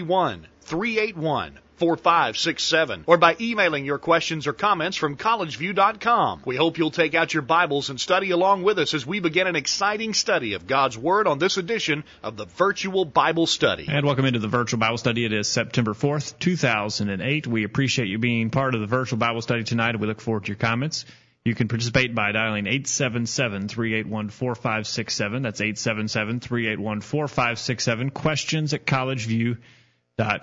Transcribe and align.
931 0.00 0.46
381 0.62 1.58
4567 1.76 3.04
or 3.06 3.16
by 3.16 3.36
emailing 3.40 3.86
your 3.86 3.98
questions 3.98 4.46
or 4.46 4.52
comments 4.52 4.98
from 4.98 5.16
collegeview.com. 5.16 6.42
We 6.44 6.56
hope 6.56 6.76
you'll 6.76 6.90
take 6.90 7.14
out 7.14 7.32
your 7.32 7.42
Bibles 7.42 7.88
and 7.88 7.98
study 7.98 8.32
along 8.32 8.64
with 8.64 8.78
us 8.78 8.92
as 8.92 9.06
we 9.06 9.20
begin 9.20 9.46
an 9.46 9.56
exciting 9.56 10.12
study 10.12 10.52
of 10.54 10.66
God's 10.66 10.98
Word 10.98 11.26
on 11.26 11.38
this 11.38 11.56
edition 11.56 12.04
of 12.22 12.36
the 12.36 12.44
Virtual 12.44 13.06
Bible 13.06 13.46
Study. 13.46 13.86
And 13.88 14.04
welcome 14.04 14.26
into 14.26 14.40
the 14.40 14.48
Virtual 14.48 14.78
Bible 14.78 14.98
Study. 14.98 15.24
It 15.24 15.32
is 15.32 15.48
September 15.48 15.94
4th, 15.94 16.38
2008. 16.38 17.46
We 17.46 17.64
appreciate 17.64 18.08
you 18.08 18.18
being 18.18 18.50
part 18.50 18.74
of 18.74 18.82
the 18.82 18.86
Virtual 18.86 19.18
Bible 19.18 19.40
Study 19.40 19.64
tonight 19.64 19.98
we 19.98 20.06
look 20.06 20.20
forward 20.20 20.44
to 20.44 20.48
your 20.48 20.56
comments. 20.56 21.06
You 21.46 21.54
can 21.54 21.68
participate 21.68 22.14
by 22.14 22.32
dialing 22.32 22.66
877-381-4567. 22.66 25.42
That's 25.42 25.62
877-381-4567. 25.62 28.12
Questions 28.12 28.74
at 28.74 28.84
collegeview.com 28.84 29.62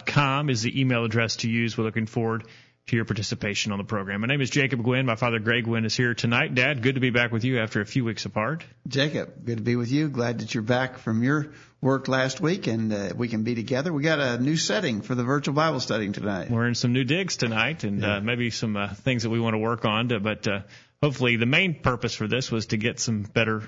com 0.05 0.49
is 0.49 0.61
the 0.61 0.79
email 0.79 1.05
address 1.05 1.37
to 1.37 1.49
use. 1.49 1.77
We're 1.77 1.83
looking 1.83 2.07
forward 2.07 2.45
to 2.87 2.95
your 2.95 3.05
participation 3.05 3.73
on 3.73 3.77
the 3.77 3.83
program. 3.83 4.21
My 4.21 4.27
name 4.27 4.41
is 4.41 4.49
Jacob 4.49 4.81
Gwin. 4.81 5.05
My 5.05 5.15
father, 5.15 5.39
Greg 5.39 5.65
Gwin, 5.65 5.83
is 5.85 5.95
here 5.95 6.13
tonight. 6.13 6.55
Dad, 6.55 6.81
good 6.81 6.95
to 6.95 7.01
be 7.01 7.09
back 7.09 7.31
with 7.31 7.43
you 7.43 7.59
after 7.59 7.81
a 7.81 7.85
few 7.85 8.05
weeks 8.05 8.25
apart. 8.25 8.63
Jacob, 8.87 9.45
good 9.45 9.57
to 9.57 9.63
be 9.63 9.75
with 9.75 9.91
you. 9.91 10.07
Glad 10.07 10.39
that 10.39 10.53
you're 10.53 10.63
back 10.63 10.97
from 10.97 11.21
your 11.21 11.51
work 11.81 12.07
last 12.07 12.39
week 12.39 12.67
and 12.67 12.93
uh, 12.93 13.09
we 13.15 13.27
can 13.27 13.43
be 13.43 13.55
together. 13.55 13.91
We 13.91 14.03
got 14.03 14.19
a 14.19 14.39
new 14.39 14.55
setting 14.55 15.01
for 15.01 15.15
the 15.15 15.23
virtual 15.23 15.53
Bible 15.53 15.81
study 15.81 16.09
tonight. 16.11 16.49
We're 16.49 16.67
in 16.67 16.75
some 16.75 16.93
new 16.93 17.03
digs 17.03 17.35
tonight 17.35 17.83
and 17.83 18.03
uh, 18.03 18.07
yeah. 18.07 18.15
uh, 18.15 18.21
maybe 18.21 18.49
some 18.49 18.77
uh, 18.77 18.93
things 18.93 19.23
that 19.23 19.29
we 19.29 19.39
want 19.39 19.53
to 19.53 19.59
work 19.59 19.83
on. 19.83 20.09
To, 20.09 20.19
but 20.19 20.47
uh, 20.47 20.61
hopefully, 21.03 21.35
the 21.35 21.45
main 21.45 21.81
purpose 21.81 22.15
for 22.15 22.27
this 22.27 22.49
was 22.49 22.67
to 22.67 22.77
get 22.77 22.99
some 22.99 23.21
better 23.21 23.63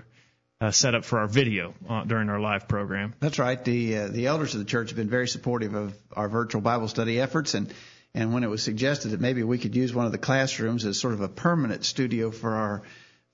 uh, 0.62 0.72
set 0.72 0.94
up 0.94 1.06
for 1.06 1.20
our 1.20 1.28
video 1.28 1.74
uh, 1.88 2.04
during 2.04 2.30
our 2.30 2.40
live 2.40 2.68
program. 2.68 3.14
That's 3.20 3.40
right. 3.40 3.64
The 3.64 3.98
uh, 3.98 4.08
the 4.10 4.28
elders 4.28 4.54
of 4.54 4.60
the 4.60 4.66
church 4.66 4.90
have 4.90 4.98
been 4.98 5.10
very 5.10 5.28
supportive 5.28 5.74
of 5.74 5.94
our 6.14 6.28
virtual 6.28 6.62
Bible 6.62 6.88
study 6.88 7.20
efforts, 7.20 7.54
and 7.54 7.74
and 8.14 8.34
when 8.34 8.44
it 8.44 8.50
was 8.50 8.64
suggested 8.64 9.10
that 9.10 9.22
maybe 9.22 9.44
we 9.44 9.58
could 9.58 9.76
use 9.76 9.94
one 9.94 10.06
of 10.06 10.12
the 10.12 10.18
classrooms 10.18 10.86
as 10.86 11.00
sort 11.00 11.14
of 11.14 11.22
a 11.22 11.30
permanent 11.30 11.86
studio 11.86 12.32
for 12.32 12.56
our 12.56 12.82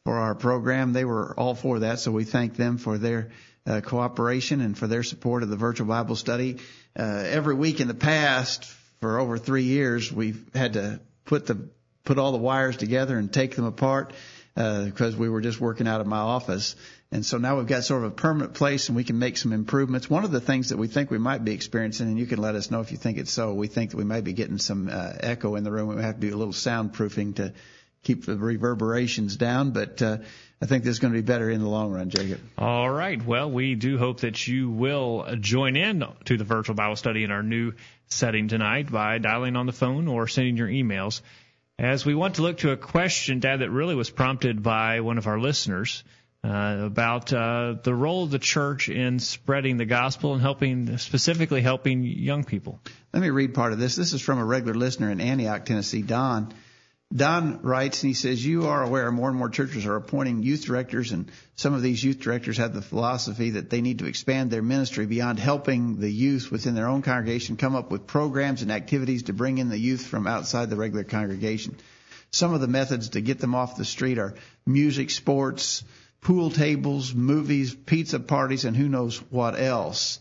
for 0.04 0.20
our 0.20 0.36
program, 0.36 0.94
they 0.94 1.06
were 1.06 1.34
all 1.40 1.56
for 1.56 1.80
that. 1.80 2.00
So 2.00 2.12
we 2.12 2.26
thank 2.26 2.56
them 2.56 2.78
for 2.78 3.00
their 3.00 3.32
uh, 3.66 3.82
cooperation 3.82 4.62
and 4.62 4.78
for 4.78 4.86
their 4.86 5.02
support 5.02 5.42
of 5.42 5.50
the 5.50 5.56
virtual 5.56 5.88
Bible 5.88 6.16
study. 6.16 6.58
Uh, 6.98 7.24
every 7.26 7.56
week 7.56 7.80
in 7.80 7.88
the 7.88 7.96
past, 7.96 8.66
for 9.02 9.20
over 9.20 9.40
three 9.40 9.64
years, 9.64 10.14
we've 10.14 10.46
had 10.54 10.74
to 10.74 11.00
put 11.26 11.48
the 11.48 11.70
put 12.04 12.20
all 12.20 12.32
the 12.32 12.38
wires 12.38 12.78
together 12.78 13.18
and 13.18 13.34
take 13.34 13.56
them 13.56 13.66
apart 13.66 14.14
because 14.56 15.16
uh, 15.16 15.18
we 15.18 15.28
were 15.28 15.42
just 15.42 15.60
working 15.60 15.88
out 15.88 16.00
of 16.02 16.08
my 16.08 16.18
office. 16.18 16.76
And 17.12 17.26
so 17.26 17.38
now 17.38 17.58
we've 17.58 17.68
got 17.68 17.84
sort 17.84 18.04
of 18.04 18.12
a 18.12 18.16
permanent 18.16 18.54
place 18.54 18.88
and 18.88 18.96
we 18.96 19.04
can 19.04 19.20
make 19.20 19.38
some 19.38 19.52
improvements. 19.52 20.10
One 20.10 20.24
of 20.24 20.32
the 20.32 20.40
things 20.40 20.70
that 20.70 20.78
we 20.78 20.88
think 20.88 21.12
we 21.12 21.18
might 21.18 21.44
be 21.44 21.54
experiencing, 21.54 22.08
and 22.08 22.18
you 22.18 22.26
can 22.26 22.40
let 22.40 22.56
us 22.56 22.72
know 22.72 22.80
if 22.80 22.92
you 22.92 22.98
think 22.98 23.18
it's 23.18 23.32
so, 23.32 23.54
we 23.54 23.68
think 23.68 23.92
that 23.92 23.98
we 23.98 24.06
might 24.06 24.24
be 24.24 24.34
getting 24.34 24.58
some 24.58 24.90
uh, 24.92 25.14
echo 25.20 25.56
in 25.56 25.64
the 25.64 25.72
room. 25.72 25.94
We 25.94 26.02
have 26.02 26.16
to 26.16 26.22
do 26.22 26.34
a 26.34 26.38
little 26.38 26.54
soundproofing 26.54 27.36
to 27.36 27.54
keep 28.04 28.26
the 28.26 28.38
reverberations 28.38 29.36
down, 29.36 29.72
but 29.72 30.02
uh, 30.02 30.20
I 30.62 30.68
think 30.68 30.84
this 30.84 30.92
is 30.92 31.00
going 31.00 31.14
to 31.14 31.20
be 31.20 31.26
better 31.26 31.50
in 31.50 31.60
the 31.60 31.68
long 31.68 31.92
run, 31.92 32.10
Jacob. 32.10 32.40
All 32.58 32.90
right. 32.90 33.24
Well, 33.24 33.52
we 33.52 33.76
do 33.76 33.98
hope 33.98 34.22
that 34.22 34.48
you 34.48 34.70
will 34.70 35.36
join 35.40 35.76
in 35.76 36.06
to 36.26 36.38
the 36.38 36.44
virtual 36.46 36.76
Bible 36.76 36.96
study 36.96 37.24
in 37.24 37.32
our 37.32 37.44
new 37.44 37.74
setting 38.08 38.48
tonight 38.48 38.90
by 38.90 39.18
dialing 39.18 39.58
on 39.58 39.66
the 39.66 39.74
phone 39.74 40.08
or 40.08 40.28
sending 40.28 40.56
your 40.56 40.70
emails. 40.70 41.22
As 41.78 42.06
we 42.06 42.16
want 42.16 42.36
to 42.36 42.42
look 42.42 42.60
to 42.60 42.72
a 42.72 42.78
question, 42.78 43.42
Dad, 43.42 43.60
that 43.60 43.70
really 43.70 43.96
was 43.96 44.10
prompted 44.10 44.64
by 44.64 45.02
one 45.02 45.18
of 45.18 45.28
our 45.28 45.38
listeners 45.38 46.06
uh, 46.42 46.78
about 46.86 47.34
uh, 47.34 47.76
the 47.84 47.94
role 47.94 48.24
of 48.24 48.32
the 48.32 48.40
church 48.40 48.88
in 48.88 49.20
spreading 49.20 49.76
the 49.76 49.86
gospel 49.86 50.34
and 50.34 50.42
helping, 50.42 50.98
specifically 50.98 51.60
helping 51.60 52.04
young 52.04 52.46
people. 52.46 52.80
Let 53.12 53.22
me 53.22 53.30
read 53.30 53.54
part 53.54 53.74
of 53.74 53.80
this. 53.80 53.96
This 53.98 54.14
is 54.14 54.22
from 54.22 54.40
a 54.40 54.46
regular 54.46 54.74
listener 54.74 55.12
in 55.12 55.20
Antioch, 55.20 55.66
Tennessee, 55.66 56.02
Don. 56.02 56.54
Don 57.16 57.62
writes 57.62 58.04
and 58.04 58.10
he 58.10 58.14
says, 58.14 58.46
You 58.46 58.68
are 58.68 58.84
aware 58.84 59.10
more 59.12 59.30
and 59.30 59.38
more 59.38 59.50
churches 59.50 59.86
are 59.86 59.96
appointing 59.96 60.44
youth 60.44 60.66
directors, 60.66 61.12
and 61.12 61.32
some 61.56 61.74
of 61.74 61.82
these 61.82 62.04
youth 62.04 62.20
directors 62.20 62.58
have 62.58 62.74
the 62.74 62.82
philosophy 62.82 63.52
that 63.52 63.70
they 63.70 63.82
need 63.82 64.00
to 64.00 64.06
expand 64.06 64.52
their 64.52 64.62
ministry 64.62 65.06
beyond 65.06 65.40
helping 65.40 66.00
the 66.00 66.12
youth 66.12 66.52
within 66.52 66.76
their 66.76 66.88
own 66.88 67.02
congregation 67.02 67.56
come 67.56 67.76
up 67.76 67.90
with 67.90 68.08
programs 68.08 68.64
and 68.64 68.72
activities 68.72 69.24
to 69.24 69.34
bring 69.34 69.60
in 69.60 69.70
the 69.70 69.80
youth 69.80 70.06
from 70.06 70.28
outside 70.28 70.70
the 70.70 70.76
regular 70.76 71.06
congregation. 71.06 71.78
Some 72.32 72.54
of 72.54 72.60
the 72.60 72.68
methods 72.68 73.10
to 73.10 73.22
get 73.22 73.40
them 73.40 73.56
off 73.56 73.78
the 73.78 73.86
street 73.86 74.18
are 74.18 74.36
music, 74.66 75.10
sports, 75.10 75.84
pool 76.20 76.50
tables, 76.50 77.14
movies, 77.14 77.74
pizza 77.74 78.20
parties, 78.20 78.66
and 78.66 78.76
who 78.76 78.90
knows 78.90 79.20
what 79.30 79.58
else. 79.58 80.20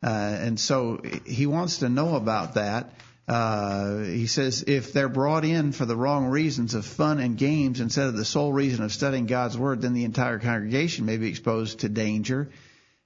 Uh, 0.00 0.10
and 0.10 0.60
so 0.60 1.00
he 1.24 1.46
wants 1.46 1.78
to 1.78 1.88
know 1.88 2.14
about 2.14 2.54
that. 2.54 2.92
Uh, 3.28 3.98
he 3.98 4.26
says 4.26 4.64
if 4.66 4.92
they're 4.92 5.08
brought 5.08 5.44
in 5.44 5.72
for 5.72 5.84
the 5.84 5.96
wrong 5.96 6.26
reasons 6.26 6.74
of 6.74 6.86
fun 6.86 7.18
and 7.18 7.36
games 7.36 7.80
instead 7.80 8.06
of 8.06 8.16
the 8.16 8.24
sole 8.24 8.52
reason 8.52 8.84
of 8.84 8.92
studying 8.92 9.26
God's 9.26 9.58
Word, 9.58 9.82
then 9.82 9.94
the 9.94 10.04
entire 10.04 10.38
congregation 10.38 11.06
may 11.06 11.16
be 11.16 11.28
exposed 11.28 11.80
to 11.80 11.88
danger. 11.88 12.50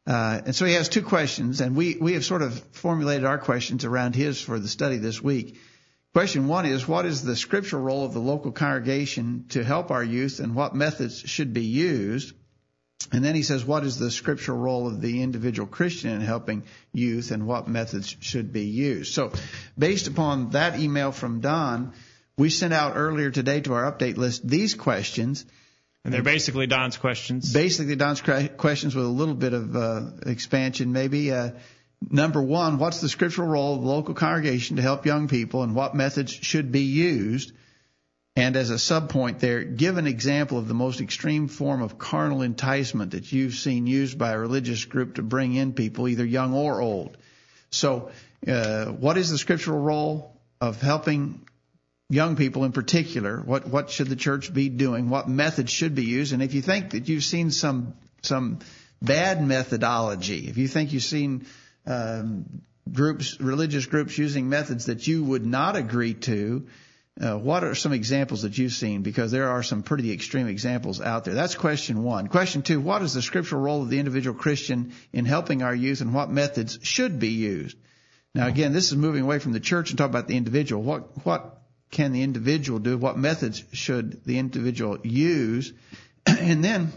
Uh, 0.07 0.41
and 0.47 0.55
so 0.55 0.67
he 0.67 0.75
has 0.75 0.89
two 0.89 1.03
questions, 1.03 1.61
and 1.61 1.75
we, 1.75 1.97
we 1.97 2.15
have 2.15 2.25
sort 2.25 2.43
of 2.43 2.59
formulated 2.73 3.25
our 3.25 3.39
questions 3.39 3.85
around 3.85 4.15
his 4.15 4.41
for 4.41 4.59
the 4.59 4.69
study 4.69 4.99
this 4.99 5.23
week. 5.23 5.57
Question 6.13 6.49
one 6.49 6.67
is, 6.67 6.89
what 6.89 7.07
is 7.07 7.23
the 7.23 7.37
scriptural 7.37 7.83
role 7.83 8.05
of 8.05 8.13
the 8.13 8.21
local 8.21 8.51
congregation 8.51 9.45
to 9.51 9.63
help 9.63 9.91
our 9.91 10.03
youth 10.03 10.41
and 10.41 10.55
what 10.55 10.75
methods 10.75 11.21
should 11.21 11.55
be 11.55 11.65
used? 11.65 12.35
And 13.13 13.25
then 13.25 13.35
he 13.35 13.43
says, 13.43 13.65
what 13.65 13.85
is 13.85 13.99
the 13.99 14.11
scriptural 14.11 14.59
role 14.59 14.87
of 14.87 15.01
the 15.01 15.23
individual 15.23 15.67
Christian 15.67 16.11
in 16.11 16.21
helping 16.21 16.65
youth 16.93 17.31
and 17.31 17.47
what 17.47 17.67
methods 17.67 18.15
should 18.21 18.53
be 18.53 18.67
used? 18.67 19.15
So 19.15 19.33
based 19.77 20.07
upon 20.07 20.51
that 20.51 20.79
email 20.79 21.11
from 21.11 21.41
Don, 21.41 21.93
we 22.37 22.51
sent 22.51 22.73
out 22.73 22.93
earlier 22.97 23.31
today 23.31 23.61
to 23.63 23.73
our 23.75 23.91
update 23.91 24.17
list 24.17 24.47
these 24.47 24.75
questions. 24.75 25.45
And 26.05 26.15
they're 26.15 26.23
basically 26.23 26.67
Don's 26.67 26.97
questions. 26.97 27.53
Basically 27.53 27.97
Don's 27.97 28.21
questions 28.21 28.95
with 28.95 29.05
a 29.05 29.09
little 29.09 29.35
bit 29.35 29.55
of 29.55 29.77
uh, 29.77 30.03
expansion 30.27 30.93
maybe. 30.93 31.33
Uh, 31.33 31.51
number 32.09 32.41
one, 32.41 32.79
what's 32.79 33.01
the 33.01 33.09
scriptural 33.09 33.49
role 33.49 33.75
of 33.77 33.83
the 33.83 33.89
local 33.89 34.15
congregation 34.15 34.77
to 34.77 34.83
help 34.83 35.05
young 35.05 35.29
people 35.29 35.63
and 35.63 35.75
what 35.75 35.95
methods 35.95 36.33
should 36.33 36.71
be 36.71 36.83
used? 36.83 37.53
And 38.41 38.57
as 38.57 38.71
a 38.71 38.77
subpoint 38.77 39.39
there, 39.39 39.63
give 39.63 39.99
an 39.99 40.07
example 40.07 40.57
of 40.57 40.67
the 40.67 40.73
most 40.73 41.03
extreme 41.03 41.47
form 41.47 41.83
of 41.83 41.99
carnal 41.99 42.41
enticement 42.41 43.11
that 43.11 43.31
you've 43.31 43.53
seen 43.53 43.87
used 43.87 44.17
by 44.17 44.33
a 44.33 44.39
religious 44.39 44.83
group 44.87 45.17
to 45.17 45.23
bring 45.23 45.55
in 45.55 45.75
people, 45.75 46.09
either 46.09 46.25
young 46.25 46.55
or 46.55 46.81
old. 46.81 47.19
So, 47.71 48.11
uh, 48.49 48.87
what 48.87 49.19
is 49.19 49.29
the 49.29 49.37
scriptural 49.37 49.79
role 49.79 50.35
of 50.59 50.81
helping 50.81 51.47
young 52.09 52.37
people 52.37 52.65
in 52.65 52.73
particular? 52.73 53.43
What 53.43 53.69
what 53.69 53.91
should 53.91 54.09
the 54.09 54.17
church 54.17 54.55
be 54.55 54.71
doing? 54.71 55.11
What 55.11 55.29
methods 55.29 55.71
should 55.71 55.95
be 55.95 56.05
used? 56.05 56.33
And 56.33 56.43
if 56.43 56.55
you 56.55 56.63
think 56.63 56.93
that 56.93 57.11
you've 57.11 57.25
seen 57.25 57.51
some 57.51 57.93
some 58.23 58.61
bad 59.03 59.47
methodology, 59.47 60.49
if 60.49 60.57
you 60.57 60.67
think 60.67 60.95
you've 60.95 61.03
seen 61.03 61.45
um, 61.87 62.63
groups, 62.91 63.39
religious 63.39 63.85
groups 63.85 64.17
using 64.17 64.49
methods 64.49 64.87
that 64.87 65.07
you 65.07 65.25
would 65.25 65.45
not 65.45 65.77
agree 65.77 66.15
to, 66.15 66.67
uh, 67.21 67.37
what 67.37 67.65
are 67.65 67.75
some 67.75 67.93
examples 67.93 68.43
that 68.43 68.57
you've 68.57 68.73
seen? 68.73 69.03
Because 69.03 69.31
there 69.31 69.51
are 69.51 69.63
some 69.63 69.83
pretty 69.83 70.11
extreme 70.13 70.49
examples 70.49 71.01
out 71.01 71.25
there. 71.25 71.35
That's 71.35 71.55
question 71.55 72.03
one. 72.03 72.29
Question 72.29 72.63
two, 72.63 72.81
what 72.81 73.03
is 73.03 73.13
the 73.13 73.21
scriptural 73.21 73.61
role 73.61 73.83
of 73.83 73.91
the 73.91 73.99
individual 73.99 74.37
Christian 74.37 74.95
in 75.13 75.27
helping 75.27 75.63
our 75.63 75.75
youth 75.75 76.01
and 76.01 76.15
what 76.15 76.31
methods 76.31 76.79
should 76.83 77.19
be 77.19 77.29
used? 77.29 77.77
Now 78.35 78.47
again, 78.47 78.73
this 78.73 78.91
is 78.91 78.97
moving 78.97 79.23
away 79.23 79.39
from 79.39 79.53
the 79.53 79.61
church 79.61 79.91
and 79.91 79.99
talking 79.99 80.13
about 80.13 80.29
the 80.29 80.37
individual. 80.37 80.83
What, 80.83 81.27
what 81.27 81.63
can 81.91 82.13
the 82.13 82.23
individual 82.23 82.79
do? 82.79 82.97
What 82.97 83.19
methods 83.19 83.63
should 83.73 84.25
the 84.25 84.39
individual 84.39 84.99
use? 85.03 85.73
and 86.27 86.65
then, 86.65 86.93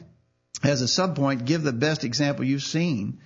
as 0.63 0.81
a 0.81 0.85
subpoint, 0.85 1.45
give 1.45 1.63
the 1.63 1.73
best 1.73 2.03
example 2.03 2.45
you've 2.45 2.63
seen 2.63 3.19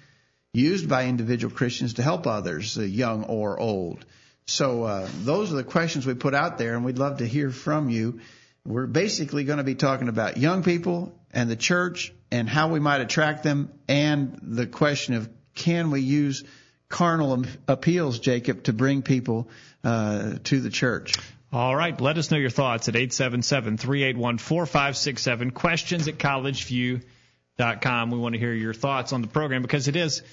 used 0.53 0.89
by 0.89 1.05
individual 1.05 1.53
Christians 1.53 1.95
to 1.95 2.01
help 2.01 2.25
others, 2.25 2.77
uh, 2.77 2.81
young 2.81 3.25
or 3.25 3.59
old. 3.59 4.03
So 4.47 4.83
uh, 4.83 5.07
those 5.23 5.51
are 5.51 5.57
the 5.57 5.63
questions 5.63 6.05
we 6.05 6.13
put 6.13 6.33
out 6.33 6.57
there, 6.57 6.75
and 6.75 6.85
we'd 6.85 6.97
love 6.97 7.17
to 7.17 7.27
hear 7.27 7.51
from 7.51 7.89
you. 7.89 8.21
We're 8.65 8.87
basically 8.87 9.43
going 9.43 9.57
to 9.57 9.63
be 9.63 9.75
talking 9.75 10.07
about 10.07 10.37
young 10.37 10.63
people 10.63 11.13
and 11.31 11.49
the 11.49 11.57
church 11.57 12.13
and 12.31 12.49
how 12.49 12.69
we 12.69 12.79
might 12.79 13.01
attract 13.01 13.43
them, 13.43 13.71
and 13.87 14.39
the 14.41 14.65
question 14.65 15.13
of 15.15 15.29
can 15.53 15.91
we 15.91 16.01
use 16.01 16.43
carnal 16.87 17.43
appeals, 17.67 18.19
Jacob, 18.19 18.63
to 18.63 18.71
bring 18.73 19.01
people 19.01 19.49
uh, 19.83 20.35
to 20.45 20.61
the 20.61 20.69
church. 20.69 21.15
All 21.51 21.75
right. 21.75 21.99
Let 21.99 22.17
us 22.17 22.31
know 22.31 22.37
your 22.37 22.49
thoughts 22.49 22.87
at 22.89 22.95
877-381-4567. 22.95 25.53
Questions 25.53 26.07
at 26.07 26.17
collegeview.com. 26.17 28.11
We 28.11 28.17
want 28.17 28.33
to 28.33 28.39
hear 28.39 28.53
your 28.53 28.73
thoughts 28.73 29.13
on 29.13 29.21
the 29.21 29.27
program 29.27 29.61
because 29.61 29.89
it 29.89 29.97
is, 29.97 30.23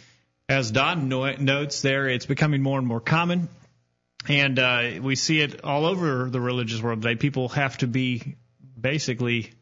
as 0.49 0.71
Don 0.71 1.09
notes 1.09 1.83
there, 1.83 2.09
it's 2.09 2.27
becoming 2.27 2.63
more 2.63 2.79
and 2.79 2.87
more 2.87 3.01
common. 3.01 3.49
And 4.29 4.59
uh, 4.59 4.91
we 5.03 5.17
see 5.17 5.41
it 5.41 5.65
all 5.65 5.85
over 5.85 6.31
the 6.31 6.41
religious 6.41 6.81
world 6.81 7.03
today. 7.03 7.17
People 7.17 7.49
have 7.50 7.79
to 7.79 7.87
be 7.87 8.37
basically 8.81 9.53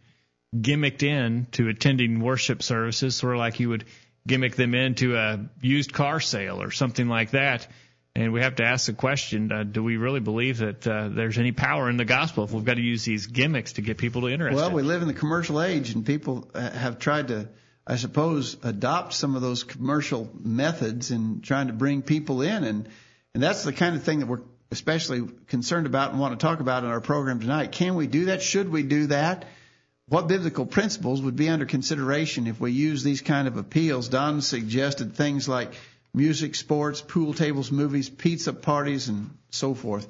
gimmicked 0.57 1.03
in 1.03 1.47
to 1.53 1.69
attending 1.69 2.21
worship 2.21 2.63
services, 2.63 3.17
sort 3.17 3.35
of 3.35 3.39
like 3.39 3.59
you 3.59 3.71
would 3.71 3.85
gimmick 4.27 4.55
them 4.55 4.75
into 4.75 5.17
a 5.17 5.49
used 5.61 5.93
car 5.93 6.21
sale 6.21 6.63
or 6.63 6.71
something 6.71 7.09
like 7.09 7.33
that. 7.33 7.67
And 8.15 8.33
we 8.33 8.43
have 8.43 8.57
to 8.57 8.65
ask 8.65 8.87
the 8.87 8.93
question: 8.93 9.51
uh, 9.51 9.63
Do 9.63 9.83
we 9.83 9.97
really 9.97 10.21
believe 10.21 10.59
that 10.59 10.87
uh, 10.87 11.09
there's 11.09 11.39
any 11.39 11.53
power 11.53 11.89
in 11.89 11.97
the 11.97 12.05
gospel 12.05 12.45
if 12.45 12.53
we've 12.53 12.65
got 12.65 12.75
to 12.75 12.83
use 12.83 13.05
these 13.05 13.27
gimmicks 13.27 13.75
to 13.75 13.83
get 13.83 13.97
people 13.97 14.23
to 14.23 14.29
interest? 14.29 14.55
Well, 14.55 14.71
we 14.71 14.83
live 14.83 15.01
in 15.01 15.09
the 15.09 15.15
commercial 15.15 15.63
age, 15.63 15.95
and 15.95 16.05
people 16.05 16.47
uh, 16.55 16.71
have 16.71 16.99
tried 16.99 17.29
to, 17.29 17.49
I 17.87 17.97
suppose, 17.97 18.59
adopt 18.63 19.15
some 19.15 19.35
of 19.35 19.41
those 19.41 19.65
commercial 19.65 20.31
methods 20.39 21.11
in 21.11 21.41
trying 21.41 21.69
to 21.69 21.73
bring 21.73 22.03
people 22.03 22.43
in, 22.43 22.65
and 22.65 22.89
and 23.33 23.43
that's 23.43 23.65
the 23.65 23.73
kind 23.73 23.97
of 23.97 24.03
thing 24.03 24.19
that 24.21 24.27
we're 24.27 24.43
especially 24.73 25.29
concerned 25.49 25.87
about 25.87 26.11
and 26.11 26.19
want 26.19 26.39
to 26.39 26.45
talk 26.45 26.61
about 26.61 26.83
in 26.83 26.89
our 26.89 27.01
program 27.01 27.41
tonight. 27.41 27.73
Can 27.73 27.95
we 27.95 28.07
do 28.07 28.25
that? 28.27 28.43
Should 28.43 28.71
we 28.71 28.83
do 28.83 29.09
that? 29.09 29.45
What 30.09 30.29
biblical 30.29 30.65
principles 30.65 31.21
would 31.21 31.37
be 31.37 31.51
under 31.51 31.67
consideration 31.67 32.47
if 32.47 32.59
we 32.59 32.73
use 32.73 33.05
these 33.05 33.21
kind 33.21 33.47
of 33.47 33.59
appeals? 33.59 34.09
Don 34.09 34.41
suggested 34.41 35.15
things 35.15 35.47
like 35.47 35.75
music, 36.15 36.55
sports, 36.55 37.03
pool 37.03 37.35
tables, 37.35 37.71
movies, 37.71 38.09
pizza 38.09 38.55
parties, 38.55 39.09
and 39.09 39.31
so 39.51 39.75
forth. 39.75 40.09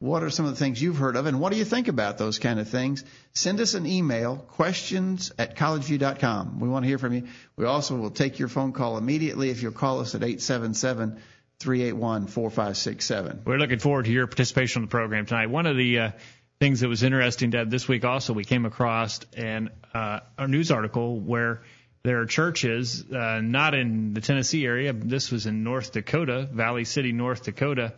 What 0.00 0.24
are 0.24 0.30
some 0.30 0.46
of 0.46 0.52
the 0.52 0.56
things 0.56 0.82
you've 0.82 0.96
heard 0.96 1.14
of, 1.14 1.26
and 1.26 1.40
what 1.40 1.52
do 1.52 1.58
you 1.58 1.64
think 1.64 1.86
about 1.86 2.18
those 2.18 2.38
kind 2.38 2.58
of 2.58 2.68
things? 2.68 3.04
Send 3.34 3.60
us 3.60 3.74
an 3.74 3.86
email, 3.86 4.36
questions 4.36 5.30
at 5.38 5.56
collegeview.com. 5.56 6.58
We 6.58 6.68
want 6.68 6.84
to 6.84 6.88
hear 6.88 6.98
from 6.98 7.12
you. 7.12 7.28
We 7.56 7.66
also 7.66 7.96
will 7.96 8.10
take 8.10 8.38
your 8.38 8.48
phone 8.48 8.72
call 8.72 8.96
immediately 8.98 9.50
if 9.50 9.62
you'll 9.62 9.72
call 9.72 10.00
us 10.00 10.14
at 10.14 10.22
877 10.22 11.10
381 11.16 11.22
4567. 11.62 13.42
We're 13.44 13.58
looking 13.58 13.78
forward 13.78 14.06
to 14.06 14.10
your 14.12 14.26
participation 14.26 14.80
on 14.80 14.86
the 14.86 14.90
program 14.90 15.26
tonight. 15.26 15.50
One 15.50 15.66
of 15.66 15.76
the 15.76 15.98
uh, 15.98 16.10
things 16.58 16.80
that 16.80 16.88
was 16.88 17.02
interesting 17.02 17.52
to 17.52 17.64
this 17.64 17.86
week 17.86 18.04
also, 18.04 18.32
we 18.32 18.44
came 18.44 18.66
across 18.66 19.20
an, 19.36 19.70
uh, 19.94 20.20
a 20.38 20.48
news 20.48 20.70
article 20.70 21.18
where 21.20 21.62
there 22.02 22.20
are 22.20 22.26
churches, 22.26 23.04
uh, 23.12 23.40
not 23.42 23.74
in 23.74 24.14
the 24.14 24.20
Tennessee 24.20 24.64
area, 24.64 24.92
this 24.92 25.30
was 25.30 25.46
in 25.46 25.62
North 25.64 25.92
Dakota, 25.92 26.48
Valley 26.50 26.84
City, 26.84 27.12
North 27.12 27.44
Dakota, 27.44 27.92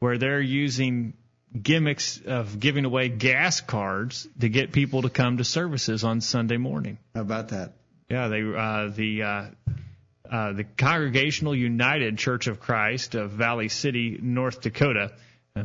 where 0.00 0.18
they're 0.18 0.40
using 0.40 1.14
gimmicks 1.60 2.20
of 2.26 2.58
giving 2.58 2.84
away 2.84 3.08
gas 3.08 3.60
cards 3.60 4.28
to 4.40 4.48
get 4.48 4.72
people 4.72 5.02
to 5.02 5.10
come 5.10 5.36
to 5.38 5.44
services 5.44 6.04
on 6.04 6.20
Sunday 6.20 6.56
morning. 6.56 6.98
How 7.14 7.20
about 7.20 7.48
that? 7.50 7.74
Yeah, 8.10 8.28
they 8.28 8.42
uh, 8.42 8.88
the 8.88 9.22
uh, 9.22 9.44
uh, 10.30 10.52
the 10.52 10.64
Congregational 10.64 11.54
United 11.54 12.18
Church 12.18 12.46
of 12.46 12.60
Christ 12.60 13.14
of 13.14 13.30
Valley 13.30 13.68
City, 13.68 14.18
North 14.20 14.60
Dakota 14.60 15.12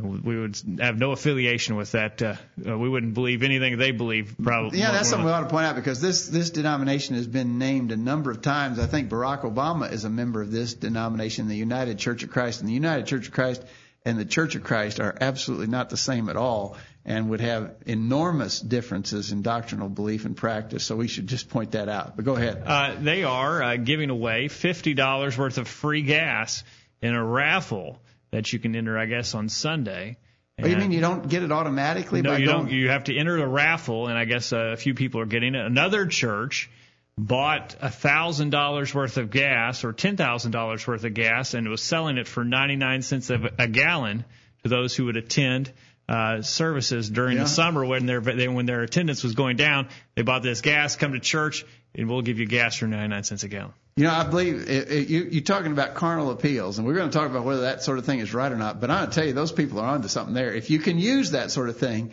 we 0.00 0.38
would 0.38 0.56
have 0.80 0.98
no 0.98 1.12
affiliation 1.12 1.76
with 1.76 1.92
that. 1.92 2.22
Uh, 2.22 2.34
uh, 2.66 2.78
we 2.78 2.88
wouldn't 2.88 3.14
believe 3.14 3.42
anything 3.42 3.76
they 3.76 3.90
believe. 3.90 4.34
Probably. 4.42 4.78
Yeah, 4.78 4.92
that's 4.92 5.08
something 5.08 5.26
we 5.26 5.32
ought 5.32 5.42
to 5.42 5.48
point 5.48 5.66
out 5.66 5.76
because 5.76 6.00
this 6.00 6.28
this 6.28 6.50
denomination 6.50 7.16
has 7.16 7.26
been 7.26 7.58
named 7.58 7.92
a 7.92 7.96
number 7.96 8.30
of 8.30 8.40
times. 8.40 8.78
I 8.78 8.86
think 8.86 9.10
Barack 9.10 9.42
Obama 9.42 9.92
is 9.92 10.04
a 10.04 10.10
member 10.10 10.40
of 10.40 10.50
this 10.50 10.74
denomination, 10.74 11.48
the 11.48 11.56
United 11.56 11.98
Church 11.98 12.22
of 12.22 12.30
Christ, 12.30 12.60
and 12.60 12.68
the 12.68 12.74
United 12.74 13.06
Church 13.06 13.28
of 13.28 13.34
Christ 13.34 13.62
and 14.04 14.18
the 14.18 14.24
Church 14.24 14.54
of 14.54 14.64
Christ 14.64 14.98
are 14.98 15.14
absolutely 15.20 15.66
not 15.66 15.90
the 15.90 15.96
same 15.96 16.28
at 16.28 16.36
all, 16.36 16.76
and 17.04 17.30
would 17.30 17.40
have 17.40 17.74
enormous 17.86 18.60
differences 18.60 19.32
in 19.32 19.42
doctrinal 19.42 19.88
belief 19.88 20.24
and 20.24 20.36
practice. 20.36 20.84
So 20.84 20.96
we 20.96 21.08
should 21.08 21.26
just 21.26 21.48
point 21.48 21.72
that 21.72 21.88
out. 21.88 22.16
But 22.16 22.24
go 22.24 22.36
ahead. 22.36 22.62
Uh, 22.64 22.94
they 23.00 23.24
are 23.24 23.62
uh, 23.62 23.76
giving 23.76 24.10
away 24.10 24.48
fifty 24.48 24.94
dollars 24.94 25.36
worth 25.36 25.58
of 25.58 25.66
free 25.66 26.02
gas 26.02 26.62
in 27.00 27.14
a 27.14 27.24
raffle 27.24 28.00
that 28.30 28.52
you 28.52 28.58
can 28.58 28.74
enter, 28.76 28.96
I 28.98 29.06
guess, 29.06 29.34
on 29.34 29.48
Sunday. 29.48 30.16
Oh, 30.62 30.66
you 30.66 30.76
mean 30.76 30.92
you 30.92 31.00
don't 31.00 31.28
get 31.28 31.42
it 31.42 31.50
automatically? 31.50 32.22
No, 32.22 32.30
by 32.30 32.38
you 32.38 32.46
going... 32.46 32.66
don't. 32.66 32.70
You 32.70 32.90
have 32.90 33.04
to 33.04 33.16
enter 33.16 33.36
the 33.36 33.48
raffle, 33.48 34.06
and 34.06 34.16
I 34.16 34.24
guess 34.24 34.52
uh, 34.52 34.58
a 34.58 34.76
few 34.76 34.94
people 34.94 35.20
are 35.20 35.26
getting 35.26 35.54
it. 35.54 35.64
Another 35.64 36.06
church 36.06 36.70
bought 37.18 37.74
a 37.80 37.90
thousand 37.90 38.50
dollars 38.50 38.94
worth 38.94 39.16
of 39.16 39.30
gas 39.30 39.82
or 39.82 39.92
ten 39.92 40.16
thousand 40.16 40.52
dollars 40.52 40.86
worth 40.86 41.04
of 41.04 41.14
gas, 41.14 41.54
and 41.54 41.68
was 41.68 41.82
selling 41.82 42.16
it 42.16 42.28
for 42.28 42.44
ninety 42.44 42.76
nine 42.76 43.02
cents 43.02 43.30
a 43.30 43.66
gallon 43.66 44.24
to 44.62 44.68
those 44.68 44.94
who 44.94 45.06
would 45.06 45.16
attend 45.16 45.72
uh, 46.08 46.42
services 46.42 47.08
during 47.08 47.36
yeah. 47.36 47.44
the 47.44 47.48
summer 47.48 47.84
when 47.84 48.06
their 48.06 48.20
they, 48.20 48.48
when 48.48 48.66
their 48.66 48.82
attendance 48.82 49.22
was 49.22 49.34
going 49.34 49.56
down. 49.56 49.88
They 50.14 50.22
bought 50.22 50.42
this 50.42 50.60
gas, 50.60 50.96
come 50.96 51.12
to 51.12 51.20
church, 51.20 51.64
and 51.94 52.08
we'll 52.08 52.22
give 52.22 52.38
you 52.38 52.46
gas 52.46 52.76
for 52.76 52.86
ninety 52.86 53.08
nine 53.08 53.24
cents 53.24 53.44
a 53.44 53.48
gallon. 53.48 53.72
You 53.96 54.04
know, 54.04 54.12
I 54.12 54.24
believe 54.24 54.70
it, 54.70 54.90
it, 54.90 55.08
you, 55.08 55.24
you're 55.24 55.42
talking 55.42 55.70
about 55.70 55.94
carnal 55.94 56.30
appeals, 56.30 56.78
and 56.78 56.86
we're 56.86 56.94
going 56.94 57.10
to 57.10 57.18
talk 57.18 57.30
about 57.30 57.44
whether 57.44 57.62
that 57.62 57.82
sort 57.82 57.98
of 57.98 58.06
thing 58.06 58.20
is 58.20 58.32
right 58.32 58.50
or 58.50 58.56
not. 58.56 58.80
But 58.80 58.90
I 58.90 59.04
tell 59.06 59.26
you, 59.26 59.34
those 59.34 59.52
people 59.52 59.80
are 59.80 59.86
onto 59.86 60.08
something 60.08 60.34
there. 60.34 60.54
If 60.54 60.70
you 60.70 60.78
can 60.78 60.98
use 60.98 61.32
that 61.32 61.50
sort 61.50 61.68
of 61.68 61.76
thing, 61.76 62.12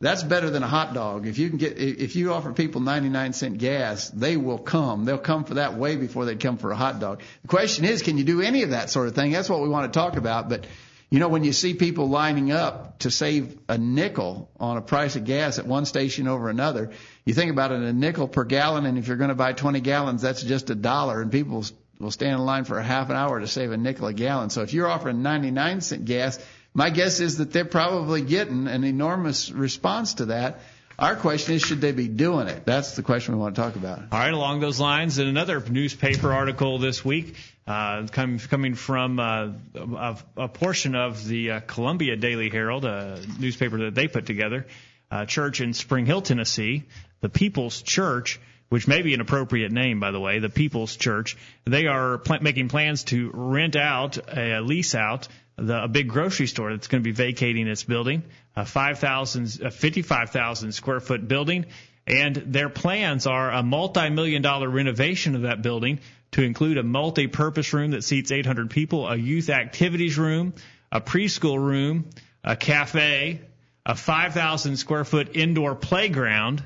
that's 0.00 0.22
better 0.22 0.50
than 0.50 0.62
a 0.62 0.68
hot 0.68 0.92
dog. 0.92 1.26
If 1.26 1.38
you 1.38 1.48
can 1.48 1.56
get, 1.56 1.78
if 1.78 2.14
you 2.14 2.34
offer 2.34 2.52
people 2.52 2.82
99 2.82 3.32
cent 3.32 3.56
gas, 3.56 4.10
they 4.10 4.36
will 4.36 4.58
come. 4.58 5.06
They'll 5.06 5.16
come 5.16 5.44
for 5.44 5.54
that 5.54 5.78
way 5.78 5.96
before 5.96 6.26
they'd 6.26 6.40
come 6.40 6.58
for 6.58 6.70
a 6.72 6.76
hot 6.76 7.00
dog. 7.00 7.22
The 7.40 7.48
question 7.48 7.86
is, 7.86 8.02
can 8.02 8.18
you 8.18 8.24
do 8.24 8.42
any 8.42 8.62
of 8.62 8.70
that 8.70 8.90
sort 8.90 9.08
of 9.08 9.14
thing? 9.14 9.32
That's 9.32 9.48
what 9.48 9.62
we 9.62 9.68
want 9.70 9.90
to 9.90 9.98
talk 9.98 10.16
about. 10.16 10.50
But 10.50 10.66
you 11.14 11.20
know, 11.20 11.28
when 11.28 11.44
you 11.44 11.52
see 11.52 11.74
people 11.74 12.08
lining 12.08 12.50
up 12.50 12.98
to 12.98 13.08
save 13.08 13.56
a 13.68 13.78
nickel 13.78 14.50
on 14.58 14.76
a 14.76 14.80
price 14.80 15.14
of 15.14 15.24
gas 15.24 15.60
at 15.60 15.64
one 15.64 15.86
station 15.86 16.26
over 16.26 16.50
another, 16.50 16.90
you 17.24 17.32
think 17.34 17.52
about 17.52 17.70
it, 17.70 17.80
a 17.82 17.92
nickel 17.92 18.26
per 18.26 18.42
gallon, 18.42 18.84
and 18.84 18.98
if 18.98 19.06
you're 19.06 19.16
going 19.16 19.28
to 19.28 19.36
buy 19.36 19.52
20 19.52 19.78
gallons, 19.78 20.22
that's 20.22 20.42
just 20.42 20.70
a 20.70 20.74
dollar, 20.74 21.22
and 21.22 21.30
people 21.30 21.64
will 22.00 22.10
stand 22.10 22.32
in 22.32 22.44
line 22.44 22.64
for 22.64 22.80
a 22.80 22.82
half 22.82 23.10
an 23.10 23.16
hour 23.16 23.38
to 23.38 23.46
save 23.46 23.70
a 23.70 23.76
nickel 23.76 24.08
a 24.08 24.12
gallon. 24.12 24.50
So 24.50 24.62
if 24.62 24.74
you're 24.74 24.88
offering 24.88 25.22
99 25.22 25.82
cent 25.82 26.04
gas, 26.04 26.44
my 26.74 26.90
guess 26.90 27.20
is 27.20 27.38
that 27.38 27.52
they're 27.52 27.64
probably 27.64 28.22
getting 28.22 28.66
an 28.66 28.82
enormous 28.82 29.52
response 29.52 30.14
to 30.14 30.24
that. 30.24 30.62
Our 30.98 31.16
question 31.16 31.54
is, 31.54 31.62
should 31.62 31.80
they 31.80 31.92
be 31.92 32.06
doing 32.06 32.46
it? 32.46 32.64
That's 32.64 32.94
the 32.94 33.02
question 33.02 33.34
we 33.34 33.40
want 33.40 33.56
to 33.56 33.60
talk 33.60 33.74
about. 33.74 33.98
All 34.12 34.18
right, 34.18 34.32
along 34.32 34.60
those 34.60 34.78
lines, 34.78 35.18
in 35.18 35.26
another 35.26 35.60
newspaper 35.60 36.32
article 36.32 36.78
this 36.78 37.04
week, 37.04 37.34
uh, 37.66 38.06
coming, 38.12 38.74
from 38.74 39.18
uh, 39.18 39.48
a, 39.74 40.18
a, 40.36 40.48
portion 40.48 40.94
of 40.94 41.26
the 41.26 41.50
uh, 41.50 41.60
Columbia 41.60 42.16
Daily 42.16 42.48
Herald, 42.48 42.84
a 42.84 43.20
newspaper 43.40 43.78
that 43.78 43.94
they 43.94 44.06
put 44.06 44.26
together, 44.26 44.66
a 45.10 45.26
church 45.26 45.60
in 45.60 45.72
Spring 45.74 46.06
Hill, 46.06 46.22
Tennessee, 46.22 46.84
the 47.22 47.28
People's 47.28 47.82
Church, 47.82 48.38
which 48.68 48.86
may 48.86 49.02
be 49.02 49.14
an 49.14 49.20
appropriate 49.20 49.72
name, 49.72 49.98
by 49.98 50.10
the 50.10 50.20
way, 50.20 50.38
the 50.38 50.48
People's 50.48 50.94
Church. 50.94 51.36
They 51.64 51.86
are 51.86 52.18
pl- 52.18 52.40
making 52.40 52.68
plans 52.68 53.04
to 53.04 53.30
rent 53.32 53.76
out, 53.76 54.18
a 54.36 54.60
lease 54.60 54.94
out, 54.94 55.26
the, 55.56 55.84
a 55.84 55.88
big 55.88 56.08
grocery 56.08 56.46
store 56.46 56.70
that's 56.72 56.88
going 56.88 57.02
to 57.02 57.04
be 57.04 57.12
vacating 57.12 57.66
its 57.68 57.84
building, 57.84 58.22
a 58.56 58.64
5,000, 58.64 59.60
a 59.62 59.70
55,000 59.70 60.72
square 60.72 61.00
foot 61.00 61.26
building. 61.28 61.66
And 62.06 62.36
their 62.36 62.68
plans 62.68 63.26
are 63.26 63.50
a 63.50 63.62
multi-million 63.62 64.42
dollar 64.42 64.68
renovation 64.68 65.34
of 65.36 65.42
that 65.42 65.62
building 65.62 66.00
to 66.32 66.42
include 66.42 66.76
a 66.76 66.82
multi-purpose 66.82 67.72
room 67.72 67.92
that 67.92 68.04
seats 68.04 68.30
800 68.30 68.70
people, 68.70 69.08
a 69.08 69.16
youth 69.16 69.48
activities 69.48 70.18
room, 70.18 70.52
a 70.92 71.00
preschool 71.00 71.58
room, 71.58 72.10
a 72.42 72.56
cafe, 72.56 73.40
a 73.86 73.94
5,000 73.94 74.76
square 74.76 75.04
foot 75.04 75.36
indoor 75.36 75.74
playground, 75.74 76.62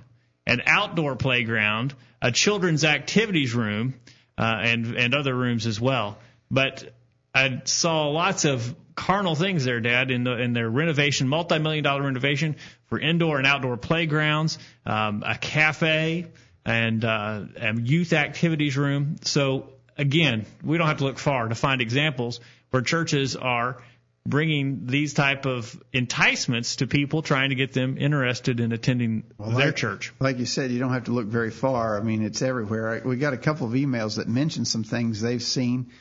an 0.46 0.62
outdoor 0.66 1.16
playground, 1.16 1.94
a 2.22 2.32
children's 2.32 2.84
activities 2.84 3.54
room, 3.54 3.94
uh, 4.38 4.60
and 4.62 4.94
and 4.96 5.14
other 5.14 5.34
rooms 5.34 5.66
as 5.66 5.80
well. 5.80 6.18
But 6.50 6.94
I 7.38 7.62
saw 7.64 8.08
lots 8.08 8.44
of 8.44 8.74
carnal 8.94 9.36
things 9.36 9.64
there, 9.64 9.80
Dad, 9.80 10.10
in 10.10 10.24
the 10.24 10.36
in 10.36 10.52
their 10.52 10.68
renovation, 10.68 11.28
multi-million 11.28 11.84
dollar 11.84 12.02
renovation 12.02 12.56
for 12.86 12.98
indoor 12.98 13.38
and 13.38 13.46
outdoor 13.46 13.76
playgrounds, 13.76 14.58
um, 14.84 15.22
a 15.24 15.36
cafe, 15.36 16.26
and 16.64 17.04
uh, 17.04 17.44
a 17.56 17.80
youth 17.80 18.12
activities 18.12 18.76
room. 18.76 19.16
So 19.22 19.70
again, 19.96 20.46
we 20.62 20.78
don't 20.78 20.88
have 20.88 20.98
to 20.98 21.04
look 21.04 21.18
far 21.18 21.48
to 21.48 21.54
find 21.54 21.80
examples 21.80 22.40
where 22.70 22.82
churches 22.82 23.36
are 23.36 23.82
bringing 24.26 24.86
these 24.86 25.14
type 25.14 25.46
of 25.46 25.80
enticements 25.94 26.76
to 26.76 26.86
people 26.86 27.22
trying 27.22 27.48
to 27.50 27.54
get 27.54 27.72
them 27.72 27.96
interested 27.98 28.60
in 28.60 28.72
attending 28.72 29.24
well, 29.38 29.50
their 29.50 29.66
like, 29.66 29.76
church. 29.76 30.12
Like 30.20 30.38
you 30.38 30.44
said, 30.44 30.70
you 30.70 30.78
don't 30.78 30.92
have 30.92 31.04
to 31.04 31.12
look 31.12 31.26
very 31.26 31.50
far. 31.50 31.98
I 31.98 32.02
mean, 32.02 32.22
it's 32.22 32.42
everywhere. 32.42 33.00
We 33.04 33.16
got 33.16 33.32
a 33.32 33.38
couple 33.38 33.66
of 33.66 33.72
emails 33.72 34.16
that 34.16 34.28
mention 34.28 34.64
some 34.64 34.84
things 34.84 35.20
they've 35.22 35.42
seen. 35.42 35.92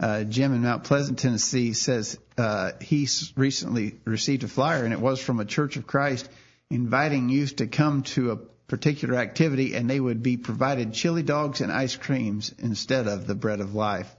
Uh, 0.00 0.24
Jim 0.24 0.52
in 0.52 0.62
Mount 0.62 0.84
Pleasant, 0.84 1.18
Tennessee 1.18 1.74
says 1.74 2.18
uh, 2.36 2.72
he 2.80 3.08
recently 3.36 3.94
received 4.04 4.42
a 4.42 4.48
flyer 4.48 4.84
and 4.84 4.92
it 4.92 5.00
was 5.00 5.20
from 5.20 5.38
a 5.38 5.44
Church 5.44 5.76
of 5.76 5.86
Christ 5.86 6.28
inviting 6.70 7.28
youth 7.28 7.56
to 7.56 7.66
come 7.66 8.02
to 8.02 8.32
a 8.32 8.36
particular 8.36 9.16
activity 9.16 9.74
and 9.74 9.88
they 9.88 10.00
would 10.00 10.22
be 10.22 10.36
provided 10.36 10.94
chili 10.94 11.22
dogs 11.22 11.60
and 11.60 11.70
ice 11.70 11.94
creams 11.94 12.54
instead 12.58 13.06
of 13.06 13.26
the 13.26 13.34
bread 13.34 13.60
of 13.60 13.74
life. 13.74 14.12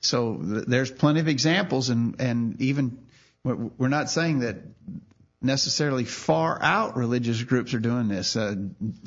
So 0.00 0.36
th- 0.36 0.64
there's 0.66 0.90
plenty 0.90 1.20
of 1.20 1.28
examples, 1.28 1.88
and 1.88 2.20
and 2.20 2.60
even 2.60 2.98
we're 3.42 3.88
not 3.88 4.10
saying 4.10 4.40
that 4.40 4.56
necessarily 5.42 6.04
far 6.04 6.58
out 6.62 6.96
religious 6.96 7.42
groups 7.42 7.74
are 7.74 7.80
doing 7.80 8.08
this. 8.08 8.36
Uh, 8.36 8.54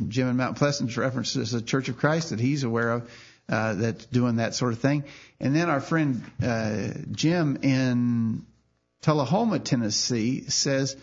Jim 0.07 0.29
in 0.29 0.37
Mount 0.37 0.57
Pleasant 0.57 0.95
references 0.97 1.51
the 1.51 1.61
Church 1.61 1.89
of 1.89 1.97
Christ 1.97 2.29
that 2.29 2.39
he's 2.39 2.63
aware 2.63 2.91
of 2.91 3.11
uh, 3.49 3.73
that's 3.73 4.05
doing 4.07 4.37
that 4.37 4.55
sort 4.55 4.73
of 4.73 4.79
thing. 4.79 5.03
And 5.39 5.55
then 5.55 5.69
our 5.69 5.79
friend 5.79 6.23
uh, 6.43 6.89
Jim 7.11 7.59
in 7.61 8.45
Tullahoma, 9.01 9.59
Tennessee, 9.59 10.49
says 10.49 10.95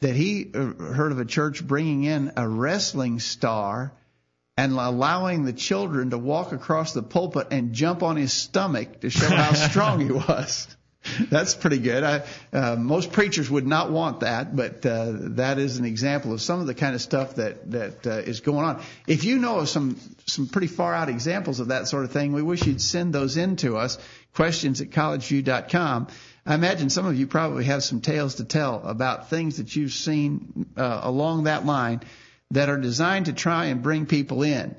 that 0.00 0.14
he 0.14 0.50
uh, 0.54 0.74
heard 0.74 1.12
of 1.12 1.18
a 1.18 1.24
church 1.24 1.66
bringing 1.66 2.04
in 2.04 2.32
a 2.36 2.46
wrestling 2.46 3.20
star 3.20 3.92
and 4.56 4.72
allowing 4.72 5.44
the 5.44 5.52
children 5.52 6.10
to 6.10 6.18
walk 6.18 6.52
across 6.52 6.92
the 6.92 7.02
pulpit 7.02 7.48
and 7.52 7.72
jump 7.72 8.02
on 8.02 8.16
his 8.16 8.32
stomach 8.32 9.00
to 9.00 9.10
show 9.10 9.28
how 9.28 9.52
strong 9.68 10.00
he 10.00 10.10
was. 10.10 10.66
That's 11.30 11.54
pretty 11.54 11.78
good. 11.78 12.02
I, 12.02 12.24
uh, 12.52 12.76
most 12.76 13.12
preachers 13.12 13.50
would 13.50 13.66
not 13.66 13.90
want 13.90 14.20
that, 14.20 14.54
but 14.54 14.84
uh, 14.84 15.12
that 15.36 15.58
is 15.58 15.78
an 15.78 15.84
example 15.84 16.32
of 16.32 16.40
some 16.40 16.60
of 16.60 16.66
the 16.66 16.74
kind 16.74 16.94
of 16.94 17.00
stuff 17.00 17.36
that 17.36 17.70
that 17.70 18.06
uh, 18.06 18.10
is 18.10 18.40
going 18.40 18.64
on. 18.64 18.82
If 19.06 19.24
you 19.24 19.38
know 19.38 19.60
of 19.60 19.68
some 19.68 19.98
some 20.26 20.48
pretty 20.48 20.66
far 20.66 20.94
out 20.94 21.08
examples 21.08 21.60
of 21.60 21.68
that 21.68 21.88
sort 21.88 22.04
of 22.04 22.12
thing, 22.12 22.32
we 22.32 22.42
wish 22.42 22.66
you'd 22.66 22.82
send 22.82 23.12
those 23.12 23.36
in 23.36 23.56
to 23.56 23.76
us. 23.76 23.98
Questions 24.34 24.80
at 24.80 24.90
collegeview.com. 24.90 26.08
I 26.46 26.54
imagine 26.54 26.90
some 26.90 27.06
of 27.06 27.18
you 27.18 27.26
probably 27.26 27.64
have 27.64 27.82
some 27.82 28.00
tales 28.00 28.36
to 28.36 28.44
tell 28.44 28.82
about 28.84 29.28
things 29.28 29.58
that 29.58 29.74
you've 29.76 29.92
seen 29.92 30.66
uh, 30.76 31.00
along 31.02 31.44
that 31.44 31.66
line 31.66 32.00
that 32.52 32.68
are 32.70 32.78
designed 32.78 33.26
to 33.26 33.32
try 33.32 33.66
and 33.66 33.82
bring 33.82 34.06
people 34.06 34.42
in. 34.42 34.74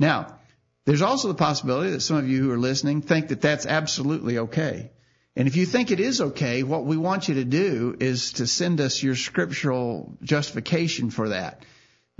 Now, 0.00 0.38
there's 0.84 1.02
also 1.02 1.28
the 1.28 1.34
possibility 1.34 1.90
that 1.90 2.00
some 2.00 2.16
of 2.16 2.28
you 2.28 2.42
who 2.42 2.50
are 2.50 2.58
listening 2.58 3.02
think 3.02 3.28
that 3.28 3.40
that's 3.40 3.66
absolutely 3.66 4.38
okay. 4.38 4.90
And 5.34 5.48
if 5.48 5.56
you 5.56 5.64
think 5.64 5.90
it 5.90 6.00
is 6.00 6.20
okay, 6.20 6.62
what 6.62 6.84
we 6.84 6.96
want 6.96 7.28
you 7.28 7.36
to 7.36 7.44
do 7.44 7.96
is 7.98 8.34
to 8.34 8.46
send 8.46 8.80
us 8.80 9.02
your 9.02 9.16
scriptural 9.16 10.16
justification 10.22 11.10
for 11.10 11.30
that. 11.30 11.64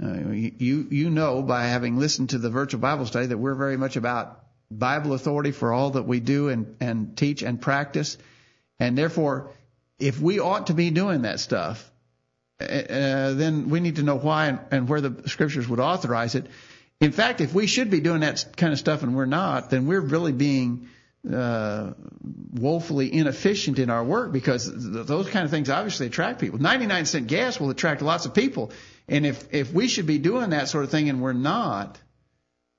Uh, 0.03 0.31
you 0.31 0.87
you 0.91 1.11
know 1.11 1.43
by 1.43 1.65
having 1.65 1.99
listened 1.99 2.31
to 2.31 2.39
the 2.39 2.49
virtual 2.49 2.81
Bible 2.81 3.05
study 3.05 3.27
that 3.27 3.37
we're 3.37 3.55
very 3.55 3.77
much 3.77 3.97
about 3.97 4.43
Bible 4.71 5.13
authority 5.13 5.53
for 5.53 5.73
all 5.73 5.91
that 5.91 6.05
we 6.05 6.19
do 6.19 6.49
and, 6.49 6.77
and 6.81 7.15
teach 7.15 7.43
and 7.43 7.61
practice, 7.61 8.17
and 8.81 8.97
therefore, 8.97 9.51
if 9.99 10.19
we 10.19 10.41
ought 10.41 10.69
to 10.69 10.75
be 10.75 10.91
doing 10.91 11.23
that 11.23 11.41
stuff, 11.41 11.91
uh, 12.59 12.65
uh, 12.65 13.35
then 13.35 13.69
we 13.69 13.81
need 13.81 13.97
to 13.97 14.03
know 14.03 14.17
why 14.17 14.47
and, 14.47 14.61
and 14.71 14.89
where 14.89 15.03
the 15.03 15.29
scriptures 15.29 15.69
would 15.69 15.81
authorize 15.81 16.35
it. 16.35 16.47
In 17.01 17.13
fact, 17.13 17.43
if 17.43 17.53
we 17.53 17.67
should 17.67 17.91
be 17.91 18.01
doing 18.01 18.21
that 18.21 18.57
kind 18.57 18.73
of 18.73 18.79
stuff 18.79 19.03
and 19.03 19.15
we're 19.15 19.27
not, 19.27 19.69
then 19.69 19.87
we're 19.87 20.01
really 20.01 20.33
being 20.33 20.89
uh, 21.31 21.93
woefully 22.53 23.13
inefficient 23.13 23.79
in 23.79 23.91
our 23.91 24.03
work 24.03 24.33
because 24.33 24.69
th- 24.69 25.07
those 25.07 25.29
kind 25.29 25.45
of 25.45 25.51
things 25.51 25.71
obviously 25.71 26.07
attract 26.07 26.41
people. 26.41 26.59
99 26.59 27.07
cent 27.07 27.27
gas 27.29 27.61
will 27.61 27.71
attract 27.71 28.03
lots 28.03 28.27
of 28.27 28.35
people. 28.35 28.73
And 29.09 29.25
if, 29.25 29.53
if 29.53 29.73
we 29.73 29.89
should 29.89 30.07
be 30.07 30.19
doing 30.19 30.51
that 30.51 30.69
sort 30.69 30.85
of 30.85 30.91
thing 30.91 31.09
and 31.09 31.23
we're 31.23 31.33
not, 31.33 31.99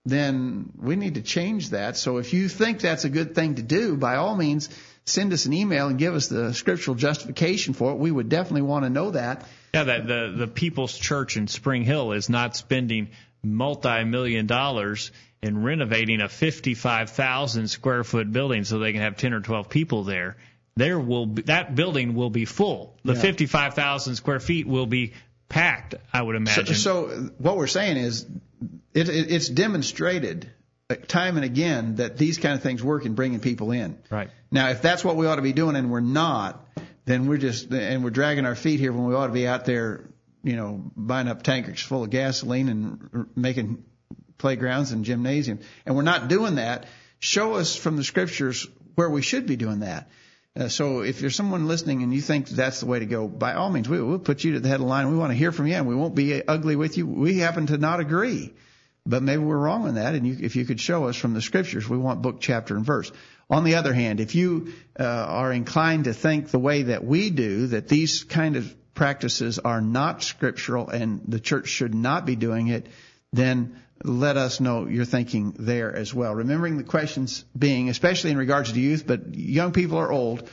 then 0.06 0.72
we 0.78 0.96
need 0.96 1.16
to 1.16 1.22
change 1.22 1.70
that. 1.70 1.96
So 1.96 2.18
if 2.18 2.34
you 2.34 2.50
think 2.50 2.82
that's 2.82 3.06
a 3.06 3.10
good 3.10 3.36
thing 3.36 3.56
to 3.56 3.62
do, 3.62 3.96
by 3.96 4.18
all 4.18 4.36
means, 4.36 4.70
send 5.06 5.32
us 5.32 5.46
an 5.46 5.54
email 5.54 5.88
and 5.88 5.98
give 5.98 6.14
us 6.14 6.28
the 6.28 6.54
scriptural 6.54 6.96
justification 6.96 7.74
for 7.74 7.92
it. 7.92 7.98
We 7.98 8.12
would 8.12 8.30
definitely 8.30 8.64
want 8.64 8.84
to 8.84 8.90
know 8.90 9.12
that. 9.12 9.46
Yeah, 9.74 9.86
that 9.86 10.08
the 10.08 10.34
the 10.38 10.48
People's 10.48 10.98
Church 10.98 11.38
in 11.38 11.48
Spring 11.48 11.84
Hill 11.84 12.12
is 12.12 12.30
not 12.30 12.56
spending 12.56 13.10
multi-million 13.44 14.46
dollars 14.46 15.12
in 15.44 15.62
renovating 15.62 16.22
a 16.22 16.30
55,000 16.30 17.68
square 17.68 18.04
foot 18.04 18.32
building 18.32 18.64
so 18.64 18.80
they 18.80 18.94
can 18.94 19.02
have 19.02 19.18
10 19.18 19.34
or 19.34 19.42
12 19.42 19.70
people 19.70 20.04
there, 20.04 20.38
there 20.76 21.00
will 21.00 21.26
be, 21.26 21.44
that 21.44 21.76
building 21.76 22.16
will 22.16 22.30
be 22.30 22.46
full. 22.46 22.96
The 23.04 23.14
yeah. 23.14 23.22
55,000 23.22 24.16
square 24.16 24.40
feet 24.40 24.66
will 24.66 24.86
be 24.86 25.14
packed, 25.50 25.96
I 26.12 26.22
would 26.22 26.36
imagine. 26.36 26.66
So, 26.68 27.10
so 27.10 27.30
what 27.38 27.58
we're 27.58 27.68
saying 27.68 27.98
is 27.98 28.26
it, 28.94 29.10
it, 29.10 29.32
it's 29.32 29.50
demonstrated 29.50 30.50
uh, 30.90 30.96
time 30.96 31.36
and 31.36 31.46
again 31.46 31.96
that 31.96 32.18
these 32.18 32.38
kind 32.38 32.56
of 32.56 32.64
things 32.64 32.84
work 32.84 33.06
in 33.06 33.14
bringing 33.14 33.40
people 33.40 33.72
in. 33.72 34.00
Right. 34.10 34.30
Now, 34.50 34.70
if 34.70 34.82
that's 34.82 35.04
what 35.04 35.16
we 35.16 35.28
ought 35.28 35.36
to 35.36 35.42
be 35.42 35.54
doing 35.54 35.76
and 35.76 35.92
we're 35.92 36.00
not, 36.00 36.66
then 37.06 37.28
we're 37.28 37.38
just 37.38 37.72
and 37.72 38.04
we're 38.04 38.12
dragging 38.12 38.46
our 38.46 38.56
feet 38.56 38.80
here 38.80 38.94
when 38.94 39.06
we 39.06 39.14
ought 39.14 39.28
to 39.28 39.34
be 39.34 39.48
out 39.48 39.66
there, 39.66 40.06
you 40.44 40.56
know, 40.56 40.92
buying 40.96 41.28
up 41.28 41.44
tankers 41.44 41.82
full 41.82 42.04
of 42.04 42.10
gasoline 42.10 42.70
and 42.70 43.28
making 43.36 43.84
playgrounds 44.44 44.92
and 44.92 45.06
gymnasiums, 45.06 45.64
and 45.86 45.96
we're 45.96 46.02
not 46.02 46.28
doing 46.28 46.56
that, 46.56 46.86
show 47.20 47.54
us 47.54 47.78
from 47.78 47.96
the 47.96 48.04
scriptures 48.04 48.68
where 48.96 49.10
we 49.10 49.22
should 49.22 49.48
be 49.48 49.56
doing 49.56 49.80
that. 49.80 50.10
Uh, 50.54 50.68
so 50.68 51.00
if 51.00 51.22
you're 51.22 51.32
someone 51.32 51.66
listening 51.66 52.04
and 52.04 52.14
you 52.14 52.20
think 52.20 52.50
that's 52.50 52.82
the 52.82 52.86
way 52.86 53.00
to 53.00 53.06
go, 53.06 53.26
by 53.26 53.54
all 53.54 53.70
means, 53.70 53.88
we, 53.88 54.02
will 54.02 54.20
put 54.20 54.44
you 54.44 54.52
to 54.52 54.60
the 54.60 54.68
head 54.68 54.76
of 54.76 54.82
the 54.82 54.88
line. 54.88 55.10
We 55.10 55.16
want 55.16 55.32
to 55.32 55.38
hear 55.38 55.54
from 55.54 55.68
you, 55.68 55.76
and 55.76 55.88
we 55.88 55.96
won't 55.96 56.14
be 56.14 56.46
ugly 56.46 56.76
with 56.76 56.98
you. 56.98 57.08
We 57.08 57.38
happen 57.38 57.68
to 57.68 57.78
not 57.78 58.02
agree, 58.02 58.54
but 59.06 59.24
maybe 59.24 59.42
we're 59.42 59.58
wrong 59.58 59.88
on 59.88 59.96
that. 59.96 60.14
And 60.14 60.28
you, 60.28 60.36
if 60.42 60.58
you 60.58 60.66
could 60.66 60.82
show 60.82 61.08
us 61.08 61.16
from 61.16 61.34
the 61.34 61.42
scriptures, 61.42 61.88
we 61.88 61.98
want 61.98 62.22
book, 62.22 62.42
chapter, 62.42 62.76
and 62.76 62.86
verse. 62.86 63.14
On 63.50 63.64
the 63.64 63.76
other 63.76 63.94
hand, 63.94 64.20
if 64.20 64.36
you 64.36 64.74
uh, 65.00 65.06
are 65.06 65.54
inclined 65.54 66.04
to 66.04 66.14
think 66.14 66.50
the 66.50 66.60
way 66.60 66.84
that 66.84 67.06
we 67.06 67.30
do, 67.30 67.68
that 67.68 67.88
these 67.88 68.26
kind 68.26 68.58
of 68.58 68.76
practices 68.94 69.60
are 69.60 69.80
not 69.80 70.22
scriptural 70.22 70.90
and 70.90 71.22
the 71.30 71.40
church 71.40 71.70
should 71.70 71.96
not 71.96 72.26
be 72.26 72.36
doing 72.36 72.68
it, 72.68 72.88
then 73.32 73.82
let 74.04 74.38
us 74.38 74.60
know 74.60 74.88
your 74.88 75.06
thinking 75.06 75.56
there 75.58 75.96
as 75.96 76.14
well. 76.14 76.36
Remembering 76.36 76.78
the 76.78 76.84
questions 76.84 77.46
being, 77.58 77.90
especially 77.90 78.32
in 78.32 78.38
regards 78.38 78.72
to 78.72 78.80
youth, 78.80 79.06
but 79.06 79.36
young 79.36 79.72
people 79.72 79.98
are 79.98 80.12
old, 80.12 80.50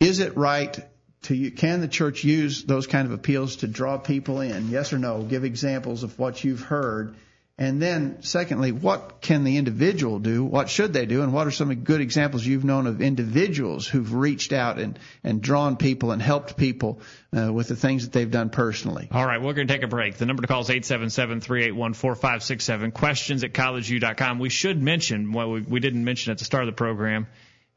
is 0.00 0.20
it 0.20 0.36
right 0.36 0.78
to, 1.22 1.34
you? 1.34 1.50
can 1.50 1.80
the 1.80 1.88
church 1.88 2.24
use 2.24 2.64
those 2.64 2.86
kind 2.86 3.06
of 3.06 3.12
appeals 3.12 3.56
to 3.56 3.68
draw 3.68 3.98
people 3.98 4.40
in? 4.40 4.68
Yes 4.68 4.92
or 4.92 4.98
no? 4.98 5.22
Give 5.22 5.44
examples 5.44 6.02
of 6.02 6.18
what 6.18 6.44
you've 6.44 6.62
heard 6.62 7.14
and 7.58 7.80
then, 7.80 8.18
secondly, 8.20 8.70
what 8.70 9.22
can 9.22 9.42
the 9.42 9.56
individual 9.56 10.18
do? 10.18 10.44
What 10.44 10.68
should 10.68 10.92
they 10.92 11.06
do? 11.06 11.22
And 11.22 11.32
what 11.32 11.46
are 11.46 11.50
some 11.50 11.74
good 11.74 12.02
examples 12.02 12.44
you've 12.44 12.66
known 12.66 12.86
of 12.86 13.00
individuals 13.00 13.86
who've 13.86 14.12
reached 14.12 14.52
out 14.52 14.78
and, 14.78 14.98
and 15.24 15.40
drawn 15.40 15.78
people 15.78 16.12
and 16.12 16.20
helped 16.20 16.58
people 16.58 17.00
uh, 17.34 17.50
with 17.50 17.68
the 17.68 17.76
things 17.76 18.04
that 18.04 18.12
they've 18.12 18.30
done 18.30 18.50
personally? 18.50 19.08
All 19.10 19.24
right, 19.24 19.40
we're 19.40 19.54
going 19.54 19.68
to 19.68 19.72
take 19.72 19.84
a 19.84 19.88
break. 19.88 20.18
The 20.18 20.26
number 20.26 20.42
to 20.42 20.48
call 20.48 20.60
is 20.60 20.68
877-381-4567. 20.68 22.92
Questions 22.92 23.42
at 23.42 23.54
collegeview.com. 23.54 24.38
We 24.38 24.50
should 24.50 24.82
mention 24.82 25.32
what 25.32 25.48
we, 25.48 25.62
we 25.62 25.80
didn't 25.80 26.04
mention 26.04 26.32
at 26.32 26.38
the 26.38 26.44
start 26.44 26.64
of 26.64 26.66
the 26.66 26.76
program. 26.76 27.26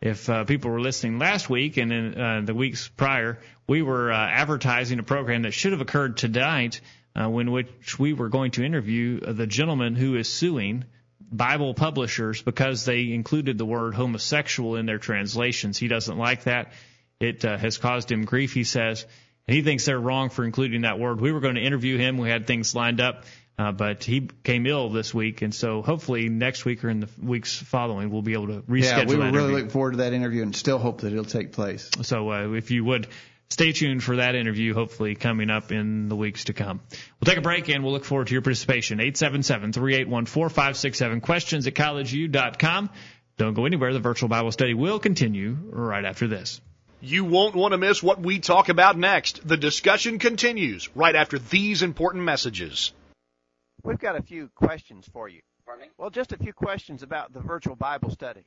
If 0.01 0.29
uh, 0.29 0.43
people 0.43 0.71
were 0.71 0.81
listening 0.81 1.19
last 1.19 1.49
week 1.49 1.77
and 1.77 1.93
in 1.93 2.19
uh, 2.19 2.41
the 2.43 2.53
weeks 2.53 2.89
prior, 2.89 3.39
we 3.65 3.81
were 3.81 4.11
uh, 4.11 4.17
advertising 4.17 4.99
a 4.99 5.03
program 5.03 5.43
that 5.43 5.51
should 5.51 5.71
have 5.71 5.79
occurred 5.79 6.17
tonight 6.17 6.81
uh, 7.19 7.29
in 7.37 7.51
which 7.51 7.99
we 7.99 8.13
were 8.13 8.29
going 8.29 8.51
to 8.51 8.63
interview 8.63 9.19
the 9.19 9.47
gentleman 9.47 9.95
who 9.95 10.15
is 10.15 10.31
suing 10.31 10.85
Bible 11.31 11.73
publishers 11.73 12.41
because 12.41 12.85
they 12.85 13.11
included 13.11 13.57
the 13.57 13.65
word 13.65 13.93
homosexual 13.93 14.75
in 14.75 14.85
their 14.85 14.97
translations. 14.97 15.77
He 15.77 15.87
doesn't 15.87 16.17
like 16.17 16.43
that. 16.45 16.71
It 17.19 17.43
uh, 17.43 17.57
has 17.57 17.77
caused 17.77 18.11
him 18.11 18.23
grief, 18.23 18.53
he 18.53 18.63
says, 18.63 19.05
and 19.47 19.55
he 19.55 19.61
thinks 19.61 19.85
they're 19.85 19.99
wrong 19.99 20.29
for 20.29 20.45
including 20.45 20.81
that 20.81 20.99
word. 20.99 21.19
We 21.19 21.31
were 21.31 21.41
going 21.41 21.55
to 21.55 21.61
interview 21.61 21.97
him. 21.97 22.17
We 22.17 22.29
had 22.29 22.47
things 22.47 22.73
lined 22.73 23.01
up. 23.01 23.25
Uh, 23.57 23.73
but 23.73 24.05
he 24.05 24.21
came 24.21 24.65
ill 24.65 24.89
this 24.89 25.13
week, 25.13 25.41
and 25.41 25.53
so 25.53 25.81
hopefully 25.81 26.29
next 26.29 26.63
week 26.63 26.81
or 26.85 26.89
in 26.89 27.01
the 27.01 27.09
weeks 27.21 27.57
following 27.57 28.09
we'll 28.09 28.21
be 28.21 28.31
able 28.31 28.47
to 28.47 28.61
reschedule. 28.61 28.83
Yeah, 28.83 29.03
we 29.03 29.17
were 29.17 29.31
really 29.31 29.51
looking 29.51 29.69
forward 29.69 29.91
to 29.91 29.97
that 29.97 30.13
interview, 30.13 30.43
and 30.43 30.55
still 30.55 30.77
hope 30.77 31.01
that 31.01 31.11
it'll 31.11 31.25
take 31.25 31.51
place. 31.51 31.89
So 32.03 32.31
uh, 32.31 32.53
if 32.53 32.71
you 32.71 32.85
would 32.85 33.09
stay 33.49 33.71
tuned 33.71 34.03
for 34.03 34.17
that 34.17 34.35
interview, 34.35 34.73
hopefully 34.73 35.15
coming 35.15 35.49
up 35.49 35.71
in 35.71 36.09
the 36.09 36.15
weeks 36.15 36.43
to 36.45 36.53
come. 36.53 36.81
We'll 37.19 37.25
take 37.25 37.37
a 37.37 37.41
break 37.41 37.69
and 37.69 37.83
we'll 37.83 37.93
look 37.93 38.05
forward 38.05 38.27
to 38.27 38.33
your 38.33 38.41
participation. 38.41 38.99
877-381-4567. 38.99 41.21
Questions 41.21 41.67
at 41.67 41.73
collegeview.com. 41.73 42.89
Don't 43.37 43.53
go 43.53 43.65
anywhere. 43.65 43.93
The 43.93 43.99
virtual 43.99 44.29
Bible 44.29 44.51
study 44.51 44.73
will 44.73 44.99
continue 44.99 45.57
right 45.71 46.05
after 46.05 46.27
this. 46.27 46.61
You 47.01 47.23
won't 47.23 47.55
want 47.55 47.71
to 47.71 47.77
miss 47.77 48.03
what 48.03 48.19
we 48.19 48.39
talk 48.39 48.67
about 48.67 48.97
next. 48.97 49.47
The 49.47 49.55
discussion 49.55 50.19
continues 50.19 50.89
right 50.95 51.15
after 51.15 51.39
these 51.39 51.81
important 51.81 52.25
messages. 52.25 52.91
We've 53.83 53.97
got 53.97 54.17
a 54.17 54.21
few 54.21 54.49
questions 54.55 55.07
for 55.11 55.29
you. 55.29 55.39
Well, 55.97 56.09
just 56.09 56.33
a 56.33 56.37
few 56.37 56.51
questions 56.51 57.03
about 57.03 57.31
the 57.31 57.39
virtual 57.39 57.75
Bible 57.75 58.09
study. 58.09 58.43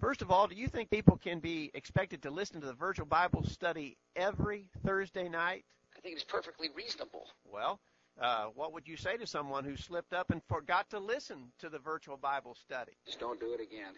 First 0.00 0.22
of 0.22 0.30
all, 0.30 0.46
do 0.46 0.54
you 0.54 0.66
think 0.66 0.88
people 0.88 1.18
can 1.18 1.40
be 1.40 1.70
expected 1.74 2.22
to 2.22 2.30
listen 2.30 2.58
to 2.62 2.66
the 2.66 2.72
virtual 2.72 3.04
Bible 3.04 3.44
study 3.44 3.98
every 4.16 4.66
Thursday 4.82 5.28
night? 5.28 5.66
I 5.94 6.00
think 6.00 6.14
it's 6.14 6.24
perfectly 6.24 6.70
reasonable. 6.74 7.26
Well, 7.44 7.78
uh, 8.18 8.46
what 8.54 8.72
would 8.72 8.88
you 8.88 8.96
say 8.96 9.18
to 9.18 9.26
someone 9.26 9.62
who 9.62 9.76
slipped 9.76 10.14
up 10.14 10.30
and 10.30 10.40
forgot 10.48 10.88
to 10.90 10.98
listen 10.98 11.52
to 11.58 11.68
the 11.68 11.78
virtual 11.78 12.16
Bible 12.16 12.54
study? 12.54 12.92
Just 13.04 13.20
don't 13.20 13.38
do 13.38 13.52
it 13.52 13.60
again. 13.60 13.92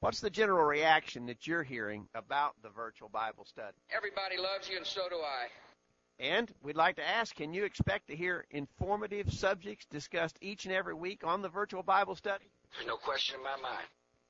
What's 0.00 0.20
the 0.20 0.30
general 0.30 0.64
reaction 0.64 1.26
that 1.26 1.46
you're 1.46 1.62
hearing 1.62 2.08
about 2.16 2.54
the 2.62 2.70
virtual 2.70 3.08
Bible 3.08 3.44
study? 3.44 3.76
Everybody 3.94 4.38
loves 4.38 4.68
you, 4.68 4.76
and 4.76 4.86
so 4.86 5.08
do 5.08 5.16
I. 5.16 5.46
And 6.18 6.52
we'd 6.62 6.76
like 6.76 6.96
to 6.96 7.08
ask 7.08 7.36
can 7.36 7.54
you 7.54 7.64
expect 7.64 8.08
to 8.08 8.16
hear 8.16 8.44
informative 8.50 9.32
subjects 9.32 9.86
discussed 9.86 10.36
each 10.40 10.64
and 10.64 10.74
every 10.74 10.94
week 10.94 11.22
on 11.24 11.42
the 11.42 11.48
virtual 11.48 11.84
Bible 11.84 12.16
study? 12.16 12.50
There's 12.74 12.88
no 12.88 12.96
question 12.96 13.36
in 13.36 13.44
my 13.44 13.56
mind. 13.62 13.86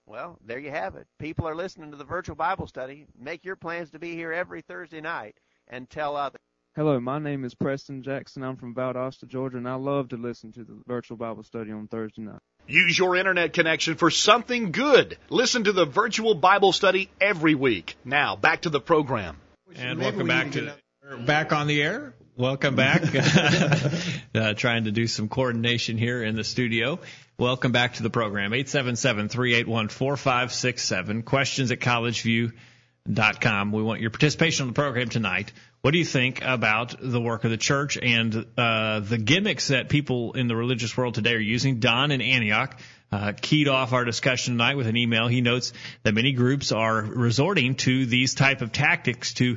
Well, 0.08 0.38
there 0.46 0.58
you 0.58 0.70
have 0.70 0.96
it. 0.96 1.06
People 1.18 1.46
are 1.46 1.54
listening 1.54 1.90
to 1.90 1.96
the 1.98 2.04
virtual 2.04 2.34
Bible 2.34 2.66
study. 2.66 3.06
Make 3.20 3.44
your 3.44 3.56
plans 3.56 3.90
to 3.90 3.98
be 3.98 4.14
here 4.14 4.32
every 4.32 4.62
Thursday 4.62 5.02
night 5.02 5.36
and 5.68 5.88
tell 5.88 6.16
others. 6.16 6.40
Hello, 6.74 6.98
my 6.98 7.18
name 7.18 7.44
is 7.44 7.54
Preston 7.54 8.02
Jackson. 8.02 8.42
I'm 8.42 8.56
from 8.56 8.74
Valdosta, 8.74 9.26
Georgia, 9.26 9.58
and 9.58 9.68
I 9.68 9.74
love 9.74 10.08
to 10.10 10.16
listen 10.16 10.52
to 10.52 10.64
the 10.64 10.80
virtual 10.86 11.18
Bible 11.18 11.42
study 11.42 11.72
on 11.72 11.88
Thursday 11.88 12.22
night. 12.22 12.40
Use 12.66 12.98
your 12.98 13.16
internet 13.16 13.52
connection 13.52 13.96
for 13.96 14.10
something 14.10 14.72
good. 14.72 15.18
Listen 15.28 15.64
to 15.64 15.72
the 15.72 15.84
virtual 15.84 16.34
Bible 16.34 16.72
study 16.72 17.10
every 17.20 17.54
week. 17.54 17.96
Now, 18.04 18.36
back 18.36 18.62
to 18.62 18.70
the 18.70 18.80
program. 18.80 19.36
And 19.76 19.98
Maybe 19.98 20.10
welcome 20.10 20.22
we 20.22 20.28
back 20.28 20.52
to 20.52 20.74
to 21.10 21.16
back 21.18 21.52
on 21.52 21.66
the 21.66 21.82
air. 21.82 22.14
Welcome 22.38 22.74
back. 22.76 23.02
uh, 24.34 24.54
trying 24.54 24.84
to 24.84 24.92
do 24.92 25.08
some 25.08 25.28
coordination 25.28 25.98
here 25.98 26.22
in 26.22 26.36
the 26.36 26.44
studio. 26.44 27.00
Welcome 27.36 27.72
back 27.72 27.94
to 27.94 28.04
the 28.04 28.10
program. 28.10 28.52
877-381-4567. 28.52 31.24
Questions 31.24 31.72
at 31.72 31.80
collegeview.com. 31.80 33.72
We 33.72 33.82
want 33.82 34.00
your 34.00 34.10
participation 34.10 34.62
on 34.62 34.68
the 34.68 34.74
program 34.74 35.08
tonight. 35.08 35.52
What 35.80 35.90
do 35.90 35.98
you 35.98 36.04
think 36.04 36.44
about 36.44 36.94
the 37.00 37.20
work 37.20 37.42
of 37.42 37.50
the 37.50 37.56
church 37.56 37.98
and 38.00 38.46
uh, 38.56 39.00
the 39.00 39.18
gimmicks 39.18 39.66
that 39.68 39.88
people 39.88 40.34
in 40.34 40.46
the 40.46 40.54
religious 40.54 40.96
world 40.96 41.14
today 41.14 41.34
are 41.34 41.40
using? 41.40 41.80
Don 41.80 42.12
in 42.12 42.20
Antioch 42.20 42.78
uh, 43.10 43.32
keyed 43.40 43.66
off 43.66 43.92
our 43.92 44.04
discussion 44.04 44.54
tonight 44.54 44.76
with 44.76 44.86
an 44.86 44.96
email. 44.96 45.26
He 45.26 45.40
notes 45.40 45.72
that 46.04 46.14
many 46.14 46.34
groups 46.34 46.70
are 46.70 47.02
resorting 47.02 47.74
to 47.76 48.06
these 48.06 48.34
type 48.34 48.60
of 48.60 48.70
tactics 48.70 49.34
to 49.34 49.56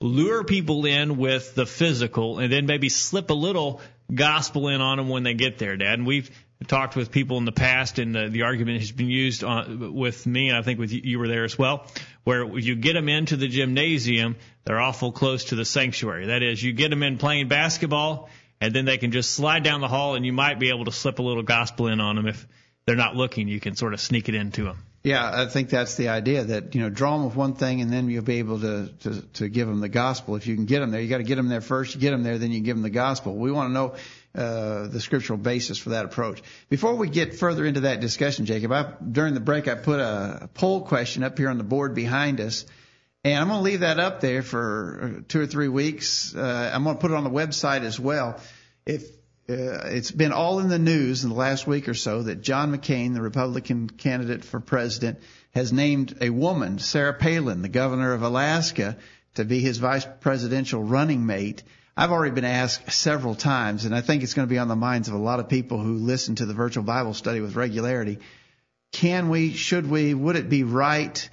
lure 0.00 0.44
people 0.44 0.86
in 0.86 1.16
with 1.16 1.54
the 1.54 1.66
physical 1.66 2.38
and 2.38 2.52
then 2.52 2.66
maybe 2.66 2.88
slip 2.88 3.30
a 3.30 3.34
little 3.34 3.80
gospel 4.14 4.68
in 4.68 4.80
on 4.80 4.96
them 4.96 5.08
when 5.08 5.22
they 5.22 5.34
get 5.34 5.58
there, 5.58 5.76
Dad. 5.76 5.94
And 5.94 6.06
we've 6.06 6.30
talked 6.66 6.96
with 6.96 7.10
people 7.10 7.38
in 7.38 7.44
the 7.44 7.52
past, 7.52 7.98
and 7.98 8.14
the, 8.14 8.28
the 8.28 8.42
argument 8.42 8.80
has 8.80 8.90
been 8.90 9.10
used 9.10 9.44
on, 9.44 9.94
with 9.94 10.26
me, 10.26 10.48
and 10.48 10.58
I 10.58 10.62
think 10.62 10.78
with 10.78 10.92
you, 10.92 11.00
you 11.04 11.18
were 11.18 11.28
there 11.28 11.44
as 11.44 11.58
well, 11.58 11.86
where 12.24 12.58
you 12.58 12.74
get 12.74 12.94
them 12.94 13.08
into 13.08 13.36
the 13.36 13.48
gymnasium, 13.48 14.36
they're 14.64 14.80
awful 14.80 15.12
close 15.12 15.46
to 15.46 15.54
the 15.54 15.64
sanctuary. 15.64 16.26
That 16.26 16.42
is, 16.42 16.62
you 16.62 16.72
get 16.72 16.90
them 16.90 17.02
in 17.02 17.18
playing 17.18 17.48
basketball, 17.48 18.28
and 18.60 18.74
then 18.74 18.86
they 18.86 18.98
can 18.98 19.12
just 19.12 19.32
slide 19.32 19.62
down 19.62 19.80
the 19.80 19.88
hall, 19.88 20.14
and 20.14 20.26
you 20.26 20.32
might 20.32 20.58
be 20.58 20.70
able 20.70 20.86
to 20.86 20.92
slip 20.92 21.20
a 21.20 21.22
little 21.22 21.44
gospel 21.44 21.86
in 21.88 22.00
on 22.00 22.16
them 22.16 22.26
if 22.26 22.46
they're 22.86 22.96
not 22.96 23.14
looking. 23.14 23.46
You 23.46 23.60
can 23.60 23.76
sort 23.76 23.94
of 23.94 24.00
sneak 24.00 24.28
it 24.28 24.34
into 24.34 24.64
them. 24.64 24.78
Yeah, 25.08 25.42
I 25.42 25.46
think 25.46 25.70
that's 25.70 25.94
the 25.94 26.10
idea 26.10 26.44
that 26.44 26.74
you 26.74 26.82
know 26.82 26.90
draw 26.90 27.16
them 27.16 27.24
with 27.24 27.34
one 27.34 27.54
thing 27.54 27.80
and 27.80 27.90
then 27.90 28.10
you'll 28.10 28.22
be 28.22 28.40
able 28.40 28.60
to 28.60 28.88
to, 29.04 29.22
to 29.22 29.48
give 29.48 29.66
them 29.66 29.80
the 29.80 29.88
gospel. 29.88 30.36
If 30.36 30.46
you 30.46 30.54
can 30.54 30.66
get 30.66 30.80
them 30.80 30.90
there, 30.90 31.00
you 31.00 31.08
got 31.08 31.16
to 31.16 31.22
get 31.22 31.36
them 31.36 31.48
there 31.48 31.62
first. 31.62 31.94
You 31.94 32.00
get 32.02 32.10
them 32.10 32.22
there, 32.22 32.36
then 32.36 32.52
you 32.52 32.60
give 32.60 32.76
them 32.76 32.82
the 32.82 32.90
gospel. 32.90 33.34
We 33.34 33.50
want 33.50 33.70
to 33.70 33.72
know 33.72 33.94
uh, 34.34 34.88
the 34.88 35.00
scriptural 35.00 35.38
basis 35.38 35.78
for 35.78 35.90
that 35.90 36.04
approach. 36.04 36.42
Before 36.68 36.94
we 36.94 37.08
get 37.08 37.36
further 37.36 37.64
into 37.64 37.80
that 37.80 38.00
discussion, 38.00 38.44
Jacob, 38.44 38.70
I, 38.70 38.92
during 39.10 39.32
the 39.32 39.40
break 39.40 39.66
I 39.66 39.76
put 39.76 39.98
a 39.98 40.50
poll 40.52 40.82
question 40.82 41.22
up 41.22 41.38
here 41.38 41.48
on 41.48 41.56
the 41.56 41.64
board 41.64 41.94
behind 41.94 42.38
us. 42.38 42.66
And 43.24 43.38
I'm 43.40 43.48
going 43.48 43.60
to 43.60 43.64
leave 43.64 43.80
that 43.80 43.98
up 43.98 44.20
there 44.20 44.42
for 44.42 45.24
two 45.26 45.40
or 45.40 45.46
three 45.46 45.68
weeks. 45.68 46.36
Uh, 46.36 46.70
I'm 46.74 46.84
going 46.84 46.96
to 46.96 47.00
put 47.00 47.12
it 47.12 47.14
on 47.14 47.24
the 47.24 47.30
website 47.30 47.80
as 47.80 47.98
well. 47.98 48.38
If 48.84 49.04
uh, 49.50 49.86
it's 49.86 50.10
been 50.10 50.32
all 50.32 50.58
in 50.58 50.68
the 50.68 50.78
news 50.78 51.24
in 51.24 51.30
the 51.30 51.36
last 51.36 51.66
week 51.66 51.88
or 51.88 51.94
so 51.94 52.22
that 52.22 52.42
John 52.42 52.76
McCain, 52.76 53.14
the 53.14 53.22
Republican 53.22 53.88
candidate 53.88 54.44
for 54.44 54.60
president, 54.60 55.20
has 55.52 55.72
named 55.72 56.18
a 56.20 56.28
woman, 56.28 56.78
Sarah 56.78 57.14
Palin, 57.14 57.62
the 57.62 57.68
governor 57.70 58.12
of 58.12 58.22
Alaska, 58.22 58.98
to 59.36 59.44
be 59.46 59.60
his 59.60 59.78
vice 59.78 60.06
presidential 60.20 60.82
running 60.82 61.24
mate. 61.24 61.62
I've 61.96 62.12
already 62.12 62.34
been 62.34 62.44
asked 62.44 62.92
several 62.92 63.34
times, 63.34 63.86
and 63.86 63.94
I 63.94 64.02
think 64.02 64.22
it's 64.22 64.34
going 64.34 64.46
to 64.46 64.52
be 64.52 64.58
on 64.58 64.68
the 64.68 64.76
minds 64.76 65.08
of 65.08 65.14
a 65.14 65.18
lot 65.18 65.40
of 65.40 65.48
people 65.48 65.78
who 65.78 65.94
listen 65.94 66.34
to 66.36 66.46
the 66.46 66.54
virtual 66.54 66.84
Bible 66.84 67.14
study 67.14 67.40
with 67.40 67.56
regularity. 67.56 68.18
Can 68.92 69.30
we, 69.30 69.52
should 69.52 69.88
we, 69.88 70.12
would 70.12 70.36
it 70.36 70.50
be 70.50 70.62
right 70.62 71.28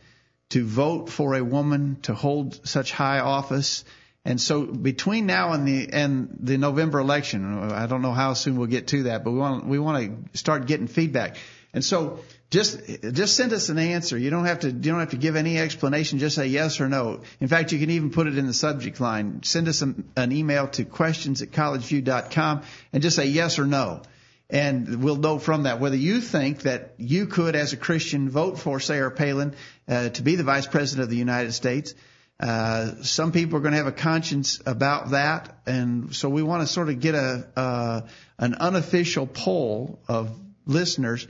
to 0.51 0.65
vote 0.65 1.09
for 1.09 1.35
a 1.35 1.43
woman 1.43 1.97
to 2.03 2.13
hold 2.13 2.65
such 2.65 2.93
high 2.93 3.19
office? 3.19 3.83
And 4.25 4.41
so 4.41 4.65
between 4.65 5.27
now 5.27 5.53
and 5.53 5.67
the 5.67 5.89
and 5.93 6.35
the 6.39 6.57
November 6.57 6.99
election, 6.99 7.71
I 7.71 7.85
don't 7.85 8.01
know 8.01 8.11
how 8.11 8.33
soon 8.33 8.57
we'll 8.57 8.67
get 8.67 8.87
to 8.87 9.03
that, 9.03 9.23
but 9.23 9.31
we 9.31 9.37
want 9.37 9.65
we 9.67 9.77
want 9.77 10.31
to 10.33 10.37
start 10.37 10.65
getting 10.65 10.87
feedback. 10.87 11.37
And 11.73 11.85
so 11.85 12.21
just 12.49 12.79
just 13.11 13.35
send 13.35 13.53
us 13.53 13.69
an 13.69 13.77
answer. 13.77 14.17
You 14.17 14.31
don't 14.31 14.45
have 14.45 14.61
to 14.61 14.67
you 14.67 14.73
don't 14.73 14.99
have 14.99 15.11
to 15.11 15.17
give 15.17 15.35
any 15.35 15.59
explanation. 15.59 16.17
Just 16.17 16.35
say 16.35 16.47
yes 16.47 16.81
or 16.81 16.89
no. 16.89 17.21
In 17.39 17.47
fact, 17.47 17.71
you 17.71 17.77
can 17.77 17.91
even 17.91 18.09
put 18.09 18.25
it 18.25 18.35
in 18.35 18.47
the 18.47 18.53
subject 18.53 18.99
line. 18.99 19.41
Send 19.43 19.67
us 19.67 19.83
an, 19.83 20.09
an 20.15 20.31
email 20.31 20.69
to 20.69 20.85
questions 20.85 21.43
at 21.43 21.51
collegeview.com 21.51 22.63
and 22.93 23.03
just 23.03 23.15
say 23.15 23.27
yes 23.27 23.59
or 23.59 23.67
no. 23.67 24.01
And 24.49 25.03
we'll 25.03 25.17
know 25.17 25.37
from 25.37 25.63
that 25.63 25.79
whether 25.79 25.95
you 25.95 26.21
think 26.21 26.63
that 26.63 26.93
you 26.97 27.27
could, 27.27 27.55
as 27.55 27.73
a 27.73 27.77
Christian, 27.77 28.29
vote 28.29 28.59
for 28.59 28.79
Sarah 28.79 29.11
Palin 29.11 29.55
uh, 29.87 30.09
to 30.09 30.21
be 30.21 30.35
the 30.35 30.43
Vice 30.43 30.67
President 30.67 31.03
of 31.03 31.09
the 31.09 31.17
United 31.17 31.53
States. 31.53 31.93
Uh, 32.39 33.01
some 33.01 33.31
people 33.31 33.57
are 33.57 33.61
going 33.61 33.71
to 33.71 33.77
have 33.77 33.87
a 33.87 33.93
conscience 33.93 34.61
about 34.65 35.11
that, 35.11 35.57
and 35.65 36.13
so 36.13 36.27
we 36.27 36.43
want 36.43 36.61
to 36.61 36.67
sort 36.67 36.89
of 36.89 36.99
get 36.99 37.15
a 37.15 37.47
uh, 37.55 38.01
an 38.37 38.55
unofficial 38.55 39.25
poll 39.25 39.99
of 40.09 40.37
listeners. 40.65 41.27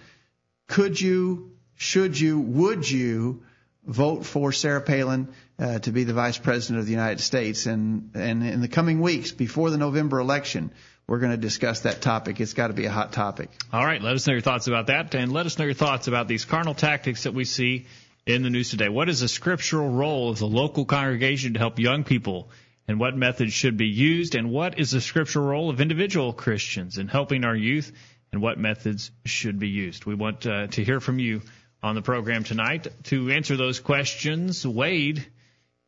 Could 0.67 0.99
you, 0.99 1.51
should 1.75 2.19
you, 2.19 2.39
would 2.39 2.89
you 2.89 3.43
vote 3.85 4.25
for 4.25 4.51
Sarah 4.51 4.81
Palin 4.81 5.27
uh, 5.59 5.77
to 5.79 5.91
be 5.91 6.05
the 6.05 6.13
Vice 6.13 6.39
President 6.39 6.79
of 6.79 6.87
the 6.87 6.91
United 6.91 7.21
States? 7.21 7.67
And 7.67 8.09
and 8.15 8.43
in 8.43 8.61
the 8.61 8.67
coming 8.67 8.99
weeks 8.99 9.31
before 9.31 9.69
the 9.69 9.77
November 9.77 10.19
election, 10.19 10.71
we're 11.05 11.19
going 11.19 11.33
to 11.33 11.37
discuss 11.37 11.81
that 11.81 12.01
topic. 12.01 12.41
It's 12.41 12.53
got 12.53 12.67
to 12.67 12.73
be 12.73 12.85
a 12.85 12.91
hot 12.91 13.13
topic. 13.13 13.51
All 13.71 13.85
right, 13.85 14.01
let 14.01 14.15
us 14.15 14.25
know 14.25 14.33
your 14.33 14.41
thoughts 14.41 14.65
about 14.65 14.87
that, 14.87 15.13
and 15.13 15.31
let 15.31 15.45
us 15.45 15.59
know 15.59 15.65
your 15.65 15.75
thoughts 15.75 16.07
about 16.07 16.27
these 16.27 16.45
carnal 16.45 16.73
tactics 16.73 17.23
that 17.23 17.35
we 17.35 17.45
see 17.45 17.85
in 18.25 18.41
the 18.41 18.49
news 18.49 18.71
today. 18.71 18.89
What 18.89 19.07
is 19.07 19.19
the 19.19 19.27
scriptural 19.27 19.89
role 19.89 20.29
of 20.29 20.39
the 20.39 20.47
local 20.47 20.85
congregation 20.85 21.53
to 21.53 21.59
help 21.59 21.77
young 21.77 22.03
people, 22.03 22.49
and 22.87 22.99
what 22.99 23.15
methods 23.15 23.53
should 23.53 23.77
be 23.77 23.87
used? 23.87 24.35
And 24.35 24.51
what 24.51 24.79
is 24.79 24.91
the 24.91 25.01
scriptural 25.01 25.45
role 25.45 25.69
of 25.69 25.79
individual 25.79 26.33
Christians 26.33 26.97
in 26.97 27.07
helping 27.07 27.45
our 27.45 27.55
youth, 27.55 27.91
and 28.31 28.41
what 28.41 28.57
methods 28.57 29.11
should 29.25 29.59
be 29.59 29.69
used? 29.69 30.05
We 30.05 30.15
want 30.15 30.45
uh, 30.47 30.67
to 30.67 30.83
hear 30.83 30.99
from 30.99 31.19
you 31.19 31.41
on 31.83 31.93
the 31.93 32.01
program 32.01 32.43
tonight. 32.43 32.87
To 33.05 33.29
answer 33.29 33.57
those 33.57 33.79
questions, 33.79 34.65
Wade 34.65 35.25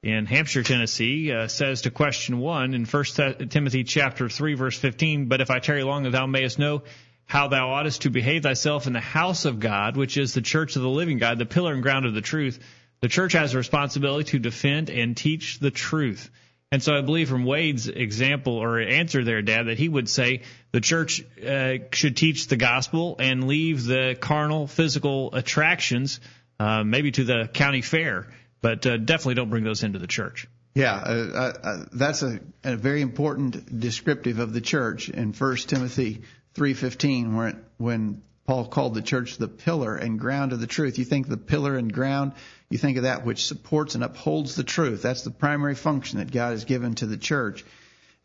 in 0.04 0.28
Hampshire, 0.28 0.62
Tennessee, 0.62 1.32
uh, 1.32 1.47
says 1.47 1.82
to 1.82 1.91
question 1.91 2.38
one 2.38 2.76
in 2.76 2.86
1 2.86 3.04
Timothy 3.50 3.84
chapter 3.84 4.30
3, 4.30 4.54
verse 4.54 4.78
15, 4.78 5.26
But 5.26 5.41
if 5.41 5.50
I 5.50 5.58
tarry 5.58 5.84
long, 5.84 6.10
thou 6.12 6.28
mayest 6.28 6.60
know 6.60 6.84
how 7.27 7.49
thou 7.49 7.69
oughtest 7.71 8.03
to 8.03 8.09
behave 8.09 8.43
thyself 8.43 8.87
in 8.87 8.93
the 8.93 8.99
house 8.99 9.45
of 9.45 9.59
God, 9.59 9.97
which 9.97 10.17
is 10.17 10.33
the 10.33 10.41
church 10.41 10.75
of 10.75 10.81
the 10.81 10.89
living 10.89 11.17
God, 11.17 11.37
the 11.37 11.45
pillar 11.45 11.73
and 11.73 11.83
ground 11.83 12.05
of 12.05 12.13
the 12.13 12.21
truth. 12.21 12.59
The 13.01 13.09
church 13.09 13.33
has 13.33 13.53
a 13.53 13.57
responsibility 13.57 14.31
to 14.31 14.39
defend 14.39 14.89
and 14.89 15.15
teach 15.15 15.59
the 15.59 15.69
truth. 15.69 16.31
And 16.71 16.81
so 16.81 16.97
I 16.97 17.01
believe 17.01 17.29
from 17.29 17.45
Wade's 17.45 17.87
example 17.87 18.53
or 18.53 18.79
answer 18.79 19.23
there, 19.23 19.41
Dad, 19.41 19.67
that 19.67 19.77
he 19.77 19.87
would 19.87 20.09
say 20.09 20.41
the 20.71 20.81
church 20.81 21.21
uh, 21.45 21.75
should 21.91 22.17
teach 22.17 22.47
the 22.47 22.57
gospel 22.57 23.17
and 23.19 23.47
leave 23.47 23.85
the 23.85 24.17
carnal, 24.19 24.67
physical 24.67 25.33
attractions 25.33 26.19
uh, 26.59 26.83
maybe 26.83 27.11
to 27.11 27.23
the 27.23 27.49
county 27.53 27.81
fair, 27.81 28.27
but 28.61 28.85
uh, 28.85 28.97
definitely 28.97 29.35
don't 29.35 29.49
bring 29.49 29.63
those 29.63 29.83
into 29.83 29.99
the 29.99 30.07
church. 30.07 30.47
Yeah, 30.75 30.93
uh, 30.93 31.53
uh, 31.63 31.85
that's 31.91 32.21
a, 32.21 32.39
a 32.63 32.75
very 32.75 33.01
important 33.01 33.79
descriptive 33.79 34.39
of 34.39 34.53
the 34.53 34.61
church 34.61 35.09
in 35.09 35.33
1 35.33 35.55
Timothy 35.57 36.21
3:15 36.58 37.36
when 37.36 37.63
when 37.78 38.22
Paul 38.48 38.65
called 38.65 38.93
the 38.93 39.02
church 39.02 39.38
the 39.38 39.48
pillar 39.48 39.96
and 39.96 40.20
ground 40.20 40.54
of 40.54 40.60
the 40.60 40.67
truth. 40.67 40.98
You 40.98 41.06
think 41.06 41.28
the 41.28 41.38
pillar 41.38 41.76
and 41.76 41.91
ground, 41.91 42.32
you 42.70 42.78
think 42.78 42.98
of 42.98 43.04
that 43.04 43.26
which 43.26 43.46
supports 43.46 43.93
and 43.93 44.04
upholds 44.04 44.56
the 44.56 44.63
truth. 44.63 45.02
That's 45.02 45.24
the 45.24 45.32
primary 45.32 45.76
function 45.76 46.20
that 46.20 46.32
God 46.32 46.52
has 46.52 46.63
given 46.63 46.96
to 46.96 47.06
the 47.06 47.17
church. 47.17 47.65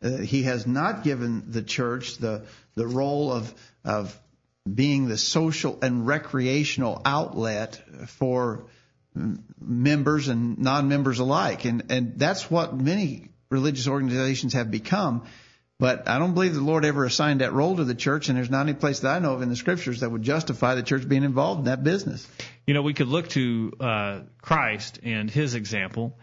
Uh, 0.01 0.17
he 0.17 0.43
has 0.43 0.65
not 0.65 1.03
given 1.03 1.51
the 1.51 1.61
church 1.61 2.17
the 2.17 2.45
the 2.75 2.87
role 2.87 3.31
of 3.31 3.53
of 3.83 4.17
being 4.71 5.07
the 5.07 5.17
social 5.17 5.77
and 5.81 6.07
recreational 6.07 7.01
outlet 7.03 7.81
for 8.07 8.65
members 9.59 10.29
and 10.29 10.57
non-members 10.57 11.19
alike. 11.19 11.65
And 11.65 11.83
and 11.89 12.13
that's 12.17 12.49
what 12.49 12.75
many 12.75 13.29
religious 13.49 13.87
organizations 13.87 14.53
have 14.53 14.71
become. 14.71 15.23
But 15.79 16.07
I 16.07 16.19
don't 16.19 16.33
believe 16.33 16.53
the 16.53 16.61
Lord 16.61 16.85
ever 16.85 17.03
assigned 17.03 17.41
that 17.41 17.53
role 17.53 17.75
to 17.75 17.83
the 17.83 17.95
church, 17.95 18.29
and 18.29 18.37
there's 18.37 18.49
not 18.49 18.61
any 18.61 18.73
place 18.73 18.99
that 19.01 19.15
I 19.15 19.19
know 19.19 19.33
of 19.33 19.41
in 19.41 19.49
the 19.49 19.55
scriptures 19.55 19.99
that 20.01 20.09
would 20.09 20.21
justify 20.21 20.75
the 20.75 20.83
church 20.83 21.07
being 21.07 21.23
involved 21.23 21.59
in 21.59 21.65
that 21.65 21.83
business. 21.83 22.27
You 22.65 22.73
know, 22.73 22.83
we 22.83 22.93
could 22.93 23.07
look 23.07 23.29
to 23.29 23.73
uh, 23.79 24.19
Christ 24.41 24.99
and 25.03 25.29
his 25.29 25.55
example, 25.55 26.17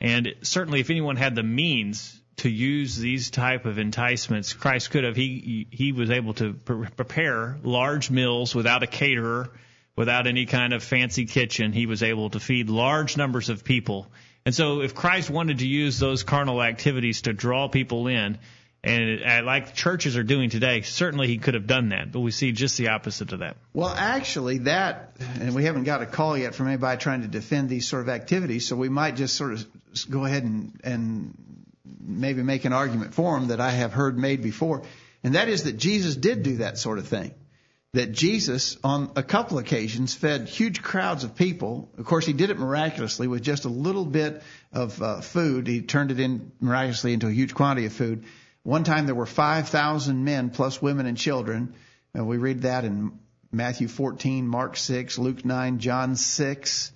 and 0.00 0.34
certainly 0.42 0.80
if 0.80 0.90
anyone 0.90 1.16
had 1.16 1.34
the 1.34 1.42
means 1.42 2.20
to 2.36 2.48
use 2.48 2.96
these 2.96 3.30
type 3.30 3.64
of 3.66 3.78
enticements, 3.78 4.52
Christ 4.52 4.90
could 4.90 5.04
have. 5.04 5.16
He 5.16 5.68
he 5.70 5.92
was 5.92 6.10
able 6.10 6.34
to 6.34 6.54
prepare 6.54 7.58
large 7.62 8.10
meals 8.10 8.54
without 8.54 8.82
a 8.82 8.86
caterer, 8.86 9.50
without 9.96 10.26
any 10.26 10.46
kind 10.46 10.72
of 10.72 10.82
fancy 10.82 11.26
kitchen. 11.26 11.72
He 11.72 11.86
was 11.86 12.02
able 12.02 12.30
to 12.30 12.40
feed 12.40 12.68
large 12.68 13.16
numbers 13.16 13.48
of 13.50 13.64
people. 13.64 14.10
And 14.44 14.54
so, 14.54 14.80
if 14.80 14.94
Christ 14.94 15.30
wanted 15.30 15.58
to 15.58 15.66
use 15.66 15.98
those 15.98 16.22
carnal 16.22 16.62
activities 16.62 17.22
to 17.22 17.32
draw 17.32 17.68
people 17.68 18.08
in, 18.08 18.38
And 18.84 19.46
like 19.46 19.74
churches 19.74 20.14
are 20.18 20.22
doing 20.22 20.50
today, 20.50 20.82
certainly 20.82 21.26
he 21.26 21.38
could 21.38 21.54
have 21.54 21.66
done 21.66 21.88
that, 21.88 22.12
but 22.12 22.20
we 22.20 22.30
see 22.30 22.52
just 22.52 22.76
the 22.76 22.88
opposite 22.88 23.32
of 23.32 23.38
that. 23.38 23.56
Well, 23.72 23.88
actually, 23.88 24.58
that, 24.58 25.16
and 25.40 25.54
we 25.54 25.64
haven't 25.64 25.84
got 25.84 26.02
a 26.02 26.06
call 26.06 26.36
yet 26.36 26.54
from 26.54 26.68
anybody 26.68 26.98
trying 26.98 27.22
to 27.22 27.28
defend 27.28 27.70
these 27.70 27.88
sort 27.88 28.02
of 28.02 28.10
activities, 28.10 28.68
so 28.68 28.76
we 28.76 28.90
might 28.90 29.16
just 29.16 29.36
sort 29.36 29.54
of 29.54 29.66
go 30.10 30.26
ahead 30.26 30.42
and, 30.42 30.78
and 30.84 31.34
maybe 31.98 32.42
make 32.42 32.66
an 32.66 32.74
argument 32.74 33.14
for 33.14 33.38
him 33.38 33.48
that 33.48 33.58
I 33.58 33.70
have 33.70 33.94
heard 33.94 34.18
made 34.18 34.42
before, 34.42 34.82
and 35.22 35.34
that 35.34 35.48
is 35.48 35.62
that 35.62 35.78
Jesus 35.78 36.14
did 36.14 36.42
do 36.42 36.58
that 36.58 36.76
sort 36.76 36.98
of 36.98 37.08
thing. 37.08 37.32
That 37.94 38.12
Jesus, 38.12 38.76
on 38.84 39.12
a 39.16 39.22
couple 39.22 39.56
occasions, 39.56 40.14
fed 40.14 40.46
huge 40.46 40.82
crowds 40.82 41.24
of 41.24 41.36
people. 41.36 41.88
Of 41.96 42.04
course, 42.04 42.26
he 42.26 42.32
did 42.32 42.50
it 42.50 42.58
miraculously 42.58 43.28
with 43.28 43.40
just 43.40 43.64
a 43.64 43.68
little 43.68 44.04
bit 44.04 44.42
of 44.72 45.00
uh, 45.00 45.20
food. 45.20 45.68
He 45.68 45.80
turned 45.80 46.10
it 46.10 46.18
in 46.18 46.50
miraculously 46.60 47.12
into 47.14 47.28
a 47.28 47.32
huge 47.32 47.54
quantity 47.54 47.86
of 47.86 47.92
food. 47.92 48.24
One 48.64 48.82
time 48.82 49.06
there 49.06 49.14
were 49.14 49.26
5,000 49.26 50.24
men 50.24 50.50
plus 50.50 50.82
women 50.82 51.06
and 51.06 51.16
children. 51.16 51.74
And 52.14 52.26
we 52.26 52.38
read 52.38 52.62
that 52.62 52.84
in 52.84 53.18
Matthew 53.52 53.88
14, 53.88 54.48
Mark 54.48 54.76
6, 54.76 55.18
Luke 55.18 55.44
9, 55.44 55.78
John 55.78 56.16
6. 56.16 56.92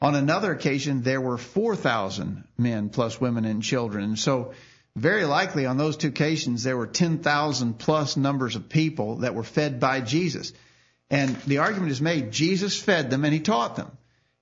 On 0.00 0.14
another 0.14 0.50
occasion, 0.50 1.02
there 1.02 1.20
were 1.20 1.36
4,000 1.36 2.44
men 2.56 2.88
plus 2.88 3.20
women 3.20 3.44
and 3.44 3.62
children. 3.62 4.16
So 4.16 4.54
very 4.96 5.24
likely 5.24 5.66
on 5.66 5.76
those 5.76 5.98
two 5.98 6.08
occasions, 6.08 6.62
there 6.62 6.76
were 6.76 6.86
10,000 6.86 7.78
plus 7.78 8.16
numbers 8.16 8.56
of 8.56 8.70
people 8.70 9.16
that 9.16 9.34
were 9.34 9.44
fed 9.44 9.78
by 9.78 10.00
Jesus. 10.00 10.54
And 11.10 11.36
the 11.42 11.58
argument 11.58 11.92
is 11.92 12.00
made, 12.00 12.32
Jesus 12.32 12.80
fed 12.80 13.10
them 13.10 13.26
and 13.26 13.34
he 13.34 13.40
taught 13.40 13.76
them. 13.76 13.90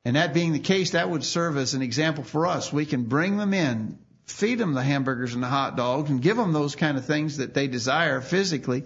And 0.05 0.15
that 0.15 0.33
being 0.33 0.53
the 0.53 0.59
case, 0.61 0.93
that 0.93 1.11
would 1.11 1.25
serve 1.25 1.57
as 1.57 1.75
an 1.75 1.83
example 1.83 2.23
for 2.23 2.47
us. 2.47 2.73
We 2.73 2.87
can 2.87 3.05
bring 3.05 3.37
them 3.37 3.53
in, 3.53 3.99
feed 4.31 4.59
them 4.59 4.75
the 4.75 4.83
hamburgers 4.83 5.35
and 5.35 5.43
the 5.43 5.49
hot 5.49 5.77
dogs 5.77 6.11
and 6.11 6.23
give 6.23 6.37
them 6.37 6.53
those 6.53 6.77
kind 6.77 6.99
of 6.99 7.05
things 7.05 7.39
that 7.39 7.55
they 7.55 7.67
desire 7.67 8.21
physically. 8.21 8.85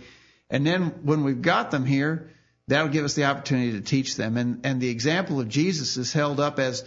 And 0.48 0.66
then 0.66 0.86
when 1.02 1.24
we've 1.24 1.42
got 1.42 1.70
them 1.70 1.84
here, 1.84 2.30
that'll 2.68 2.88
give 2.88 3.04
us 3.04 3.14
the 3.14 3.24
opportunity 3.24 3.72
to 3.72 3.80
teach 3.80 4.16
them. 4.16 4.36
And, 4.36 4.64
and 4.64 4.80
the 4.80 4.88
example 4.88 5.40
of 5.40 5.48
Jesus 5.48 5.96
is 5.96 6.12
held 6.12 6.40
up 6.40 6.58
as 6.58 6.84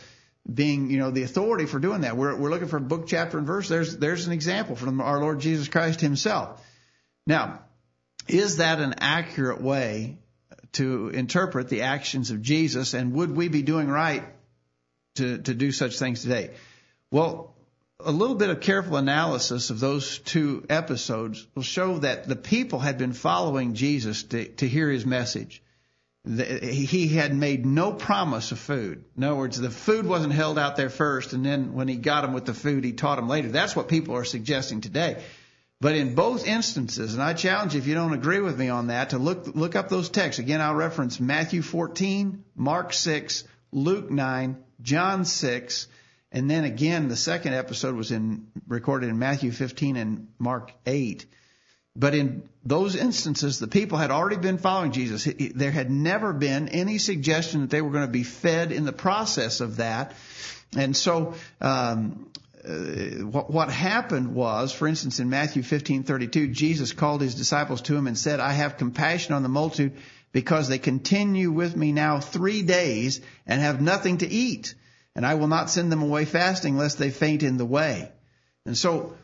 being, 0.52 0.90
you 0.90 1.00
know, 1.00 1.12
the 1.12 1.24
authority 1.24 1.66
for 1.66 1.80
doing 1.80 2.02
that. 2.02 2.16
We're, 2.16 2.36
we're 2.36 2.50
looking 2.50 2.68
for 2.68 2.80
book, 2.80 3.08
chapter, 3.08 3.38
and 3.38 3.48
verse. 3.48 3.68
There's, 3.68 3.98
there's 3.98 4.28
an 4.28 4.34
example 4.34 4.76
from 4.76 5.02
our 5.02 5.20
Lord 5.20 5.40
Jesus 5.40 5.68
Christ 5.68 6.02
himself. 6.02 6.64
Now, 7.26 7.62
is 8.28 8.58
that 8.58 8.80
an 8.80 8.96
accurate 9.00 9.62
way 9.62 10.20
to 10.74 11.10
interpret 11.10 11.70
the 11.70 11.84
actions 11.84 12.32
of 12.32 12.42
Jesus? 12.42 12.94
And 12.94 13.14
would 13.14 13.36
we 13.36 13.48
be 13.48 13.64
doing 13.64 13.88
right 13.88 14.24
to, 15.16 15.40
to 15.40 15.54
do 15.54 15.72
such 15.72 15.98
things 15.98 16.22
today? 16.22 16.52
Well, 17.12 17.55
a 18.00 18.12
little 18.12 18.36
bit 18.36 18.50
of 18.50 18.60
careful 18.60 18.98
analysis 18.98 19.70
of 19.70 19.80
those 19.80 20.20
two 20.20 20.66
episodes 20.70 21.46
will 21.56 21.64
show 21.64 22.00
that 22.00 22.28
the 22.28 22.36
people 22.36 22.80
had 22.80 22.98
been 22.98 23.14
following 23.14 23.74
Jesus 23.74 24.24
to, 24.24 24.46
to 24.46 24.68
hear 24.68 24.90
his 24.90 25.06
message. 25.06 25.64
He 26.26 27.08
had 27.10 27.36
made 27.36 27.66
no 27.66 27.94
promise 27.94 28.52
of 28.52 28.60
food. 28.60 29.06
In 29.16 29.24
other 29.24 29.36
words, 29.36 29.60
the 29.60 29.70
food 29.70 30.08
wasn't 30.08 30.34
held 30.34 30.58
out 30.58 30.76
there 30.76 30.90
first, 30.90 31.34
and 31.34 31.46
then 31.46 31.74
when 31.74 31.88
he 31.88 31.98
got 31.98 32.22
them 32.22 32.34
with 32.34 32.46
the 32.46 32.54
food, 32.54 32.84
he 32.84 32.94
taught 32.94 33.18
them 33.18 33.30
later. 33.30 33.50
That's 33.50 33.76
what 33.76 33.88
people 33.88 34.16
are 34.16 34.26
suggesting 34.26 34.82
today. 34.82 35.22
But 35.80 35.96
in 35.96 36.16
both 36.16 36.48
instances, 36.48 37.14
and 37.14 37.22
I 37.22 37.34
challenge 37.34 37.76
you 37.76 37.80
if 37.80 37.86
you 37.86 37.94
don't 37.94 38.14
agree 38.14 38.40
with 38.40 38.58
me 38.58 38.70
on 38.70 38.88
that 38.88 39.12
to 39.12 39.20
look 39.20 39.56
look 39.56 39.76
up 39.76 39.90
those 39.90 40.10
texts. 40.10 40.40
Again, 40.40 40.62
I'll 40.62 40.74
reference 40.74 41.20
Matthew 41.20 41.62
14, 41.62 42.44
Mark 42.56 42.92
6, 42.92 43.44
Luke 43.72 44.10
9, 44.10 44.58
John 44.82 45.26
6, 45.26 45.88
and 46.36 46.52
then 46.52 46.66
again, 46.66 47.08
the 47.08 47.16
second 47.16 47.54
episode 47.54 47.96
was 47.96 48.12
in 48.12 48.48
recorded 48.68 49.10
in 49.10 49.18
Matthew 49.18 49.54
15 49.54 49.96
and 49.96 50.28
Mark 50.38 50.74
8. 50.86 51.26
But 51.96 52.14
in 52.14 52.50
those 52.66 52.98
instances, 52.98 53.58
the 53.58 53.70
people 53.70 53.98
had 53.98 54.12
already 54.12 54.36
been 54.36 54.58
following 54.58 54.92
Jesus. 54.92 55.26
There 55.56 55.72
had 55.72 55.90
never 55.90 56.34
been 56.34 56.68
any 56.68 56.98
suggestion 56.98 57.62
that 57.62 57.70
they 57.70 57.82
were 57.82 57.92
going 57.92 58.06
to 58.06 58.12
be 58.12 58.24
fed 58.24 58.74
in 58.74 58.84
the 58.84 58.92
process 58.92 59.62
of 59.62 59.78
that. 59.78 60.12
And 60.76 60.94
so, 60.94 61.36
um, 61.62 62.30
uh, 62.68 63.24
what, 63.24 63.50
what 63.50 63.70
happened 63.70 64.36
was, 64.36 64.74
for 64.74 64.90
instance, 64.90 65.22
in 65.22 65.30
Matthew 65.30 65.64
15:32, 65.64 66.52
Jesus 66.52 66.92
called 66.92 67.22
his 67.22 67.36
disciples 67.36 67.82
to 67.84 67.96
him 67.96 68.08
and 68.08 68.18
said, 68.18 68.42
"I 68.42 68.52
have 68.52 68.76
compassion 68.76 69.34
on 69.36 69.42
the 69.42 69.48
multitude 69.48 69.94
because 70.34 70.68
they 70.68 70.80
continue 70.80 71.50
with 71.50 71.78
me 71.78 71.94
now 71.94 72.20
three 72.20 72.62
days 72.62 73.22
and 73.48 73.62
have 73.62 73.80
nothing 73.80 74.18
to 74.18 74.28
eat." 74.28 74.76
And 75.16 75.26
I 75.26 75.36
will 75.36 75.48
not 75.48 75.70
send 75.70 75.92
them 75.92 76.02
away 76.02 76.26
fasting 76.26 76.78
lest 76.78 76.98
they 76.98 77.10
faint 77.10 77.44
in 77.44 77.58
the 77.58 77.66
way. 77.66 78.12
And 78.66 78.78
so 78.78 79.16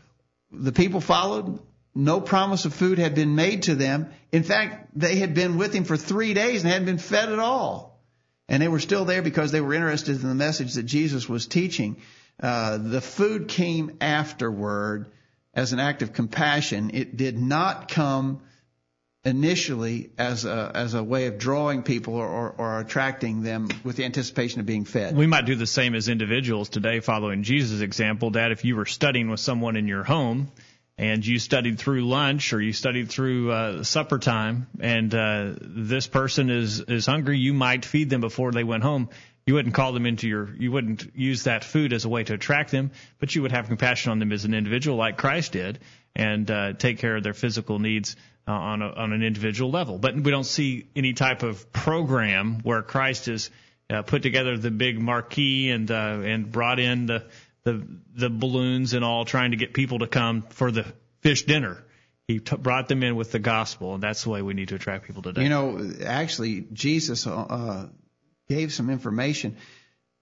the 0.51 0.71
people 0.71 1.01
followed. 1.01 1.59
No 1.93 2.21
promise 2.21 2.63
of 2.63 2.73
food 2.73 2.99
had 2.99 3.15
been 3.15 3.35
made 3.35 3.63
to 3.63 3.75
them. 3.75 4.11
In 4.31 4.43
fact, 4.43 4.97
they 4.97 5.17
had 5.17 5.33
been 5.33 5.57
with 5.57 5.73
him 5.73 5.83
for 5.83 5.97
three 5.97 6.33
days 6.33 6.63
and 6.63 6.71
hadn't 6.71 6.85
been 6.85 6.97
fed 6.97 7.29
at 7.29 7.39
all. 7.39 7.99
And 8.47 8.63
they 8.63 8.69
were 8.69 8.79
still 8.79 9.03
there 9.03 9.21
because 9.21 9.51
they 9.51 9.59
were 9.59 9.73
interested 9.73 10.21
in 10.21 10.27
the 10.27 10.35
message 10.35 10.75
that 10.75 10.83
Jesus 10.83 11.27
was 11.27 11.47
teaching. 11.47 11.97
Uh, 12.41 12.77
the 12.77 13.01
food 13.01 13.49
came 13.49 13.97
afterward 13.99 15.11
as 15.53 15.73
an 15.73 15.79
act 15.79 16.01
of 16.01 16.13
compassion. 16.13 16.91
It 16.93 17.17
did 17.17 17.37
not 17.37 17.89
come 17.89 18.41
initially 19.23 20.09
as 20.17 20.45
a 20.45 20.71
as 20.73 20.93
a 20.93 21.03
way 21.03 21.27
of 21.27 21.37
drawing 21.37 21.83
people 21.83 22.15
or, 22.15 22.49
or, 22.57 22.79
attracting 22.79 23.43
them 23.43 23.67
with 23.83 23.95
the 23.95 24.05
anticipation 24.05 24.59
of 24.59 24.65
being 24.65 24.85
fed. 24.85 25.15
We 25.15 25.27
might 25.27 25.45
do 25.45 25.55
the 25.55 25.67
same 25.67 25.93
as 25.93 26.07
individuals 26.07 26.69
today, 26.69 26.99
following 26.99 27.43
Jesus' 27.43 27.81
example. 27.81 28.31
That 28.31 28.51
if 28.51 28.65
you 28.65 28.75
were 28.75 28.85
studying 28.85 29.29
with 29.29 29.39
someone 29.39 29.75
in 29.75 29.87
your 29.87 30.03
home 30.03 30.51
and 30.97 31.25
you 31.25 31.37
studied 31.39 31.77
through 31.77 32.07
lunch 32.07 32.53
or 32.53 32.61
you 32.61 32.73
studied 32.73 33.09
through 33.09 33.51
uh, 33.51 33.83
supper 33.83 34.17
time, 34.17 34.67
and 34.79 35.13
uh, 35.13 35.53
this 35.59 36.07
person 36.07 36.49
is 36.49 36.79
is 36.81 37.05
hungry, 37.05 37.37
you 37.37 37.53
might 37.53 37.85
feed 37.85 38.09
them 38.09 38.21
before 38.21 38.51
they 38.51 38.63
went 38.63 38.83
home. 38.83 39.09
You 39.45 39.55
wouldn't 39.55 39.73
call 39.73 39.91
them 39.91 40.05
into 40.05 40.27
your, 40.27 40.55
you 40.55 40.71
wouldn't 40.71 41.15
use 41.15 41.45
that 41.45 41.63
food 41.63 41.93
as 41.93 42.05
a 42.05 42.09
way 42.09 42.23
to 42.23 42.35
attract 42.35 42.69
them, 42.69 42.91
but 43.19 43.33
you 43.33 43.41
would 43.41 43.51
have 43.51 43.67
compassion 43.67 44.11
on 44.11 44.19
them 44.19 44.31
as 44.31 44.45
an 44.45 44.53
individual, 44.53 44.97
like 44.97 45.17
Christ 45.17 45.53
did, 45.53 45.79
and 46.15 46.49
uh, 46.49 46.73
take 46.73 46.99
care 46.99 47.15
of 47.15 47.23
their 47.23 47.33
physical 47.33 47.79
needs 47.79 48.15
uh, 48.47 48.51
on, 48.51 48.81
a, 48.81 48.87
on 48.87 49.13
an 49.13 49.23
individual 49.23 49.71
level. 49.71 49.97
But 49.97 50.15
we 50.15 50.31
don't 50.31 50.45
see 50.45 50.87
any 50.95 51.13
type 51.13 51.43
of 51.43 51.71
program 51.71 52.59
where 52.63 52.81
Christ 52.81 53.27
has 53.27 53.49
uh, 53.89 54.01
put 54.01 54.23
together 54.23 54.57
the 54.57 54.71
big 54.71 54.99
marquee 54.99 55.69
and 55.69 55.89
uh, 55.91 56.21
and 56.23 56.51
brought 56.51 56.79
in 56.79 57.05
the, 57.05 57.25
the 57.63 57.85
the 58.15 58.29
balloons 58.29 58.93
and 58.93 59.03
all, 59.03 59.25
trying 59.25 59.51
to 59.51 59.57
get 59.57 59.73
people 59.73 59.99
to 59.99 60.07
come 60.07 60.43
for 60.49 60.71
the 60.71 60.85
fish 61.19 61.43
dinner. 61.43 61.83
He 62.27 62.39
t- 62.39 62.55
brought 62.55 62.87
them 62.87 63.03
in 63.03 63.15
with 63.15 63.31
the 63.31 63.39
gospel, 63.39 63.93
and 63.93 64.01
that's 64.01 64.23
the 64.23 64.29
way 64.29 64.41
we 64.41 64.53
need 64.53 64.69
to 64.69 64.75
attract 64.75 65.05
people 65.05 65.21
today. 65.21 65.43
You 65.43 65.49
know, 65.49 65.91
actually, 66.05 66.65
Jesus 66.71 67.27
uh, 67.27 67.89
gave 68.47 68.71
some 68.71 68.89
information 68.89 69.57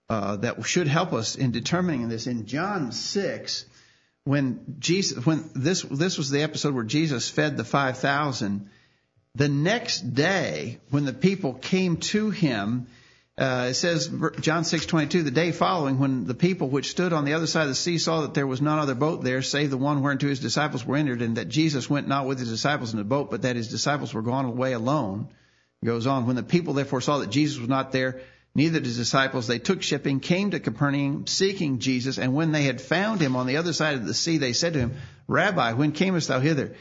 uh, 0.10 0.38
that 0.38 0.65
should 0.65 0.88
help 0.88 1.13
us 1.13 1.36
in 1.36 1.52
determining 1.52 2.10
this. 2.10 2.25
In 2.25 2.47
John 2.47 2.91
6, 2.91 3.65
when 4.29 4.75
Jesus, 4.77 5.25
when 5.25 5.49
this, 5.55 5.81
this 5.81 6.19
was 6.19 6.29
the 6.29 6.43
episode 6.43 6.75
where 6.75 6.83
Jesus 6.83 7.27
fed 7.27 7.57
the 7.57 7.63
5,000, 7.63 8.69
the 9.33 9.49
next 9.49 10.01
day 10.13 10.77
when 10.91 11.05
the 11.05 11.13
people 11.13 11.55
came 11.55 11.97
to 11.97 12.29
him, 12.29 12.85
uh, 13.39 13.69
it 13.71 13.73
says, 13.73 14.07
John 14.07 14.65
6:22, 14.65 15.23
the 15.23 15.31
day 15.31 15.51
following, 15.51 15.97
when 15.97 16.25
the 16.25 16.35
people 16.35 16.69
which 16.69 16.91
stood 16.91 17.11
on 17.11 17.25
the 17.25 17.33
other 17.33 17.47
side 17.47 17.63
of 17.63 17.69
the 17.69 17.73
sea 17.73 17.97
saw 17.97 18.21
that 18.21 18.35
there 18.35 18.45
was 18.45 18.61
none 18.61 18.77
other 18.77 18.93
boat 18.93 19.23
there, 19.23 19.41
save 19.41 19.71
the 19.71 19.77
one 19.77 20.03
whereunto 20.03 20.27
his 20.27 20.39
disciples 20.39 20.85
were 20.85 20.97
entered, 20.97 21.23
and 21.23 21.37
that 21.37 21.49
Jesus 21.49 21.89
went 21.89 22.07
not 22.07 22.27
with 22.27 22.37
his 22.37 22.49
disciples 22.49 22.93
in 22.93 22.99
the 22.99 23.03
boat, 23.03 23.31
but 23.31 23.41
that 23.41 23.55
his 23.55 23.69
disciples 23.69 24.13
were 24.13 24.21
gone 24.21 24.45
away 24.45 24.73
alone. 24.73 25.29
goes 25.83 26.05
on, 26.05 26.27
when 26.27 26.35
the 26.35 26.43
people 26.43 26.75
therefore 26.75 27.01
saw 27.01 27.17
that 27.17 27.31
Jesus 27.31 27.57
was 27.57 27.69
not 27.69 27.91
there, 27.91 28.21
neither 28.60 28.82
his 28.82 28.98
disciples. 28.98 29.48
They 29.48 29.58
took 29.58 29.82
shipping, 29.82 30.19
came 30.19 30.52
to 30.52 30.60
Capernaum, 30.60 31.28
seeking 31.28 31.80
Jesus, 31.80 32.19
and 32.19 32.34
when 32.34 32.52
they 32.52 32.63
had 32.63 32.82
found 32.82 33.22
him 33.22 33.38
on 33.38 33.48
the 33.48 33.56
other 33.56 33.72
side 33.72 33.95
of 33.95 34.06
the 34.06 34.13
sea, 34.13 34.38
they 34.38 34.52
said 34.52 34.74
to 34.74 34.80
him, 34.80 34.98
Rabbi, 35.28 35.74
when 35.74 35.93
camest 35.93 36.28
thou 36.28 36.41
hither? 36.41 36.76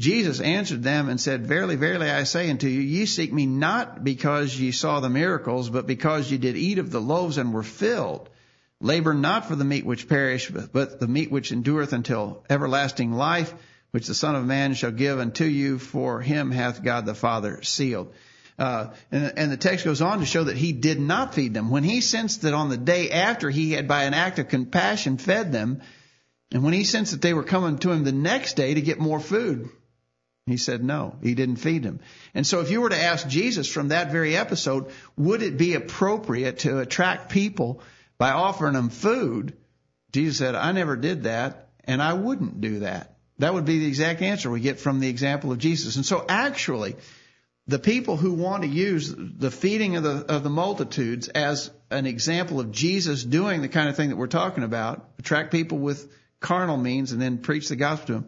Jesus 0.00 0.40
answered 0.40 0.82
them 0.82 1.08
and 1.08 1.20
said, 1.20 1.46
Verily, 1.46 1.76
verily, 1.76 2.10
I 2.10 2.24
say 2.24 2.50
unto 2.50 2.66
you, 2.66 2.80
ye 2.80 3.06
seek 3.06 3.32
me 3.32 3.46
not 3.46 4.02
because 4.02 4.58
ye 4.58 4.72
saw 4.72 4.98
the 4.98 5.08
miracles, 5.08 5.70
but 5.70 5.86
because 5.86 6.28
ye 6.28 6.36
did 6.36 6.56
eat 6.56 6.78
of 6.78 6.90
the 6.90 7.00
loaves 7.00 7.38
and 7.38 7.54
were 7.54 7.62
filled. 7.62 8.28
Labor 8.80 9.14
not 9.14 9.46
for 9.46 9.54
the 9.54 9.64
meat 9.64 9.86
which 9.86 10.08
perisheth, 10.08 10.72
but 10.72 10.98
the 10.98 11.06
meat 11.06 11.30
which 11.30 11.52
endureth 11.52 11.92
until 11.92 12.44
everlasting 12.50 13.12
life, 13.12 13.54
which 13.92 14.08
the 14.08 14.14
Son 14.14 14.34
of 14.34 14.44
Man 14.44 14.74
shall 14.74 14.90
give 14.90 15.20
unto 15.20 15.44
you, 15.44 15.78
for 15.78 16.20
him 16.20 16.50
hath 16.50 16.82
God 16.82 17.06
the 17.06 17.14
Father 17.14 17.62
sealed. 17.62 18.12
Uh, 18.60 18.92
and, 19.10 19.32
and 19.38 19.50
the 19.50 19.56
text 19.56 19.86
goes 19.86 20.02
on 20.02 20.18
to 20.20 20.26
show 20.26 20.44
that 20.44 20.56
he 20.56 20.72
did 20.72 21.00
not 21.00 21.34
feed 21.34 21.54
them. 21.54 21.70
When 21.70 21.82
he 21.82 22.02
sensed 22.02 22.42
that 22.42 22.52
on 22.52 22.68
the 22.68 22.76
day 22.76 23.10
after 23.10 23.48
he 23.48 23.72
had, 23.72 23.88
by 23.88 24.04
an 24.04 24.12
act 24.12 24.38
of 24.38 24.48
compassion, 24.48 25.16
fed 25.16 25.50
them, 25.50 25.80
and 26.52 26.62
when 26.62 26.74
he 26.74 26.84
sensed 26.84 27.12
that 27.12 27.22
they 27.22 27.32
were 27.32 27.42
coming 27.42 27.78
to 27.78 27.90
him 27.90 28.04
the 28.04 28.12
next 28.12 28.54
day 28.54 28.74
to 28.74 28.82
get 28.82 28.98
more 28.98 29.18
food, 29.18 29.70
he 30.44 30.58
said 30.58 30.84
no, 30.84 31.16
he 31.22 31.34
didn't 31.34 31.56
feed 31.56 31.82
them. 31.82 32.00
And 32.34 32.46
so 32.46 32.60
if 32.60 32.70
you 32.70 32.82
were 32.82 32.90
to 32.90 33.02
ask 33.02 33.26
Jesus 33.26 33.66
from 33.66 33.88
that 33.88 34.12
very 34.12 34.36
episode, 34.36 34.90
would 35.16 35.42
it 35.42 35.56
be 35.56 35.72
appropriate 35.72 36.58
to 36.60 36.80
attract 36.80 37.30
people 37.30 37.80
by 38.18 38.32
offering 38.32 38.74
them 38.74 38.90
food? 38.90 39.56
Jesus 40.12 40.36
said, 40.36 40.54
I 40.54 40.72
never 40.72 40.96
did 40.96 41.22
that, 41.22 41.70
and 41.84 42.02
I 42.02 42.12
wouldn't 42.12 42.60
do 42.60 42.80
that. 42.80 43.16
That 43.38 43.54
would 43.54 43.64
be 43.64 43.78
the 43.78 43.86
exact 43.86 44.20
answer 44.20 44.50
we 44.50 44.60
get 44.60 44.80
from 44.80 45.00
the 45.00 45.08
example 45.08 45.50
of 45.50 45.56
Jesus. 45.56 45.96
And 45.96 46.04
so 46.04 46.26
actually, 46.28 46.96
the 47.70 47.78
people 47.78 48.16
who 48.16 48.32
want 48.32 48.64
to 48.64 48.68
use 48.68 49.14
the 49.16 49.50
feeding 49.50 49.94
of 49.94 50.02
the 50.02 50.24
of 50.28 50.42
the 50.42 50.50
multitudes 50.50 51.28
as 51.28 51.70
an 51.90 52.04
example 52.04 52.58
of 52.58 52.72
Jesus 52.72 53.22
doing 53.22 53.62
the 53.62 53.68
kind 53.68 53.88
of 53.88 53.94
thing 53.94 54.08
that 54.08 54.16
we're 54.16 54.26
talking 54.26 54.64
about, 54.64 55.08
attract 55.20 55.52
people 55.52 55.78
with 55.78 56.12
carnal 56.40 56.76
means 56.76 57.12
and 57.12 57.22
then 57.22 57.38
preach 57.38 57.68
the 57.68 57.76
gospel 57.76 58.06
to 58.06 58.12
them. 58.14 58.26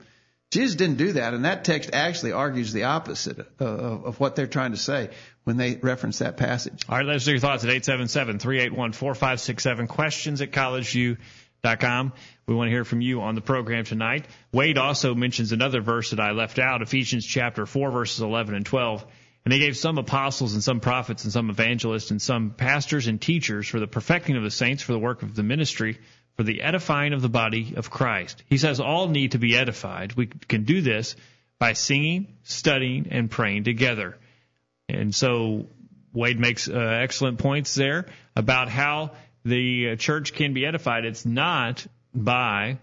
Jesus 0.53 0.77
didn't 0.77 0.99
do 0.99 1.15
that, 1.15 1.35
and 1.35 1.45
that 1.45 1.65
text 1.65 1.91
actually 1.93 2.31
argues 2.33 2.73
the 2.73 2.85
opposite 2.85 3.41
of, 3.59 4.05
of 4.05 4.21
what 4.21 4.37
they're 4.37 4.47
trying 4.47 4.71
to 4.73 4.77
say 4.77 5.11
when 5.43 5.57
they 5.57 5.75
reference 5.75 6.21
that 6.21 6.37
passage. 6.37 6.85
All 6.89 6.99
right, 6.99 7.07
let's 7.07 7.25
do 7.25 7.33
your 7.33 7.41
thoughts 7.41 7.65
at 7.65 7.71
877-381-4567. 7.71 9.89
Questions 9.89 10.41
at 10.43 10.53
collegeview.com. 10.53 12.13
We 12.47 12.55
want 12.55 12.69
to 12.69 12.71
hear 12.71 12.85
from 12.85 13.01
you 13.01 13.23
on 13.23 13.35
the 13.35 13.41
program 13.41 13.85
tonight. 13.85 14.27
Wade 14.53 14.79
also 14.79 15.15
mentions 15.15 15.53
another 15.53 15.81
verse 15.81 16.11
that 16.11 16.21
I 16.21 16.33
left 16.33 16.59
out, 16.59 16.83
Ephesians 16.83 17.25
chapter 17.27 17.65
4, 17.65 17.91
verses 17.91 18.21
11 18.21 18.55
and 18.55 18.67
12. 18.67 19.07
And 19.45 19.53
he 19.53 19.59
gave 19.59 19.77
some 19.77 19.99
apostles 19.99 20.55
and 20.55 20.63
some 20.63 20.81
prophets 20.81 21.25
and 21.25 21.33
some 21.33 21.51
evangelists 21.51 22.11
and 22.11 22.23
some 22.23 22.51
pastors 22.51 23.09
and 23.09 23.21
teachers 23.21 23.67
for 23.67 23.81
the 23.81 23.89
perfecting 23.89 24.37
of 24.37 24.45
the 24.45 24.51
saints, 24.51 24.83
for 24.83 24.93
the 24.93 24.99
work 24.99 25.23
of 25.23 25.35
the 25.35 25.43
ministry, 25.43 25.99
for 26.37 26.45
the 26.45 26.63
edifying 26.63 27.13
of 27.13 27.23
the 27.23 27.29
body 27.29 27.75
of 27.77 27.91
Christ. 27.91 28.43
He 28.49 28.59
says 28.59 28.79
all 28.79 29.09
need 29.09 29.33
to 29.33 29.39
be 29.39 29.57
edified. 29.57 30.15
We 30.15 30.27
can 30.27 30.65
do 30.65 30.81
this 30.81 31.17
by 31.59 31.73
singing, 31.73 32.29
studying, 32.45 33.09
and 33.11 33.31
praying 33.31 33.65
together. 33.65 34.17
And 34.89 35.15
so 35.15 35.67
Wade 36.13 36.39
makes 36.39 36.69
uh, 36.69 36.73
excellent 36.75 37.39
points 37.39 37.75
there 37.75 38.07
about 38.37 38.69
how 38.69 39.13
the 39.45 39.97
church 39.97 40.35
can 40.35 40.55
be 40.55 40.67
edified. 40.67 41.05
It's 41.05 41.27
not 41.27 41.85
by 42.15 42.79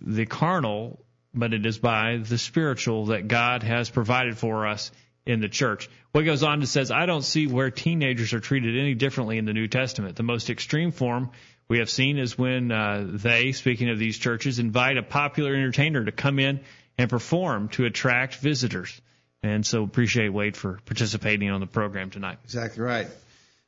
the 0.00 0.26
carnal, 0.26 1.00
but 1.34 1.54
it 1.54 1.66
is 1.66 1.78
by 1.78 2.18
the 2.18 2.38
spiritual 2.38 3.06
that 3.06 3.26
God 3.26 3.62
has 3.62 3.90
provided 3.90 4.38
for 4.38 4.66
us 4.66 4.92
in 5.26 5.40
the 5.40 5.48
church. 5.48 5.88
Wade 6.12 6.26
goes 6.26 6.42
on 6.42 6.60
to 6.60 6.66
says, 6.66 6.90
I 6.90 7.06
don't 7.06 7.22
see 7.22 7.46
where 7.46 7.70
teenagers 7.70 8.32
are 8.32 8.40
treated 8.40 8.78
any 8.78 8.94
differently 8.94 9.38
in 9.38 9.44
the 9.44 9.52
New 9.52 9.68
Testament. 9.68 10.16
The 10.16 10.22
most 10.22 10.50
extreme 10.50 10.92
form 10.92 11.30
we 11.68 11.78
have 11.78 11.88
seen 11.88 12.18
is 12.18 12.36
when 12.36 12.70
uh, 12.70 13.06
they, 13.06 13.52
speaking 13.52 13.90
of 13.90 13.98
these 13.98 14.18
churches, 14.18 14.58
invite 14.58 14.98
a 14.98 15.02
popular 15.02 15.54
entertainer 15.54 16.04
to 16.04 16.12
come 16.12 16.38
in 16.38 16.60
and 16.98 17.08
perform 17.08 17.68
to 17.70 17.86
attract 17.86 18.36
visitors. 18.36 19.00
And 19.42 19.64
so 19.64 19.82
appreciate 19.82 20.28
Wade 20.28 20.56
for 20.56 20.80
participating 20.84 21.50
on 21.50 21.60
the 21.60 21.66
program 21.66 22.10
tonight. 22.10 22.38
Exactly 22.44 22.82
right. 22.82 23.08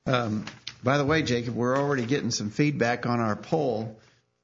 Um, 0.06 0.44
by 0.82 0.98
the 0.98 1.04
way, 1.04 1.22
Jacob, 1.22 1.54
we're 1.54 1.76
already 1.76 2.06
getting 2.06 2.30
some 2.30 2.50
feedback 2.50 3.06
on 3.06 3.20
our 3.20 3.34
poll 3.34 3.98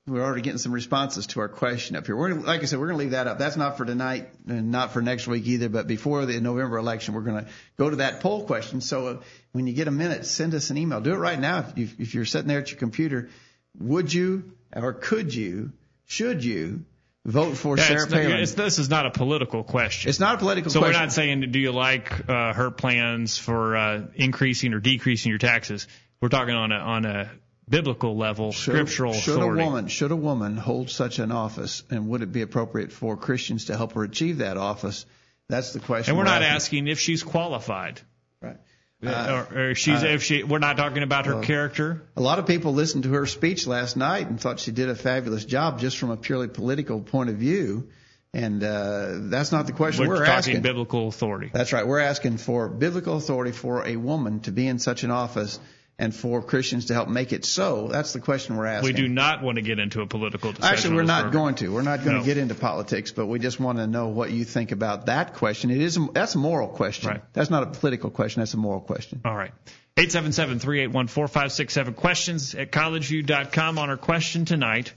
we're 0.06 0.22
already 0.22 0.42
getting 0.42 0.58
some 0.58 0.72
responses 0.72 1.28
to 1.28 1.40
our 1.40 1.48
question 1.48 1.94
up 1.94 2.06
here. 2.06 2.16
We're 2.16 2.34
like 2.34 2.62
I 2.62 2.64
said, 2.64 2.80
we're 2.80 2.88
going 2.88 2.98
to 2.98 3.04
leave 3.04 3.12
that 3.12 3.28
up. 3.28 3.38
That's 3.38 3.56
not 3.56 3.76
for 3.76 3.84
tonight 3.84 4.30
and 4.48 4.72
not 4.72 4.92
for 4.92 5.00
next 5.00 5.28
week 5.28 5.46
either. 5.46 5.68
But 5.68 5.86
before 5.86 6.26
the 6.26 6.40
November 6.40 6.76
election, 6.76 7.14
we're 7.14 7.20
going 7.22 7.44
to 7.44 7.50
go 7.78 7.88
to 7.88 7.96
that 7.96 8.20
poll 8.20 8.44
question. 8.44 8.80
So 8.80 9.06
uh, 9.06 9.20
when 9.52 9.66
you 9.66 9.74
get 9.74 9.86
a 9.86 9.92
minute, 9.92 10.26
send 10.26 10.54
us 10.54 10.70
an 10.70 10.76
email. 10.76 11.00
Do 11.00 11.12
it 11.12 11.18
right 11.18 11.38
now. 11.38 11.60
If, 11.60 11.78
you, 11.78 11.88
if 12.00 12.14
you're 12.14 12.24
sitting 12.24 12.48
there 12.48 12.58
at 12.58 12.70
your 12.70 12.78
computer, 12.78 13.30
would 13.78 14.12
you 14.12 14.52
or 14.74 14.92
could 14.92 15.32
you, 15.32 15.72
should 16.06 16.44
you 16.44 16.84
vote 17.24 17.56
for 17.56 17.76
yeah, 17.76 17.84
Sarah 17.84 18.06
Palin? 18.08 18.40
this 18.40 18.78
is 18.78 18.90
not 18.90 19.06
a 19.06 19.10
political 19.10 19.62
question. 19.62 20.08
It's 20.08 20.18
not 20.20 20.36
a 20.36 20.38
political 20.38 20.70
so 20.70 20.80
question. 20.80 20.94
So 20.94 20.98
we're 20.98 21.04
not 21.04 21.12
saying, 21.12 21.52
do 21.52 21.58
you 21.58 21.72
like 21.72 22.28
uh, 22.28 22.52
her 22.54 22.70
plans 22.70 23.38
for 23.38 23.76
uh, 23.76 24.06
increasing 24.14 24.74
or 24.74 24.80
decreasing 24.80 25.30
your 25.30 25.38
taxes? 25.38 25.86
We're 26.20 26.28
talking 26.28 26.54
on 26.54 26.72
a 26.72 26.76
on 26.76 27.04
a 27.04 27.30
biblical 27.68 28.16
level, 28.16 28.53
should, 28.53 28.75
scriptural 28.75 29.12
should 29.12 29.37
authority. 29.37 29.62
a 29.62 29.64
woman 29.66 29.88
should 29.88 30.11
a 30.11 30.16
woman 30.16 30.57
hold 30.57 30.90
such 30.90 31.18
an 31.18 31.33
office, 31.33 31.83
and 31.90 32.09
would 32.09 32.22
it 32.22 32.33
be 32.33 32.42
appropriate 32.42 32.92
for 32.92 33.16
Christians 33.16 33.66
to 33.66 33.77
help 33.77 33.92
her 33.92 34.05
achieve 34.05 34.38
that 34.38 34.57
office? 34.57 35.07
That's 35.48 35.72
the 35.72 35.81
question. 35.81 36.12
And 36.12 36.18
we're, 36.18 36.25
we're 36.25 36.31
not 36.31 36.42
asking. 36.42 36.55
asking 36.55 36.88
if 36.88 37.01
she's 37.01 37.22
qualified. 37.22 38.01
Right. 38.40 38.57
Uh, 39.05 39.44
or, 39.51 39.59
or 39.59 39.75
she's 39.75 40.03
uh, 40.03 40.07
if 40.07 40.22
she 40.22 40.44
we're 40.44 40.61
not 40.61 40.77
talking 40.77 41.03
about 41.03 41.27
her 41.27 41.35
well, 41.35 41.42
character. 41.42 42.03
A 42.16 42.20
lot 42.20 42.38
of 42.38 42.46
people 42.46 42.72
listened 42.72 43.03
to 43.05 43.12
her 43.14 43.27
speech 43.27 43.66
last 43.66 43.96
night 43.96 44.29
and 44.29 44.40
thought 44.40 44.61
she 44.61 44.70
did 44.70 44.88
a 44.88 44.94
fabulous 44.94 45.44
job 45.44 45.81
just 45.81 45.98
from 45.98 46.11
a 46.11 46.16
purely 46.16 46.46
political 46.46 47.01
point 47.01 47.29
of 47.29 47.37
view. 47.37 47.88
And 48.35 48.62
uh, 48.62 49.09
that's 49.29 49.53
not 49.53 49.66
the 49.66 49.72
question 49.72 50.07
we're, 50.07 50.14
we're 50.14 50.20
talking 50.20 50.38
asking. 50.38 50.62
biblical 50.62 51.09
authority. 51.09 51.51
That's 51.53 51.72
right. 51.72 51.87
We're 51.87 52.01
asking 52.01 52.38
for 52.38 52.68
biblical 52.68 53.16
authority 53.16 53.53
for 53.53 53.85
a 53.87 53.96
woman 53.96 54.40
to 54.40 54.53
be 54.53 54.66
in 54.66 54.79
such 54.79 55.03
an 55.03 55.11
office 55.11 55.59
and 56.02 56.12
for 56.12 56.42
Christians 56.42 56.86
to 56.86 56.94
help 56.94 57.08
make 57.08 57.32
it 57.32 57.44
so. 57.44 57.86
That's 57.86 58.12
the 58.12 58.18
question 58.18 58.56
we're 58.56 58.66
asking. 58.66 58.92
We 58.92 58.92
do 58.92 59.06
not 59.06 59.40
want 59.40 59.54
to 59.56 59.62
get 59.62 59.78
into 59.78 60.00
a 60.00 60.06
political 60.06 60.50
discussion. 60.50 60.74
Actually, 60.74 60.96
we're 60.96 61.02
not 61.04 61.30
going 61.30 61.54
to. 61.56 61.72
We're 61.72 61.82
not 61.82 62.02
going 62.02 62.16
No. 62.16 62.22
to 62.22 62.26
get 62.26 62.38
into 62.38 62.56
politics, 62.56 63.12
but 63.12 63.26
we 63.26 63.38
just 63.38 63.60
want 63.60 63.78
to 63.78 63.86
know 63.86 64.08
what 64.08 64.32
you 64.32 64.44
think 64.44 64.72
about 64.72 65.06
that 65.06 65.34
question. 65.34 65.70
It 65.70 65.80
is 65.80 65.96
a, 65.96 66.08
that's 66.12 66.34
a 66.34 66.38
moral 66.38 66.66
question. 66.66 67.10
Right. 67.10 67.22
That's 67.32 67.50
not 67.50 67.62
a 67.62 67.66
political 67.66 68.10
question. 68.10 68.40
That's 68.40 68.54
a 68.54 68.56
moral 68.56 68.80
question. 68.80 69.20
All 69.24 69.36
right. 69.36 69.52
877-381-4567. 69.96 71.96
Questions 71.96 72.54
at 72.54 72.72
collegeview.com 72.72 73.78
on 73.78 73.90
our 73.90 73.96
question 73.96 74.44
tonight. 74.44 74.92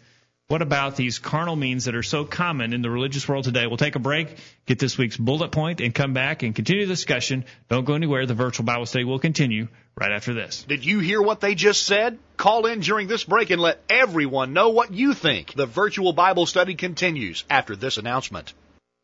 What 0.48 0.62
about 0.62 0.96
these 0.96 1.18
carnal 1.18 1.56
means 1.56 1.86
that 1.86 1.96
are 1.96 2.04
so 2.04 2.24
common 2.24 2.74
in 2.74 2.84
the 2.84 2.90
religious 2.92 3.28
world 3.28 3.46
today? 3.46 3.66
We'll 3.66 3.78
take 3.78 3.96
a 3.96 4.00
break, 4.00 4.38
get 4.68 4.78
this 4.78 4.96
week's 4.96 5.18
bullet 5.18 5.52
point, 5.52 5.82
and 5.82 5.94
come 5.94 6.14
back 6.14 6.44
and 6.44 6.54
continue 6.54 6.86
the 6.86 6.94
discussion. 6.94 7.46
Don't 7.68 7.84
go 7.84 7.96
anywhere. 7.96 8.28
The 8.28 8.36
virtual 8.36 8.64
Bible 8.64 8.86
study 8.86 9.06
will 9.06 9.18
continue 9.18 9.70
right 10.00 10.12
after 10.12 10.36
this. 10.36 10.62
Did 10.62 10.86
you 10.86 11.00
hear 11.00 11.20
what 11.20 11.42
they 11.42 11.56
just 11.56 11.82
said? 11.82 12.20
Call 12.38 12.68
in 12.68 12.82
during 12.82 13.08
this 13.08 13.24
break 13.24 13.50
and 13.50 13.60
let 13.60 13.82
everyone 13.90 14.54
know 14.54 14.70
what 14.70 14.94
you 14.94 15.16
think. 15.16 15.56
The 15.56 15.66
virtual 15.66 16.14
Bible 16.14 16.46
study 16.46 16.76
continues 16.76 17.44
after 17.50 17.76
this 17.76 17.98
announcement. 17.98 18.54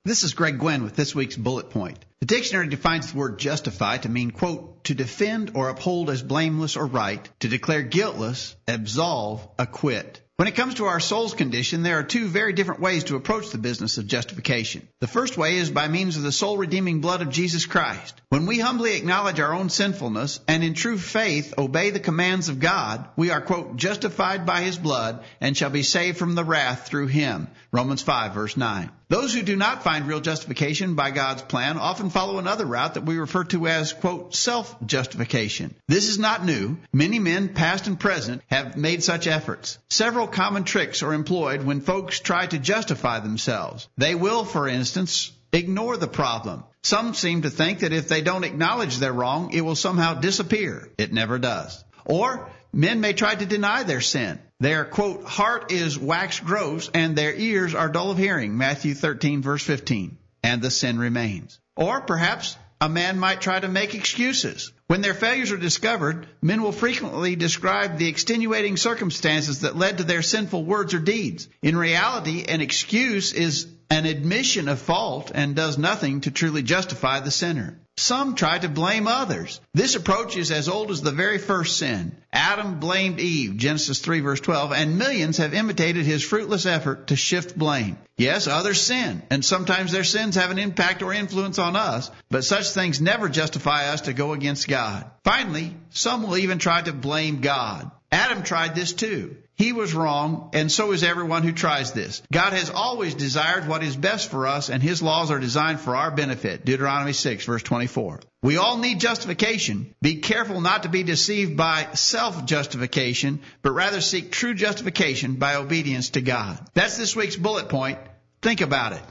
This 0.06 0.22
is 0.24 0.36
Greg 0.36 0.60
Gwin 0.60 0.84
with 0.84 0.96
this 0.96 1.16
week's 1.16 1.38
bullet 1.38 1.72
point. 1.72 1.98
The 2.20 2.28
dictionary 2.28 2.68
defines 2.68 3.12
the 3.12 3.18
word 3.18 3.40
justify 3.40 3.98
to 3.98 4.10
mean, 4.10 4.30
quote, 4.30 4.84
to 4.84 4.94
defend 4.94 5.54
or 5.56 5.70
uphold 5.70 6.12
as 6.12 6.22
blameless 6.22 6.78
or 6.78 6.86
right, 6.86 7.28
to 7.40 7.48
declare 7.48 7.82
guiltless, 7.82 8.56
absolve, 8.68 9.48
acquit. 9.58 10.21
When 10.42 10.48
it 10.48 10.56
comes 10.56 10.74
to 10.74 10.86
our 10.86 11.00
soul's 11.00 11.36
condition, 11.36 11.84
there 11.84 12.00
are 12.00 12.04
two 12.04 12.26
very 12.26 12.52
different 12.52 12.82
ways 12.82 13.04
to 13.04 13.16
approach 13.16 13.52
the 13.52 13.60
business 13.60 14.00
of 14.00 14.08
justification. 14.08 14.88
The 15.00 15.06
first 15.06 15.38
way 15.38 15.58
is 15.58 15.70
by 15.70 15.88
means 15.88 16.18
of 16.18 16.24
the 16.24 16.32
soul 16.32 16.58
redeeming 16.58 17.00
blood 17.00 17.22
of 17.22 17.30
Jesus 17.30 17.68
Christ. 17.68 18.20
When 18.30 18.48
we 18.48 18.58
humbly 18.58 18.96
acknowledge 18.96 19.40
our 19.40 19.54
own 19.54 19.70
sinfulness 19.70 20.40
and 20.48 20.64
in 20.64 20.74
true 20.74 20.98
faith 20.98 21.54
obey 21.60 21.92
the 21.92 22.00
commands 22.00 22.50
of 22.50 22.60
God, 22.60 23.08
we 23.16 23.30
are, 23.30 23.40
quote, 23.40 23.76
justified 23.76 24.48
by 24.48 24.62
his 24.62 24.80
blood 24.80 25.24
and 25.40 25.56
shall 25.56 25.70
be 25.70 25.84
saved 25.84 26.18
from 26.18 26.34
the 26.34 26.44
wrath 26.44 26.88
through 26.88 27.06
him. 27.06 27.48
Romans 27.74 28.02
5 28.02 28.34
verse 28.34 28.58
9. 28.58 28.92
Those 29.08 29.34
who 29.34 29.42
do 29.42 29.56
not 29.56 29.84
find 29.84 30.08
real 30.08 30.20
justification 30.20 30.96
by 30.96 31.12
God's 31.12 31.42
plan 31.42 31.78
often 31.78 32.10
follow 32.10 32.38
another 32.38 32.66
route 32.66 32.96
that 32.96 33.06
we 33.06 33.18
refer 33.18 33.46
to 33.46 33.68
as, 33.68 33.94
quote, 33.94 34.36
self-justification. 34.36 35.76
This 35.88 36.10
is 36.10 36.20
not 36.20 36.44
new. 36.46 36.78
Many 36.92 37.20
men, 37.20 37.54
past 37.54 37.88
and 37.88 38.00
present, 38.00 38.42
have 38.48 38.76
made 38.76 39.04
such 39.04 39.26
efforts. 39.26 39.78
Several 39.90 40.28
common 40.28 40.66
tricks 40.66 41.02
are 41.02 41.14
employed 41.14 41.64
when 41.64 41.80
folks 41.80 42.20
try 42.20 42.46
to 42.46 42.60
justify 42.60 43.20
themselves. 43.20 43.88
They 43.98 44.16
will, 44.16 44.44
for 44.44 44.68
instance, 44.68 45.32
ignore 45.54 45.96
the 45.96 46.08
problem. 46.08 46.66
Some 46.84 47.14
seem 47.14 47.44
to 47.44 47.50
think 47.50 47.80
that 47.80 47.94
if 47.94 48.08
they 48.08 48.22
don't 48.22 48.44
acknowledge 48.44 48.98
they're 48.98 49.14
wrong, 49.14 49.52
it 49.54 49.62
will 49.62 49.76
somehow 49.76 50.16
disappear. 50.16 50.90
It 50.98 51.14
never 51.14 51.38
does. 51.40 51.84
Or 52.04 52.50
men 52.74 53.02
may 53.02 53.14
try 53.14 53.36
to 53.36 53.46
deny 53.46 53.84
their 53.84 54.02
sin. 54.02 54.40
Their 54.60 54.86
quote 54.86 55.24
heart 55.24 55.72
is 55.72 55.98
wax 55.98 56.40
gross 56.40 56.90
and 56.94 57.16
their 57.16 57.34
ears 57.34 57.74
are 57.76 57.90
dull 57.90 58.12
of 58.12 58.18
hearing. 58.18 58.58
Matthew 58.58 58.94
13 58.94 59.42
verse 59.42 59.64
15. 59.64 60.18
And 60.44 60.62
the 60.62 60.72
sin 60.72 60.98
remains. 60.98 61.60
Or 61.76 62.02
perhaps 62.02 62.58
a 62.80 62.90
man 62.90 63.20
might 63.20 63.42
try 63.42 63.60
to 63.60 63.68
make 63.68 63.94
excuses. 63.94 64.72
When 64.88 65.02
their 65.02 65.14
failures 65.14 65.52
are 65.52 65.58
discovered, 65.58 66.28
men 66.42 66.64
will 66.64 66.72
frequently 66.72 67.36
describe 67.36 67.98
the 67.98 68.08
extenuating 68.08 68.76
circumstances 68.76 69.62
that 69.62 69.78
led 69.78 70.00
to 70.00 70.04
their 70.04 70.24
sinful 70.24 70.66
words 70.66 70.94
or 70.94 71.00
deeds. 71.00 71.48
In 71.62 71.78
reality, 71.78 72.44
an 72.48 72.60
excuse 72.60 73.34
is 73.34 73.68
an 73.92 74.06
admission 74.06 74.70
of 74.70 74.80
fault 74.80 75.34
and 75.36 75.54
does 75.54 75.78
nothing 75.78 76.22
to 76.22 76.32
truly 76.32 76.64
justify 76.64 77.20
the 77.20 77.30
sinner. 77.30 77.78
Some 77.98 78.36
try 78.36 78.58
to 78.58 78.70
blame 78.70 79.06
others. 79.06 79.60
This 79.74 79.96
approach 79.96 80.38
is 80.38 80.50
as 80.50 80.70
old 80.70 80.92
as 80.92 81.02
the 81.02 81.12
very 81.12 81.38
first 81.38 81.78
sin. 81.78 82.16
Adam 82.32 82.80
blamed 82.80 83.20
Eve, 83.20 83.58
Genesis 83.58 84.00
3 84.00 84.22
verse 84.22 84.40
12, 84.40 84.72
and 84.72 84.98
millions 84.98 85.38
have 85.38 85.54
imitated 85.54 86.06
his 86.06 86.24
fruitless 86.24 86.66
effort 86.66 87.08
to 87.08 87.18
shift 87.18 87.60
blame. 87.60 87.98
Yes, 88.18 88.48
others 88.48 88.80
sin, 88.80 89.24
and 89.30 89.44
sometimes 89.44 89.92
their 89.92 90.06
sins 90.06 90.36
have 90.36 90.52
an 90.52 90.58
impact 90.58 91.04
or 91.04 91.14
influence 91.14 91.60
on 91.60 91.76
us, 91.76 92.10
but 92.30 92.46
such 92.46 92.70
things 92.70 93.02
never 93.02 93.28
justify 93.28 93.90
us 93.90 94.02
to 94.02 94.14
go 94.14 94.32
against 94.32 94.70
God. 94.70 95.06
Finally, 95.26 95.76
some 95.90 96.24
will 96.24 96.38
even 96.38 96.60
try 96.60 96.82
to 96.82 96.94
blame 96.94 97.42
God. 97.42 97.92
Adam 98.12 98.44
tried 98.44 98.76
this 98.76 98.94
too. 98.94 99.38
He 99.56 99.74
was 99.74 99.94
wrong, 99.94 100.50
and 100.54 100.72
so 100.72 100.92
is 100.92 101.04
everyone 101.04 101.44
who 101.44 101.52
tries 101.52 101.94
this. 101.94 102.22
God 102.32 102.54
has 102.54 102.70
always 102.70 103.14
desired 103.14 103.68
what 103.68 103.84
is 103.84 103.96
best 103.96 104.30
for 104.30 104.48
us, 104.48 104.70
and 104.70 104.82
His 104.82 105.02
laws 105.02 105.32
are 105.32 105.40
designed 105.40 105.80
for 105.80 105.96
our 105.96 106.12
benefit. 106.12 106.66
Deuteronomy 106.66 107.14
6, 107.14 107.46
verse 107.46 107.64
24. 107.64 108.22
We 108.42 108.58
all 108.58 108.78
need 108.78 109.00
justification. 109.00 109.94
Be 110.02 110.16
careful 110.16 110.62
not 110.62 110.84
to 110.84 110.90
be 110.90 111.04
deceived 111.04 111.56
by 111.56 111.90
self-justification, 111.94 113.42
but 113.62 113.72
rather 113.72 114.02
seek 114.02 114.32
true 114.32 114.56
justification 114.56 115.36
by 115.36 115.56
obedience 115.56 116.10
to 116.12 116.22
God. 116.22 116.60
That's 116.74 116.98
this 116.98 117.16
week's 117.16 117.36
bullet 117.36 117.70
point. 117.70 118.00
Think 118.42 118.62
about 118.62 118.94
it. 118.94 119.02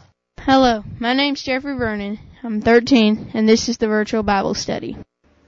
Hello, 0.40 0.82
my 0.98 1.14
name's 1.14 1.42
Jeffrey 1.42 1.76
Vernon. 1.76 2.18
I'm 2.42 2.60
13, 2.60 3.30
and 3.34 3.48
this 3.48 3.68
is 3.68 3.76
the 3.78 3.86
virtual 3.86 4.22
Bible 4.22 4.54
study. 4.54 4.96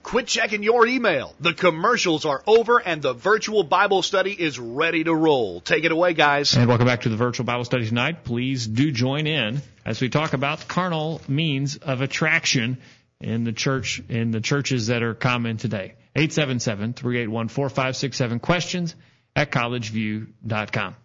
Quit 0.02 0.26
checking 0.26 0.62
your 0.62 0.86
email. 0.86 1.34
The 1.40 1.54
commercials 1.54 2.24
are 2.24 2.42
over 2.46 2.78
and 2.78 3.00
the 3.00 3.12
virtual 3.12 3.62
Bible 3.62 4.02
study 4.02 4.32
is 4.32 4.58
ready 4.58 5.04
to 5.04 5.14
roll. 5.14 5.60
Take 5.60 5.84
it 5.84 5.92
away, 5.92 6.12
guys. 6.12 6.54
And 6.54 6.66
welcome 6.66 6.86
back 6.86 7.02
to 7.02 7.08
the 7.08 7.16
virtual 7.16 7.44
Bible 7.44 7.64
study 7.64 7.86
tonight. 7.86 8.24
Please 8.24 8.66
do 8.66 8.90
join 8.90 9.26
in 9.26 9.62
as 9.84 10.00
we 10.00 10.08
talk 10.08 10.32
about 10.32 10.66
carnal 10.66 11.20
means 11.28 11.76
of 11.76 12.02
attraction 12.02 12.78
in 13.20 13.44
the 13.44 13.52
church 13.52 14.02
in 14.08 14.32
the 14.32 14.40
churches 14.40 14.88
that 14.88 15.04
are 15.04 15.14
common 15.14 15.56
today. 15.56 15.94
877-381-4567 16.16 18.42
questions 18.42 18.96
at 19.36 19.52
collegeview.com. 19.52 20.96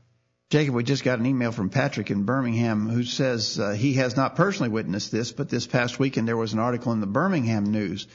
Jacob, 0.49 0.73
we 0.73 0.83
just 0.83 1.03
got 1.03 1.19
an 1.19 1.25
email 1.25 1.51
from 1.51 1.69
Patrick 1.69 2.09
in 2.09 2.23
Birmingham 2.23 2.89
who 2.89 3.03
says 3.03 3.59
uh, 3.59 3.71
he 3.71 3.93
has 3.93 4.15
not 4.15 4.37
personally 4.37 4.69
witnessed 4.69 5.11
this, 5.11 5.31
but 5.31 5.49
this 5.49 5.67
past 5.67 5.99
weekend 5.99 6.27
there 6.27 6.37
was 6.37 6.53
an 6.53 6.59
article 6.59 6.93
in 6.93 6.99
the 6.99 7.07
Birmingham 7.07 7.71
News 7.71 8.07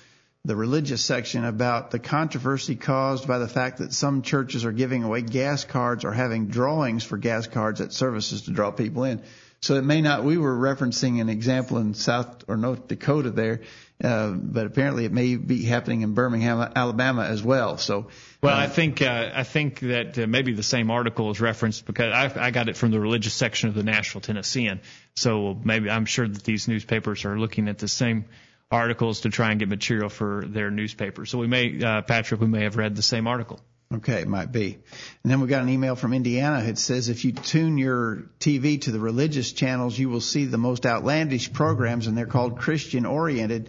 the 0.44 0.56
religious 0.56 1.04
section 1.04 1.44
about 1.44 1.92
the 1.92 2.00
controversy 2.00 2.74
caused 2.74 3.28
by 3.28 3.38
the 3.38 3.46
fact 3.46 3.78
that 3.78 3.92
some 3.92 4.22
churches 4.22 4.64
are 4.64 4.72
giving 4.72 5.04
away 5.04 5.22
gas 5.22 5.64
cards 5.64 6.04
or 6.04 6.12
having 6.12 6.48
drawings 6.48 7.04
for 7.04 7.16
gas 7.16 7.46
cards 7.46 7.80
at 7.80 7.92
services 7.92 8.42
to 8.42 8.50
draw 8.50 8.72
people 8.72 9.04
in. 9.04 9.22
So 9.60 9.76
it 9.76 9.84
may 9.84 10.00
not. 10.00 10.24
We 10.24 10.38
were 10.38 10.56
referencing 10.56 11.20
an 11.20 11.28
example 11.28 11.78
in 11.78 11.94
South 11.94 12.48
or 12.48 12.56
North 12.56 12.88
Dakota 12.88 13.30
there, 13.30 13.60
uh, 14.02 14.30
but 14.30 14.66
apparently 14.66 15.04
it 15.04 15.12
may 15.12 15.36
be 15.36 15.62
happening 15.62 16.02
in 16.02 16.14
Birmingham, 16.14 16.72
Alabama 16.74 17.22
as 17.22 17.40
well. 17.44 17.78
So. 17.78 18.08
Well, 18.42 18.56
I 18.56 18.66
think 18.66 19.00
uh, 19.00 19.30
I 19.32 19.44
think 19.44 19.78
that 19.78 20.18
uh, 20.18 20.26
maybe 20.26 20.52
the 20.52 20.64
same 20.64 20.90
article 20.90 21.30
is 21.30 21.40
referenced 21.40 21.86
because 21.86 22.12
I, 22.12 22.46
I 22.46 22.50
got 22.50 22.68
it 22.68 22.76
from 22.76 22.90
the 22.90 22.98
religious 22.98 23.34
section 23.34 23.68
of 23.68 23.76
the 23.76 23.84
Nashville 23.84 24.20
Tennessean. 24.20 24.80
So 25.14 25.56
maybe 25.62 25.88
I'm 25.88 26.06
sure 26.06 26.26
that 26.26 26.42
these 26.42 26.66
newspapers 26.66 27.24
are 27.24 27.38
looking 27.38 27.68
at 27.68 27.78
the 27.78 27.86
same 27.86 28.24
articles 28.72 29.20
to 29.20 29.28
try 29.28 29.50
and 29.50 29.60
get 29.60 29.68
material 29.68 30.08
for 30.08 30.44
their 30.46 30.70
newspaper. 30.70 31.26
So 31.26 31.38
we 31.38 31.46
may, 31.46 31.82
uh, 31.82 32.02
Patrick, 32.02 32.40
we 32.40 32.46
may 32.46 32.62
have 32.62 32.76
read 32.76 32.96
the 32.96 33.02
same 33.02 33.26
article. 33.26 33.60
Okay, 33.94 34.22
it 34.22 34.28
might 34.28 34.50
be. 34.50 34.78
And 35.22 35.30
then 35.30 35.40
we 35.40 35.48
got 35.48 35.62
an 35.62 35.68
email 35.68 35.94
from 35.94 36.14
Indiana. 36.14 36.64
It 36.64 36.78
says 36.78 37.10
if 37.10 37.26
you 37.26 37.32
tune 37.32 37.76
your 37.76 38.30
TV 38.40 38.80
to 38.82 38.90
the 38.90 38.98
religious 38.98 39.52
channels, 39.52 39.98
you 39.98 40.08
will 40.08 40.22
see 40.22 40.46
the 40.46 40.56
most 40.56 40.86
outlandish 40.86 41.52
programs, 41.52 42.06
and 42.06 42.16
they're 42.16 42.24
called 42.24 42.58
Christian 42.58 43.04
oriented. 43.04 43.68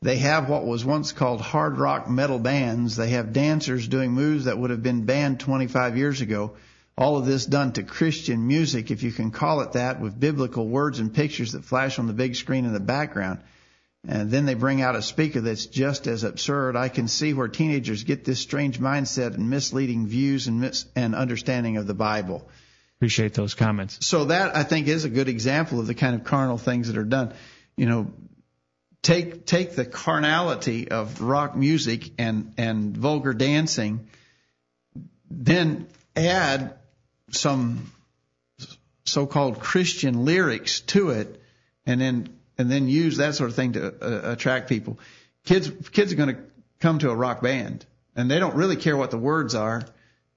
They 0.00 0.16
have 0.18 0.48
what 0.48 0.64
was 0.64 0.84
once 0.84 1.12
called 1.12 1.42
hard 1.42 1.76
rock 1.76 2.08
metal 2.08 2.38
bands. 2.38 2.96
They 2.96 3.10
have 3.10 3.34
dancers 3.34 3.86
doing 3.86 4.12
moves 4.12 4.46
that 4.46 4.58
would 4.58 4.70
have 4.70 4.82
been 4.82 5.04
banned 5.04 5.40
25 5.40 5.98
years 5.98 6.22
ago. 6.22 6.54
All 6.96 7.18
of 7.18 7.26
this 7.26 7.44
done 7.44 7.72
to 7.72 7.82
Christian 7.82 8.46
music, 8.46 8.90
if 8.90 9.02
you 9.02 9.12
can 9.12 9.30
call 9.30 9.60
it 9.60 9.72
that, 9.72 10.00
with 10.00 10.18
biblical 10.18 10.66
words 10.66 10.98
and 10.98 11.12
pictures 11.12 11.52
that 11.52 11.64
flash 11.64 11.98
on 11.98 12.06
the 12.06 12.12
big 12.14 12.36
screen 12.36 12.64
in 12.64 12.72
the 12.72 12.80
background. 12.80 13.40
And 14.06 14.30
then 14.30 14.46
they 14.46 14.54
bring 14.54 14.80
out 14.80 14.94
a 14.94 15.02
speaker 15.02 15.40
that's 15.40 15.66
just 15.66 16.06
as 16.06 16.22
absurd. 16.22 16.76
I 16.76 16.88
can 16.88 17.08
see 17.08 17.34
where 17.34 17.48
teenagers 17.48 18.04
get 18.04 18.24
this 18.24 18.38
strange 18.38 18.78
mindset 18.78 19.34
and 19.34 19.50
misleading 19.50 20.06
views 20.06 20.46
and, 20.46 20.60
mis- 20.60 20.86
and 20.94 21.14
understanding 21.14 21.76
of 21.76 21.86
the 21.86 21.94
Bible. 21.94 22.48
Appreciate 22.98 23.34
those 23.34 23.54
comments. 23.54 24.06
So 24.06 24.26
that 24.26 24.56
I 24.56 24.62
think 24.62 24.86
is 24.88 25.04
a 25.04 25.08
good 25.08 25.28
example 25.28 25.80
of 25.80 25.86
the 25.86 25.94
kind 25.94 26.14
of 26.14 26.24
carnal 26.24 26.58
things 26.58 26.88
that 26.88 26.96
are 26.96 27.04
done. 27.04 27.34
You 27.76 27.86
know, 27.86 28.12
take 29.02 29.46
take 29.46 29.76
the 29.76 29.84
carnality 29.84 30.90
of 30.90 31.20
rock 31.20 31.56
music 31.56 32.10
and 32.18 32.54
and 32.58 32.96
vulgar 32.96 33.34
dancing, 33.34 34.08
then 35.30 35.86
add 36.16 36.74
some 37.30 37.92
so-called 39.04 39.60
Christian 39.60 40.24
lyrics 40.24 40.80
to 40.80 41.10
it, 41.10 41.40
and 41.86 42.00
then 42.00 42.37
and 42.58 42.70
then 42.70 42.88
use 42.88 43.18
that 43.18 43.36
sort 43.36 43.50
of 43.50 43.56
thing 43.56 43.72
to 43.72 43.86
uh, 43.86 44.32
attract 44.32 44.68
people. 44.68 44.98
Kids, 45.44 45.70
kids 45.92 46.12
are 46.12 46.16
going 46.16 46.34
to 46.34 46.42
come 46.80 46.98
to 46.98 47.10
a 47.10 47.14
rock 47.14 47.40
band, 47.40 47.86
and 48.16 48.30
they 48.30 48.38
don't 48.38 48.56
really 48.56 48.76
care 48.76 48.96
what 48.96 49.10
the 49.10 49.18
words 49.18 49.54
are. 49.54 49.82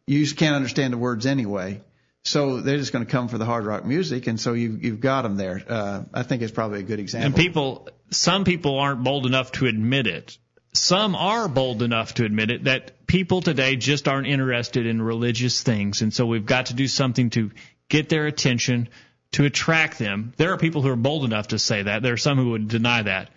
You 0.08 0.20
just 0.20 0.38
can't 0.38 0.56
understand 0.56 0.94
the 0.94 0.98
words 0.98 1.26
anyway. 1.26 1.82
So 2.24 2.62
they're 2.62 2.78
just 2.78 2.94
going 2.94 3.04
to 3.04 3.12
come 3.12 3.30
for 3.30 3.40
the 3.40 3.46
hard 3.46 3.66
rock 3.66 3.84
music, 3.84 4.28
and 4.28 4.40
so 4.40 4.54
you, 4.54 4.78
you've 4.80 5.00
got 5.00 5.24
them 5.24 5.38
there. 5.38 5.64
Uh, 5.68 6.04
I 6.14 6.22
think 6.22 6.44
it's 6.44 6.52
probably 6.52 6.80
a 6.80 6.84
good 6.84 7.00
example. 7.00 7.26
And 7.26 7.36
people, 7.36 7.90
some 8.12 8.44
people 8.44 8.78
aren't 8.78 9.04
bold 9.04 9.26
enough 9.26 9.52
to 9.54 9.66
admit 9.66 10.06
it. 10.06 10.38
Some 10.74 11.16
are 11.16 11.50
bold 11.50 11.82
enough 11.82 12.14
to 12.16 12.26
admit 12.26 12.52
it 12.52 12.64
that 12.66 13.08
people 13.08 13.42
today 13.42 13.76
just 13.76 14.08
aren't 14.08 14.28
interested 14.28 14.86
in 14.86 15.02
religious 15.02 15.64
things, 15.64 16.04
and 16.04 16.14
so 16.14 16.28
we've 16.28 16.46
got 16.46 16.68
to 16.68 16.76
do 16.76 16.88
something 16.88 17.32
to 17.32 17.52
get 17.90 18.08
their 18.08 18.28
attention 18.28 18.90
to 19.34 19.46
attract 19.46 19.98
them. 19.98 20.34
There 20.38 20.52
are 20.54 20.58
people 20.58 20.82
who 20.82 20.90
are 20.90 20.96
bold 20.96 21.26
enough 21.26 21.50
to 21.50 21.60
say 21.60 21.84
that. 21.84 22.04
There 22.04 22.14
are 22.14 22.18
some 22.18 22.38
who 22.38 22.52
would 22.52 22.68
deny 22.68 23.04
that. 23.04 23.30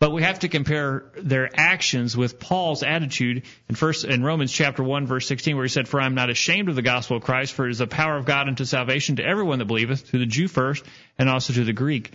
But 0.00 0.12
we 0.12 0.22
have 0.22 0.40
to 0.40 0.48
compare 0.48 1.10
their 1.16 1.50
actions 1.52 2.16
with 2.16 2.38
Paul's 2.38 2.84
attitude 2.84 3.42
in 3.68 3.74
first 3.74 4.04
in 4.04 4.22
Romans 4.22 4.52
chapter 4.52 4.84
1 4.84 5.06
verse 5.06 5.26
16 5.26 5.56
where 5.56 5.64
he 5.64 5.68
said, 5.68 5.88
For 5.88 6.00
I 6.00 6.06
am 6.06 6.14
not 6.14 6.30
ashamed 6.30 6.68
of 6.68 6.76
the 6.76 6.82
gospel 6.82 7.16
of 7.16 7.24
Christ, 7.24 7.52
for 7.52 7.66
it 7.66 7.72
is 7.72 7.78
the 7.78 7.88
power 7.88 8.16
of 8.16 8.24
God 8.24 8.46
unto 8.46 8.64
salvation 8.64 9.16
to 9.16 9.24
everyone 9.24 9.58
that 9.58 9.64
believeth, 9.64 10.08
to 10.10 10.18
the 10.18 10.26
Jew 10.26 10.46
first, 10.46 10.84
and 11.18 11.28
also 11.28 11.52
to 11.52 11.64
the 11.64 11.72
Greek. 11.72 12.12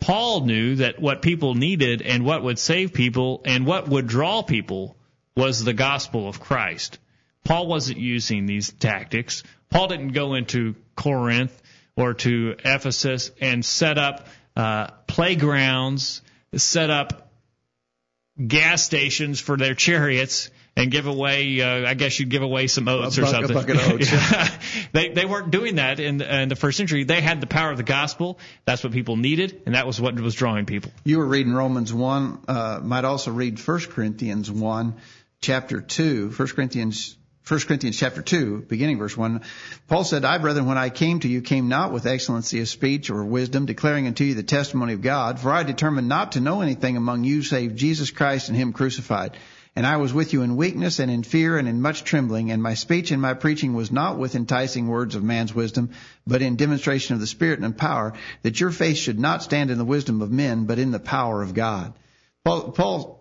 Paul 0.00 0.46
knew 0.46 0.76
that 0.76 0.98
what 0.98 1.20
people 1.20 1.54
needed 1.54 2.00
and 2.00 2.24
what 2.24 2.42
would 2.42 2.58
save 2.58 2.94
people 2.94 3.42
and 3.44 3.66
what 3.66 3.88
would 3.88 4.06
draw 4.06 4.42
people 4.42 4.96
was 5.36 5.62
the 5.62 5.74
gospel 5.74 6.28
of 6.28 6.40
Christ. 6.40 6.98
Paul 7.44 7.66
wasn't 7.66 7.98
using 7.98 8.46
these 8.46 8.72
tactics. 8.72 9.42
Paul 9.70 9.88
didn't 9.88 10.12
go 10.12 10.34
into 10.34 10.74
Corinth 10.94 11.62
or 11.96 12.14
to 12.14 12.56
Ephesus 12.64 13.30
and 13.40 13.64
set 13.64 13.98
up 13.98 14.26
uh, 14.54 14.88
playgrounds, 15.06 16.22
set 16.54 16.90
up 16.90 17.30
gas 18.44 18.82
stations 18.82 19.40
for 19.40 19.56
their 19.56 19.74
chariots 19.74 20.50
and 20.76 20.90
give 20.90 21.06
away, 21.06 21.60
uh, 21.60 21.88
I 21.88 21.94
guess 21.94 22.20
you'd 22.20 22.28
give 22.28 22.42
away 22.42 22.66
some 22.66 22.86
oats 22.86 23.16
a 23.16 23.22
or 23.22 23.24
buck, 23.24 23.32
something. 23.32 23.50
A 23.50 23.54
bucket 23.54 23.76
of 23.76 23.92
oats. 23.92 24.12
Yeah. 24.12 24.58
they 24.92 25.08
they 25.08 25.24
weren't 25.24 25.50
doing 25.50 25.76
that 25.76 26.00
in, 26.00 26.20
in 26.20 26.48
the 26.50 26.56
first 26.56 26.76
century. 26.76 27.04
They 27.04 27.22
had 27.22 27.40
the 27.40 27.46
power 27.46 27.70
of 27.70 27.78
the 27.78 27.82
gospel. 27.82 28.38
That's 28.66 28.84
what 28.84 28.92
people 28.92 29.16
needed, 29.16 29.62
and 29.64 29.74
that 29.74 29.86
was 29.86 30.00
what 30.00 30.20
was 30.20 30.34
drawing 30.34 30.66
people. 30.66 30.92
You 31.04 31.18
were 31.18 31.26
reading 31.26 31.54
Romans 31.54 31.94
one. 31.94 32.40
Uh, 32.46 32.80
might 32.82 33.04
also 33.04 33.32
read 33.32 33.58
1 33.58 33.80
Corinthians 33.90 34.50
one, 34.50 34.96
chapter 35.40 35.80
two. 35.80 36.30
1 36.30 36.48
Corinthians 36.48 37.16
1 37.48 37.60
Corinthians 37.60 37.96
chapter 37.96 38.22
2, 38.22 38.64
beginning 38.68 38.98
verse 38.98 39.16
1, 39.16 39.40
Paul 39.86 40.02
said, 40.02 40.24
I, 40.24 40.38
brethren, 40.38 40.66
when 40.66 40.78
I 40.78 40.90
came 40.90 41.20
to 41.20 41.28
you, 41.28 41.42
came 41.42 41.68
not 41.68 41.92
with 41.92 42.04
excellency 42.04 42.58
of 42.58 42.68
speech 42.68 43.08
or 43.08 43.24
wisdom, 43.24 43.66
declaring 43.66 44.08
unto 44.08 44.24
you 44.24 44.34
the 44.34 44.42
testimony 44.42 44.94
of 44.94 45.00
God, 45.00 45.38
for 45.38 45.52
I 45.52 45.62
determined 45.62 46.08
not 46.08 46.32
to 46.32 46.40
know 46.40 46.60
anything 46.60 46.96
among 46.96 47.22
you 47.22 47.44
save 47.44 47.76
Jesus 47.76 48.10
Christ 48.10 48.48
and 48.48 48.56
Him 48.56 48.72
crucified. 48.72 49.36
And 49.76 49.86
I 49.86 49.98
was 49.98 50.12
with 50.12 50.32
you 50.32 50.42
in 50.42 50.56
weakness 50.56 50.98
and 50.98 51.08
in 51.08 51.22
fear 51.22 51.56
and 51.56 51.68
in 51.68 51.80
much 51.80 52.02
trembling, 52.02 52.50
and 52.50 52.60
my 52.60 52.74
speech 52.74 53.12
and 53.12 53.22
my 53.22 53.34
preaching 53.34 53.74
was 53.74 53.92
not 53.92 54.18
with 54.18 54.34
enticing 54.34 54.88
words 54.88 55.14
of 55.14 55.22
man's 55.22 55.54
wisdom, 55.54 55.90
but 56.26 56.42
in 56.42 56.56
demonstration 56.56 57.14
of 57.14 57.20
the 57.20 57.28
Spirit 57.28 57.60
and 57.60 57.78
power, 57.78 58.14
that 58.42 58.58
your 58.58 58.72
faith 58.72 58.96
should 58.96 59.20
not 59.20 59.44
stand 59.44 59.70
in 59.70 59.78
the 59.78 59.84
wisdom 59.84 60.20
of 60.20 60.32
men, 60.32 60.64
but 60.64 60.80
in 60.80 60.90
the 60.90 60.98
power 60.98 61.42
of 61.42 61.54
God. 61.54 61.94
Paul, 62.42 62.72
Paul 62.72 63.15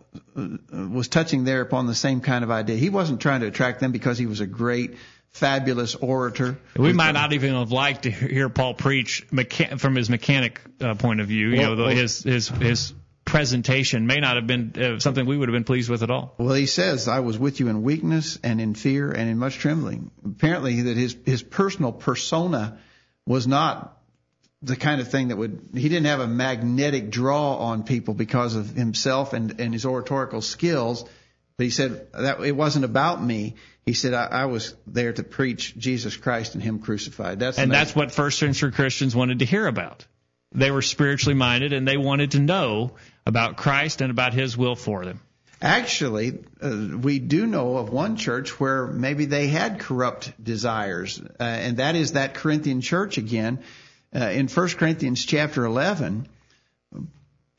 was 0.71 1.08
touching 1.08 1.43
there 1.43 1.62
upon 1.62 1.88
the 1.88 1.95
same 1.95 2.21
kind 2.21 2.43
of 2.43 2.51
idea. 2.51 2.75
He 2.75 2.89
wasn't 2.89 3.21
trying 3.21 3.41
to 3.41 3.47
attract 3.47 3.80
them 3.80 3.91
because 3.91 4.17
he 4.17 4.25
was 4.25 4.39
a 4.39 4.47
great, 4.47 4.95
fabulous 5.32 5.95
orator. 5.95 6.58
We 6.78 6.93
might 6.93 7.12
not 7.13 7.34
even 7.34 7.54
have 7.56 7.71
liked 7.71 8.04
to 8.04 8.12
hear 8.12 8.49
Paul 8.49 8.73
preach 8.73 9.25
from 9.78 9.95
his 9.95 10.10
mechanic 10.10 10.62
uh, 10.82 10.95
point 10.95 11.21
of 11.21 11.28
view. 11.28 11.49
You 11.49 11.58
Well, 11.62 11.75
know, 11.75 11.84
well- 11.86 11.95
his 11.95 12.23
his 12.23 12.47
his 12.49 12.93
presentation 13.25 14.06
may 14.06 14.17
not 14.19 14.36
have 14.36 14.45
been 14.45 14.73
uh, 14.80 14.99
something 14.99 15.25
we 15.25 15.36
would 15.36 15.49
have 15.49 15.54
been 15.54 15.63
pleased 15.63 15.89
with 15.89 16.04
at 16.04 16.12
all. 16.12 16.36
Well, 16.38 16.54
he 16.54 16.67
says, 16.67 17.08
I 17.08 17.21
was 17.21 17.39
with 17.39 17.60
you 17.60 17.69
in 17.69 17.82
weakness 17.82 18.38
and 18.43 18.62
in 18.62 18.75
fear 18.75 19.12
and 19.12 19.28
in 19.28 19.39
much 19.39 19.56
trembling. 19.58 20.12
Apparently 20.23 20.82
that 20.84 20.95
his, 20.95 21.17
his 21.25 21.41
personal 21.41 21.91
persona 21.91 22.78
was 23.25 23.47
not 23.47 23.97
the 24.62 24.76
kind 24.76 25.02
of 25.02 25.10
thing 25.10 25.28
that 25.30 25.38
would, 25.38 25.70
he 25.74 25.89
didn't 25.89 26.06
have 26.06 26.20
a 26.20 26.28
magnetic 26.28 27.10
draw 27.10 27.58
on 27.58 27.84
people 27.84 28.13
because 28.13 28.56
of 28.56 28.70
himself 28.70 29.34
and, 29.34 29.60
and 29.60 29.74
his 29.74 29.86
oratorical 29.86 30.41
skills. 30.41 31.04
But 31.58 31.63
he 31.63 31.70
said 31.70 32.12
that 32.13 32.41
it 32.41 32.56
wasn't 32.56 32.86
about 32.86 33.24
me. 33.24 33.56
He 33.86 33.93
said, 33.93 34.14
I, 34.14 34.26
I 34.26 34.45
was 34.45 34.76
there 34.88 35.14
to 35.14 35.24
preach 35.24 35.78
Jesus 35.78 36.18
Christ 36.18 36.56
and 36.56 36.64
Him 36.64 36.80
crucified. 36.80 37.39
That's 37.39 37.58
And 37.58 37.72
that's 37.72 37.95
what 37.95 38.12
first 38.12 38.39
century 38.39 38.72
Christians 38.72 39.16
wanted 39.16 39.39
to 39.39 39.45
hear 39.45 39.68
about. 39.68 40.06
They 40.51 40.72
were 40.72 40.82
spiritually 40.82 41.36
minded 41.36 41.72
and 41.72 41.88
they 41.88 41.97
wanted 41.97 42.32
to 42.32 42.39
know 42.39 42.93
about 43.26 43.58
Christ 43.58 44.01
and 44.01 44.12
about 44.12 44.34
his 44.34 44.58
will 44.58 44.76
for 44.76 45.06
them. 45.06 45.20
Actually, 45.62 46.39
uh, 46.62 46.97
we 47.01 47.20
do 47.20 47.45
know 47.45 47.78
of 47.78 47.89
one 47.89 48.18
church 48.18 48.60
where 48.60 48.88
maybe 48.88 49.26
they 49.26 49.47
had 49.47 49.80
corrupt 49.80 50.32
desires, 50.41 51.22
uh, 51.22 51.43
and 51.43 51.78
that 51.78 51.95
is 51.95 52.14
that 52.14 52.34
Corinthian 52.34 52.82
church 52.82 53.18
again. 53.18 53.60
Uh, 54.14 54.30
in 54.30 54.47
1 54.47 54.70
Corinthians 54.70 55.24
chapter 55.26 55.66
11, 55.66 56.28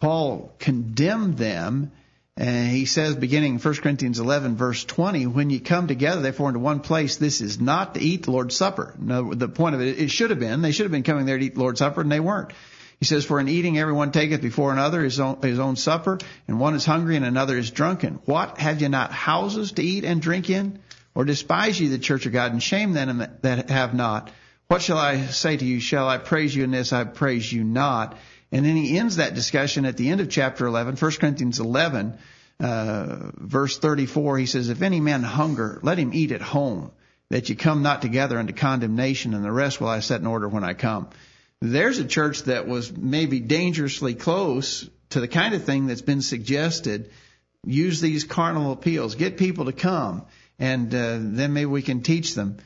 Paul 0.00 0.54
condemned 0.58 1.38
them, 1.38 1.92
and 2.36 2.68
he 2.68 2.84
says, 2.84 3.16
beginning 3.16 3.54
in 3.54 3.60
1 3.60 3.74
Corinthians 3.76 4.18
11, 4.18 4.56
verse 4.56 4.84
20, 4.84 5.26
when 5.26 5.50
you 5.50 5.60
come 5.60 5.86
together, 5.86 6.20
therefore, 6.20 6.48
into 6.48 6.60
one 6.60 6.80
place, 6.80 7.16
this 7.16 7.40
is 7.40 7.60
not 7.60 7.94
to 7.94 8.00
eat 8.00 8.24
the 8.24 8.30
Lord's 8.30 8.56
Supper. 8.56 8.94
No, 8.98 9.32
the 9.32 9.48
point 9.48 9.74
of 9.74 9.80
it, 9.80 9.98
it 9.98 10.10
should 10.10 10.30
have 10.30 10.40
been, 10.40 10.60
they 10.62 10.72
should 10.72 10.84
have 10.84 10.92
been 10.92 11.02
coming 11.02 11.26
there 11.26 11.38
to 11.38 11.44
eat 11.44 11.54
the 11.54 11.60
Lord's 11.60 11.78
Supper, 11.78 12.02
and 12.02 12.12
they 12.12 12.20
weren't. 12.20 12.52
He 12.98 13.04
says, 13.04 13.24
For 13.24 13.38
in 13.40 13.48
eating 13.48 13.78
everyone 13.78 14.10
taketh 14.10 14.40
before 14.40 14.72
another 14.72 15.02
his 15.02 15.20
own, 15.20 15.40
his 15.42 15.58
own 15.58 15.76
supper, 15.76 16.18
and 16.48 16.58
one 16.58 16.74
is 16.74 16.86
hungry 16.86 17.16
and 17.16 17.24
another 17.24 17.58
is 17.58 17.70
drunken. 17.70 18.20
What 18.24 18.58
have 18.58 18.80
ye 18.80 18.88
not 18.88 19.12
houses 19.12 19.72
to 19.72 19.82
eat 19.82 20.04
and 20.04 20.22
drink 20.22 20.48
in? 20.48 20.78
Or 21.14 21.24
despise 21.24 21.80
ye 21.80 21.88
the 21.88 21.98
church 21.98 22.26
of 22.26 22.32
God, 22.32 22.52
and 22.52 22.62
shame 22.62 22.92
them 22.92 23.26
that 23.42 23.70
have 23.70 23.94
not? 23.94 24.30
What 24.68 24.82
shall 24.82 24.98
I 24.98 25.26
say 25.26 25.56
to 25.56 25.64
you? 25.64 25.78
Shall 25.78 26.08
I 26.08 26.18
praise 26.18 26.54
you 26.54 26.64
in 26.64 26.72
this? 26.72 26.92
I 26.92 27.04
praise 27.04 27.52
you 27.52 27.62
not. 27.62 28.18
And 28.50 28.66
then 28.66 28.76
he 28.76 28.98
ends 28.98 29.16
that 29.16 29.34
discussion 29.34 29.84
at 29.84 29.96
the 29.96 30.08
end 30.08 30.20
of 30.20 30.28
chapter 30.28 30.66
11, 30.66 30.96
1 30.96 31.12
Corinthians 31.12 31.60
11, 31.60 32.18
uh, 32.58 33.30
verse 33.34 33.78
34. 33.78 34.38
He 34.38 34.46
says, 34.46 34.68
If 34.68 34.82
any 34.82 35.00
man 35.00 35.22
hunger, 35.22 35.78
let 35.82 35.98
him 35.98 36.12
eat 36.12 36.32
at 36.32 36.42
home, 36.42 36.90
that 37.30 37.48
ye 37.48 37.54
come 37.54 37.82
not 37.82 38.02
together 38.02 38.38
unto 38.38 38.52
condemnation, 38.52 39.34
and 39.34 39.44
the 39.44 39.52
rest 39.52 39.80
will 39.80 39.88
I 39.88 40.00
set 40.00 40.20
in 40.20 40.26
order 40.26 40.48
when 40.48 40.64
I 40.64 40.74
come. 40.74 41.10
There's 41.60 41.98
a 41.98 42.04
church 42.04 42.42
that 42.44 42.66
was 42.66 42.94
maybe 42.96 43.38
dangerously 43.38 44.14
close 44.14 44.88
to 45.10 45.20
the 45.20 45.28
kind 45.28 45.54
of 45.54 45.64
thing 45.64 45.86
that's 45.86 46.02
been 46.02 46.22
suggested. 46.22 47.10
Use 47.64 48.00
these 48.00 48.24
carnal 48.24 48.72
appeals, 48.72 49.14
get 49.14 49.38
people 49.38 49.66
to 49.66 49.72
come, 49.72 50.26
and 50.58 50.92
uh, 50.92 51.18
then 51.20 51.52
maybe 51.52 51.66
we 51.66 51.82
can 51.82 52.02
teach 52.02 52.34
them. 52.34 52.58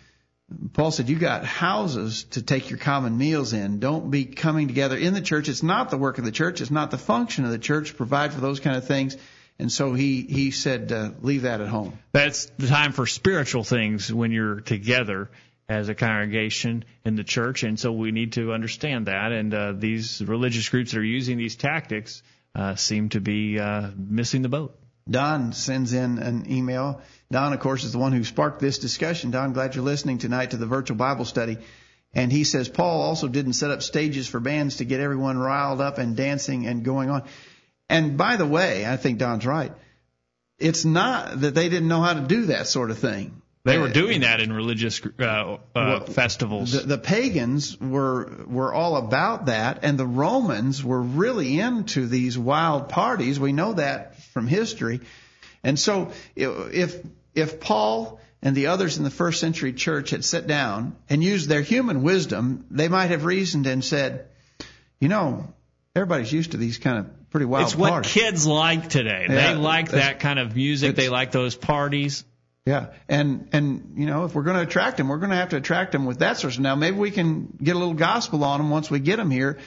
Paul 0.73 0.91
said, 0.91 1.09
You 1.09 1.17
got 1.17 1.45
houses 1.45 2.25
to 2.31 2.43
take 2.43 2.71
your 2.71 2.79
common 2.79 3.17
meals 3.17 3.53
in. 3.53 3.79
Don't 3.79 4.11
be 4.11 4.25
coming 4.25 4.69
together 4.69 4.97
in 4.97 5.15
the 5.15 5.21
church. 5.21 5.49
It's 5.49 5.63
not 5.63 5.91
the 5.91 5.99
work 5.99 6.19
of 6.19 6.25
the 6.25 6.33
church. 6.33 6.61
It's 6.61 6.71
not 6.71 6.91
the 6.91 6.99
function 6.99 7.45
of 7.45 7.51
the 7.51 7.59
church 7.59 7.91
to 7.91 7.95
provide 7.95 8.33
for 8.33 8.41
those 8.41 8.61
kind 8.61 8.77
of 8.77 8.87
things. 8.87 9.17
And 9.59 9.71
so 9.71 9.93
he, 9.93 10.23
he 10.23 10.51
said, 10.51 10.91
uh, 10.91 11.11
Leave 11.21 11.43
that 11.43 11.61
at 11.61 11.69
home. 11.69 11.99
That's 12.13 12.47
the 12.59 12.67
time 12.67 12.93
for 12.93 13.07
spiritual 13.07 13.63
things 13.63 14.13
when 14.13 14.33
you're 14.33 14.61
together 14.61 15.31
as 15.69 15.89
a 15.89 15.95
congregation 15.95 16.85
in 17.05 17.15
the 17.15 17.23
church. 17.23 17.63
And 17.63 17.79
so 17.79 17.93
we 17.93 18.11
need 18.11 18.33
to 18.33 18.53
understand 18.53 19.07
that. 19.07 19.31
And 19.31 19.55
uh, 19.55 19.73
these 19.73 20.21
religious 20.21 20.69
groups 20.69 20.93
that 20.93 20.99
are 20.99 21.05
using 21.05 21.39
these 21.39 21.55
tactics 21.55 22.23
uh, 22.57 22.75
seem 22.75 23.11
to 23.11 23.21
be 23.21 23.61
uh, 23.61 23.91
missing 23.97 24.43
the 24.43 24.49
boat. 24.49 24.77
Don 25.11 25.53
sends 25.53 25.93
in 25.93 26.19
an 26.19 26.51
email. 26.51 27.01
Don, 27.31 27.53
of 27.53 27.61
course, 27.61 27.85
is 27.85 27.93
the 27.93 27.99
one 27.99 28.13
who 28.13 28.25
sparked 28.25 28.61
this 28.61 28.79
discussion. 28.79 29.31
Don, 29.31 29.53
glad 29.53 29.75
you're 29.75 29.85
listening 29.85 30.19
tonight 30.19 30.53
to 30.53 30.57
the 30.57 30.67
virtual 30.67 30.97
Bible 30.97 31.25
study. 31.25 31.59
And 32.15 32.31
he 32.33 32.45
says 32.45 32.69
Paul 32.69 33.03
also 33.03 33.29
didn't 33.29 33.55
set 33.55 33.71
up 33.71 33.83
stages 33.83 34.27
for 34.29 34.41
bands 34.41 34.77
to 34.77 34.85
get 34.85 35.01
everyone 35.01 35.39
riled 35.39 35.81
up 35.81 35.99
and 35.99 36.17
dancing 36.17 36.67
and 36.67 36.85
going 36.85 37.11
on. 37.11 37.25
And 37.89 38.17
by 38.17 38.37
the 38.37 38.47
way, 38.47 38.87
I 38.87 38.97
think 38.97 39.19
Don's 39.19 39.47
right. 39.47 39.73
It's 40.59 40.85
not 40.85 41.41
that 41.41 41.55
they 41.55 41.69
didn't 41.69 41.89
know 41.89 42.03
how 42.03 42.15
to 42.15 42.21
do 42.21 42.47
that 42.47 42.67
sort 42.67 42.91
of 42.91 42.99
thing. 42.99 43.40
They 43.65 43.79
were 43.79 43.91
doing 43.91 44.23
that 44.23 44.41
in 44.41 44.53
religious 44.53 45.03
uh, 45.19 45.59
uh, 45.75 46.01
festivals. 46.01 46.73
The, 46.73 46.81
the, 46.81 46.99
pagans 46.99 47.79
were 47.79 48.45
were 48.47 48.73
all 48.73 48.97
about 48.97 49.47
that, 49.47 49.81
and 49.83 49.99
the 49.99 50.07
Romans 50.07 50.83
were 50.83 51.01
really 51.01 51.61
into 51.61 52.07
these 52.07 52.39
wild 52.39 52.89
parties. 52.89 53.39
We 53.39 53.53
know 53.53 53.75
that 53.75 54.23
from 54.33 54.47
history. 54.47 55.01
And 55.63 55.79
so, 55.79 56.13
if 56.35 57.05
if 57.35 57.61
Paul 57.61 58.19
and 58.43 58.57
the 58.57 58.69
others 58.69 58.97
in 58.97 59.05
the 59.05 59.11
first 59.11 59.41
century 59.41 59.75
church 59.75 60.11
had 60.11 60.25
sat 60.25 60.47
down 60.47 60.97
and 61.11 61.23
used 61.23 61.49
their 61.49 61.61
human 61.61 62.03
wisdom, 62.03 62.65
they 62.71 62.89
might 62.89 63.11
have 63.11 63.27
reasoned 63.27 63.67
and 63.67 63.85
said, 63.85 64.29
you 65.01 65.09
know, 65.09 65.53
everybody's 65.95 66.33
used 66.33 66.53
to 66.53 66.57
these 66.57 66.79
kind 66.79 66.99
of 66.99 67.31
pretty 67.31 67.45
wild 67.45 67.67
it's 67.67 67.77
what 67.77 68.05
kids 68.05 68.47
like 68.47 68.89
today. 68.89 69.27
Yeah, 69.29 69.53
they 69.53 69.55
like 69.55 69.91
that 69.91 70.21
kind 70.21 70.39
of 70.39 70.57
music. 70.57 70.97
They 70.97 71.11
like 71.11 71.31
those 71.31 71.55
parties. 71.55 72.25
Yeah, 72.67 72.89
and 73.09 73.49
and 73.53 73.95
you 73.97 74.07
know 74.07 74.25
if 74.25 74.35
we're 74.35 74.43
going 74.43 74.57
to 74.57 74.63
attract 74.63 74.99
them, 74.99 75.09
we're 75.09 75.19
going 75.19 75.31
to 75.31 75.37
have 75.37 75.51
to 75.51 75.57
attract 75.57 75.93
them 75.93 76.05
with 76.05 76.19
that 76.19 76.37
sort 76.37 76.55
of. 76.55 76.61
Now 76.61 76.75
maybe 76.75 76.97
we 76.97 77.11
can 77.11 77.57
get 77.63 77.75
a 77.75 77.79
little 77.79 77.95
gospel 77.95 78.45
on 78.45 78.61
them 78.61 78.71
once 78.71 78.91
we 78.91 79.01
get 79.01 79.17
them 79.17 79.31
here. 79.31 79.59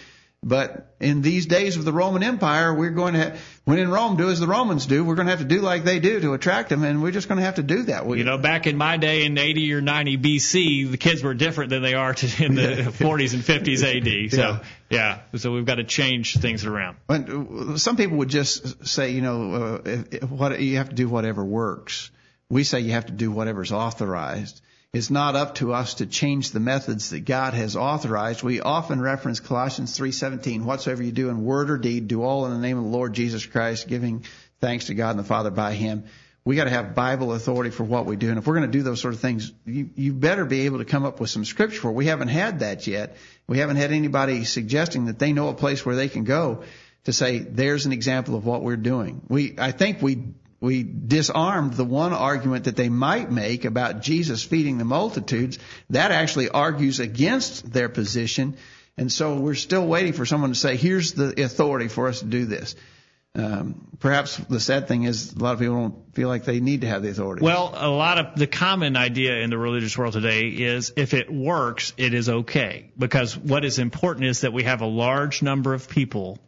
But 0.45 0.93
in 0.99 1.21
these 1.21 1.45
days 1.45 1.77
of 1.77 1.85
the 1.85 1.93
Roman 1.93 2.21
Empire, 2.21 2.73
we're 2.73 2.89
going 2.89 3.13
to 3.13 3.19
have, 3.19 3.41
when 3.63 3.79
in 3.79 3.89
Rome, 3.89 4.17
do 4.17 4.29
as 4.29 4.41
the 4.41 4.47
Romans 4.47 4.85
do. 4.85 5.05
We're 5.05 5.15
going 5.15 5.27
to 5.27 5.31
have 5.31 5.39
to 5.39 5.45
do 5.45 5.61
like 5.61 5.85
they 5.85 5.99
do 5.99 6.19
to 6.19 6.33
attract 6.33 6.69
them, 6.69 6.83
and 6.83 7.01
we're 7.01 7.11
just 7.11 7.29
going 7.29 7.37
to 7.37 7.45
have 7.45 7.55
to 7.55 7.63
do 7.63 7.83
that. 7.83 8.05
We, 8.05 8.17
you 8.17 8.23
know, 8.25 8.37
back 8.37 8.67
in 8.67 8.75
my 8.75 8.97
day 8.97 9.23
in 9.23 9.37
80 9.37 9.73
or 9.73 9.81
90 9.81 10.17
BC, 10.17 10.91
the 10.91 10.97
kids 10.97 11.23
were 11.23 11.33
different 11.33 11.69
than 11.69 11.81
they 11.81 11.93
are 11.93 12.09
in 12.39 12.55
the 12.55 12.91
40s 12.91 13.33
and 13.33 13.41
50s 13.41 13.83
AD. 13.83 14.31
So 14.31 14.59
yeah, 14.89 15.19
yeah 15.31 15.37
so 15.37 15.53
we've 15.53 15.65
got 15.65 15.75
to 15.75 15.85
change 15.85 16.35
things 16.35 16.65
around. 16.65 16.97
And 17.07 17.79
some 17.79 17.95
people 17.95 18.17
would 18.17 18.29
just 18.29 18.85
say, 18.85 19.11
you 19.11 19.21
know, 19.21 19.53
uh, 19.53 19.81
if, 19.85 20.13
if 20.13 20.29
what 20.29 20.59
you 20.59 20.77
have 20.77 20.89
to 20.89 20.95
do 20.95 21.07
whatever 21.07 21.43
works. 21.43 22.11
We 22.53 22.63
say 22.63 22.81
you 22.81 22.91
have 22.91 23.07
to 23.07 23.13
do 23.13 23.31
whatever's 23.31 23.71
authorized. 23.71 24.61
It's 24.93 25.09
not 25.09 25.35
up 25.35 25.55
to 25.55 25.73
us 25.73 25.95
to 25.95 26.05
change 26.05 26.51
the 26.51 26.59
methods 26.59 27.09
that 27.09 27.25
God 27.25 27.55
has 27.55 27.75
authorized. 27.75 28.43
We 28.43 28.61
often 28.61 29.01
reference 29.01 29.39
Colossians 29.39 29.97
3:17, 29.97 30.63
whatsoever 30.63 31.01
you 31.01 31.11
do 31.11 31.29
in 31.29 31.43
word 31.43 31.71
or 31.71 31.79
deed, 31.79 32.07
do 32.07 32.21
all 32.21 32.45
in 32.45 32.51
the 32.51 32.59
name 32.59 32.77
of 32.77 32.83
the 32.83 32.91
Lord 32.91 33.13
Jesus 33.13 33.43
Christ, 33.43 33.87
giving 33.87 34.23
thanks 34.61 34.85
to 34.85 34.93
God 34.93 35.09
and 35.09 35.19
the 35.19 35.23
Father 35.23 35.49
by 35.49 35.73
him. 35.73 36.03
We 36.45 36.55
got 36.55 36.65
to 36.65 36.69
have 36.69 36.93
Bible 36.93 37.33
authority 37.33 37.71
for 37.71 37.85
what 37.85 38.05
we 38.05 38.17
do. 38.17 38.29
And 38.29 38.37
if 38.37 38.45
we're 38.45 38.57
going 38.59 38.71
to 38.71 38.77
do 38.77 38.83
those 38.83 39.01
sort 39.01 39.15
of 39.15 39.19
things, 39.19 39.51
you, 39.65 39.89
you 39.95 40.13
better 40.13 40.45
be 40.45 40.67
able 40.67 40.77
to 40.77 40.85
come 40.85 41.05
up 41.05 41.19
with 41.19 41.31
some 41.31 41.45
scripture 41.45 41.81
for. 41.81 41.91
We 41.91 42.05
haven't 42.05 42.27
had 42.27 42.59
that 42.59 42.85
yet. 42.85 43.17
We 43.47 43.57
haven't 43.57 43.77
had 43.77 43.91
anybody 43.91 44.43
suggesting 44.43 45.05
that 45.05 45.17
they 45.17 45.33
know 45.33 45.47
a 45.47 45.55
place 45.55 45.83
where 45.83 45.95
they 45.95 46.07
can 46.07 46.23
go 46.23 46.65
to 47.05 47.13
say, 47.13 47.39
there's 47.39 47.87
an 47.87 47.93
example 47.93 48.35
of 48.35 48.45
what 48.45 48.61
we're 48.61 48.77
doing. 48.77 49.23
We, 49.27 49.55
I 49.57 49.71
think 49.71 50.03
we 50.03 50.35
we 50.63 50.81
disarmed 50.83 51.73
the 51.73 51.83
one 51.83 52.13
argument 52.13 52.63
that 52.63 52.77
they 52.77 52.87
might 52.87 53.29
make 53.29 53.65
about 53.65 54.01
Jesus 54.01 54.43
feeding 54.43 54.77
the 54.77 54.85
multitudes. 54.85 55.59
That 55.89 56.11
actually 56.11 56.47
argues 56.47 57.01
against 57.01 57.73
their 57.73 57.89
position. 57.89 58.55
And 58.97 59.11
so 59.11 59.35
we're 59.35 59.55
still 59.55 59.85
waiting 59.85 60.13
for 60.13 60.25
someone 60.25 60.51
to 60.51 60.55
say, 60.55 60.77
here's 60.77 61.11
the 61.11 61.43
authority 61.43 61.89
for 61.89 62.07
us 62.07 62.19
to 62.19 62.25
do 62.25 62.45
this. 62.45 62.77
Um, 63.35 63.89
perhaps 63.99 64.37
the 64.37 64.61
sad 64.61 64.87
thing 64.87 65.03
is 65.03 65.33
a 65.33 65.39
lot 65.39 65.51
of 65.51 65.59
people 65.59 65.75
don't 65.75 66.15
feel 66.15 66.29
like 66.29 66.45
they 66.45 66.61
need 66.61 66.81
to 66.81 66.87
have 66.87 67.03
the 67.03 67.09
authority. 67.09 67.43
Well, 67.43 67.73
a 67.75 67.89
lot 67.89 68.17
of 68.19 68.39
the 68.39 68.47
common 68.47 68.95
idea 68.95 69.39
in 69.39 69.49
the 69.49 69.57
religious 69.57 69.97
world 69.97 70.13
today 70.13 70.47
is 70.47 70.93
if 70.95 71.13
it 71.13 71.29
works, 71.29 71.91
it 71.97 72.13
is 72.13 72.29
okay. 72.29 72.89
Because 72.97 73.35
what 73.35 73.65
is 73.65 73.79
important 73.79 74.27
is 74.27 74.41
that 74.41 74.53
we 74.53 74.63
have 74.63 74.79
a 74.79 74.87
large 74.87 75.41
number 75.41 75.73
of 75.73 75.89
people 75.89 76.39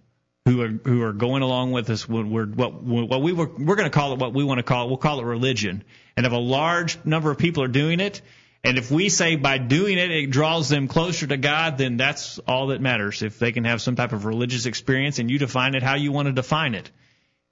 who 0.46 0.62
are 0.62 0.68
who 0.68 1.02
are 1.02 1.14
going 1.14 1.42
along 1.42 1.72
with 1.72 1.90
us. 1.90 2.08
We're, 2.08 2.46
what 2.46 2.84
what 2.84 3.22
we 3.22 3.34
were 3.34 3.50
we're 3.58 3.76
going 3.76 3.90
to 3.90 3.96
call 3.96 4.14
it 4.14 4.20
what 4.20 4.34
we 4.34 4.44
want 4.44 4.60
to 4.60 4.64
call 4.64 4.86
it. 4.86 4.88
We'll 4.90 4.98
call 4.98 5.20
it 5.20 5.26
religion. 5.26 5.84
And 6.16 6.26
if 6.26 6.32
a 6.32 6.38
large 6.38 7.04
number 7.04 7.32
of 7.32 7.38
people 7.38 7.64
are 7.64 7.68
doing 7.68 8.00
it, 8.00 8.22
and 8.64 8.78
if 8.78 8.92
we 8.92 9.10
say 9.10 9.36
by 9.38 9.58
doing 9.58 9.98
it 9.98 10.12
it 10.12 10.28
draws 10.28 10.70
them 10.70 10.88
closer 10.88 11.26
to 11.26 11.38
God, 11.38 11.80
then 11.80 11.98
that's 11.98 12.38
all 12.48 12.68
that 12.68 12.80
matters. 12.80 13.24
If 13.24 13.40
they 13.40 13.52
can 13.52 13.66
have 13.66 13.82
some 13.82 13.96
type 13.96 14.14
of 14.14 14.26
religious 14.26 14.68
experience 14.68 15.18
and 15.18 15.32
you 15.32 15.40
define 15.40 15.74
it 15.74 15.82
how 15.82 15.96
you 15.96 16.12
want 16.12 16.28
to 16.28 16.32
define 16.32 16.76
it, 16.76 16.92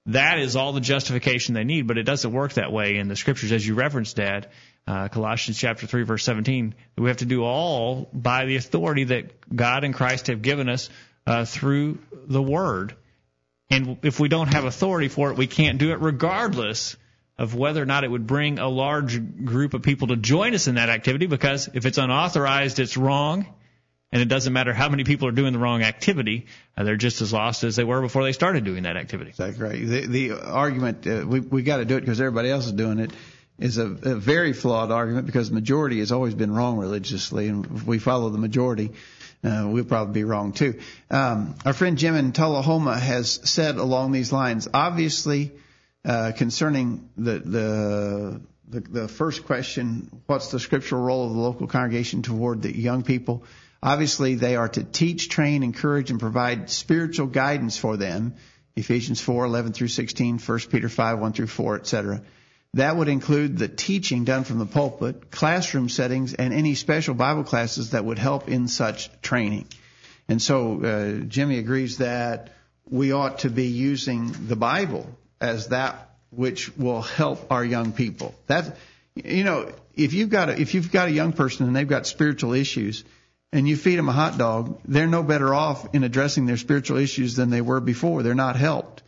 that 0.06 0.38
is 0.38 0.56
all 0.56 0.72
the 0.72 0.82
justification 0.82 1.56
they 1.56 1.64
need. 1.64 1.88
But 1.88 1.98
it 1.98 2.04
doesn't 2.04 2.32
work 2.32 2.54
that 2.54 2.72
way 2.72 2.98
in 2.98 3.08
the 3.08 3.16
scriptures, 3.16 3.52
as 3.52 3.66
you 3.66 3.74
referenced, 3.74 4.16
Dad. 4.18 4.50
Uh, 4.86 5.08
Colossians 5.08 5.58
chapter 5.58 5.88
3 5.88 6.04
verse 6.04 6.24
17. 6.26 6.76
We 6.98 7.08
have 7.08 7.18
to 7.18 7.26
do 7.26 7.44
all 7.44 8.10
by 8.14 8.46
the 8.46 8.58
authority 8.58 9.06
that 9.06 9.56
God 9.56 9.84
and 9.86 9.94
Christ 9.94 10.28
have 10.28 10.42
given 10.42 10.68
us 10.68 10.90
uh, 11.26 11.46
through 11.46 12.00
the 12.28 12.42
Word. 12.42 12.96
And 13.70 13.98
if 14.04 14.20
we 14.20 14.30
don't 14.30 14.54
have 14.54 14.66
authority 14.66 15.08
for 15.08 15.32
it, 15.32 15.38
we 15.38 15.48
can't 15.48 15.80
do 15.80 15.92
it 15.92 16.00
regardless 16.00 16.96
of 17.38 17.56
whether 17.56 17.82
or 17.82 17.86
not 17.86 18.04
it 18.04 18.12
would 18.12 18.28
bring 18.28 18.60
a 18.60 18.70
large 18.70 19.20
group 19.44 19.74
of 19.74 19.82
people 19.82 20.10
to 20.10 20.16
join 20.16 20.54
us 20.54 20.68
in 20.68 20.76
that 20.76 20.90
activity 20.90 21.26
because 21.26 21.70
if 21.74 21.86
it's 21.86 21.98
unauthorized, 21.98 22.80
it's 22.80 22.98
wrong. 22.98 23.46
And 24.12 24.22
it 24.22 24.28
doesn't 24.28 24.54
matter 24.54 24.74
how 24.74 24.90
many 24.90 25.06
people 25.06 25.28
are 25.28 25.32
doing 25.32 25.54
the 25.54 25.60
wrong 25.60 25.82
activity; 25.82 26.46
uh, 26.78 26.84
they're 26.84 26.98
just 26.98 27.24
as 27.24 27.34
lost 27.34 27.64
as 27.64 27.76
they 27.76 27.84
were 27.84 28.00
before 28.00 28.24
they 28.24 28.32
started 28.32 28.64
doing 28.64 28.84
that 28.84 28.96
activity. 28.96 29.34
That's 29.36 29.58
right. 29.58 29.84
The, 29.84 30.06
the 30.06 30.32
argument 30.34 31.08
uh, 31.08 31.26
we 31.28 31.40
we 31.40 31.64
got 31.64 31.78
to 31.78 31.86
do 31.86 31.98
it 31.98 32.02
because 32.02 32.22
everybody 32.22 32.52
else 32.52 32.68
is 32.68 32.74
doing 32.74 33.00
it 33.00 33.12
is 33.58 33.80
a, 33.80 33.86
a 33.86 34.16
very 34.16 34.54
flawed 34.54 34.92
argument 34.92 35.26
because 35.26 35.50
the 35.50 35.56
majority 35.56 35.98
has 35.98 36.12
always 36.12 36.36
been 36.36 36.54
wrong 36.54 36.78
religiously, 36.78 37.48
and 37.48 37.88
we 37.88 37.98
follow 37.98 38.30
the 38.30 38.38
majority, 38.38 38.92
uh, 39.44 39.68
we'll 39.68 39.84
probably 39.84 40.14
be 40.14 40.24
wrong 40.24 40.54
too. 40.54 40.80
Um, 41.10 41.56
our 41.66 41.74
friend 41.74 41.98
Jim 41.98 42.16
in 42.16 42.32
Tullahoma 42.32 42.98
has 42.98 43.40
said 43.44 43.76
along 43.76 44.12
these 44.12 44.32
lines, 44.32 44.68
obviously, 44.74 45.52
uh, 46.06 46.32
concerning 46.36 47.10
the, 47.18 47.40
the, 47.40 48.42
the, 48.68 48.80
the 48.80 49.08
first 49.08 49.46
question, 49.46 50.22
what's 50.28 50.52
the 50.52 50.60
scriptural 50.60 51.02
role 51.02 51.28
of 51.28 51.34
the 51.34 51.40
local 51.40 51.68
congregation 51.68 52.22
toward 52.22 52.62
the 52.62 52.76
young 52.76 53.04
people? 53.04 53.44
Obviously, 53.82 54.36
they 54.36 54.56
are 54.56 54.70
to 54.70 54.84
teach, 54.84 55.28
train, 55.28 55.62
encourage, 55.62 56.10
and 56.10 56.20
provide 56.20 56.70
spiritual 56.70 57.28
guidance 57.28 57.78
for 57.78 57.98
them. 57.98 58.36
Ephesians 58.78 59.20
4, 59.20 59.46
11 59.46 59.74
through 59.74 59.90
16, 59.90 60.40
1 60.40 60.60
Peter 60.72 60.90
5, 60.90 61.20
1 61.20 61.34
through 61.34 61.48
4, 61.48 61.76
etc. 61.76 62.22
That 62.76 62.98
would 62.98 63.08
include 63.08 63.58
the 63.58 63.68
teaching 63.68 64.24
done 64.24 64.46
from 64.46 64.58
the 64.58 64.66
pulpit, 64.66 65.30
classroom 65.30 65.90
settings, 65.90 66.34
and 66.34 66.54
any 66.54 66.74
special 66.74 67.14
Bible 67.14 67.44
classes 67.44 67.92
that 67.92 68.04
would 68.04 68.18
help 68.18 68.50
in 68.50 68.68
such 68.68 69.10
training. 69.22 69.68
And 70.28 70.42
so 70.42 70.84
uh, 70.84 71.26
Jimmy 71.26 71.60
agrees 71.60 71.98
that 72.00 72.52
we 72.90 73.12
ought 73.12 73.40
to 73.40 73.50
be 73.50 73.68
using 73.68 74.34
the 74.48 74.56
Bible 74.56 75.08
as 75.40 75.68
that 75.68 76.10
which 76.32 76.76
will 76.76 77.02
help 77.02 77.52
our 77.52 77.64
young 77.64 77.92
people. 77.92 78.34
That 78.48 78.78
you 79.16 79.44
know, 79.44 79.72
if 79.96 80.14
you've 80.14 80.30
got 80.30 80.50
a, 80.50 80.60
if 80.60 80.74
you've 80.74 80.92
got 80.92 81.08
a 81.08 81.12
young 81.12 81.34
person 81.34 81.68
and 81.68 81.76
they've 81.76 81.88
got 81.88 82.08
spiritual 82.08 82.54
issues, 82.54 83.04
and 83.52 83.68
you 83.68 83.78
feed 83.78 83.98
them 83.98 84.10
a 84.10 84.14
hot 84.14 84.40
dog, 84.40 84.80
they're 84.86 85.06
no 85.06 85.22
better 85.22 85.54
off 85.54 85.94
in 85.94 86.04
addressing 86.04 86.48
their 86.48 86.58
spiritual 86.58 86.98
issues 86.98 87.36
than 87.36 87.52
they 87.52 87.62
were 87.62 87.80
before. 87.80 88.24
They're 88.24 88.34
not 88.34 88.56
helped. 88.56 89.03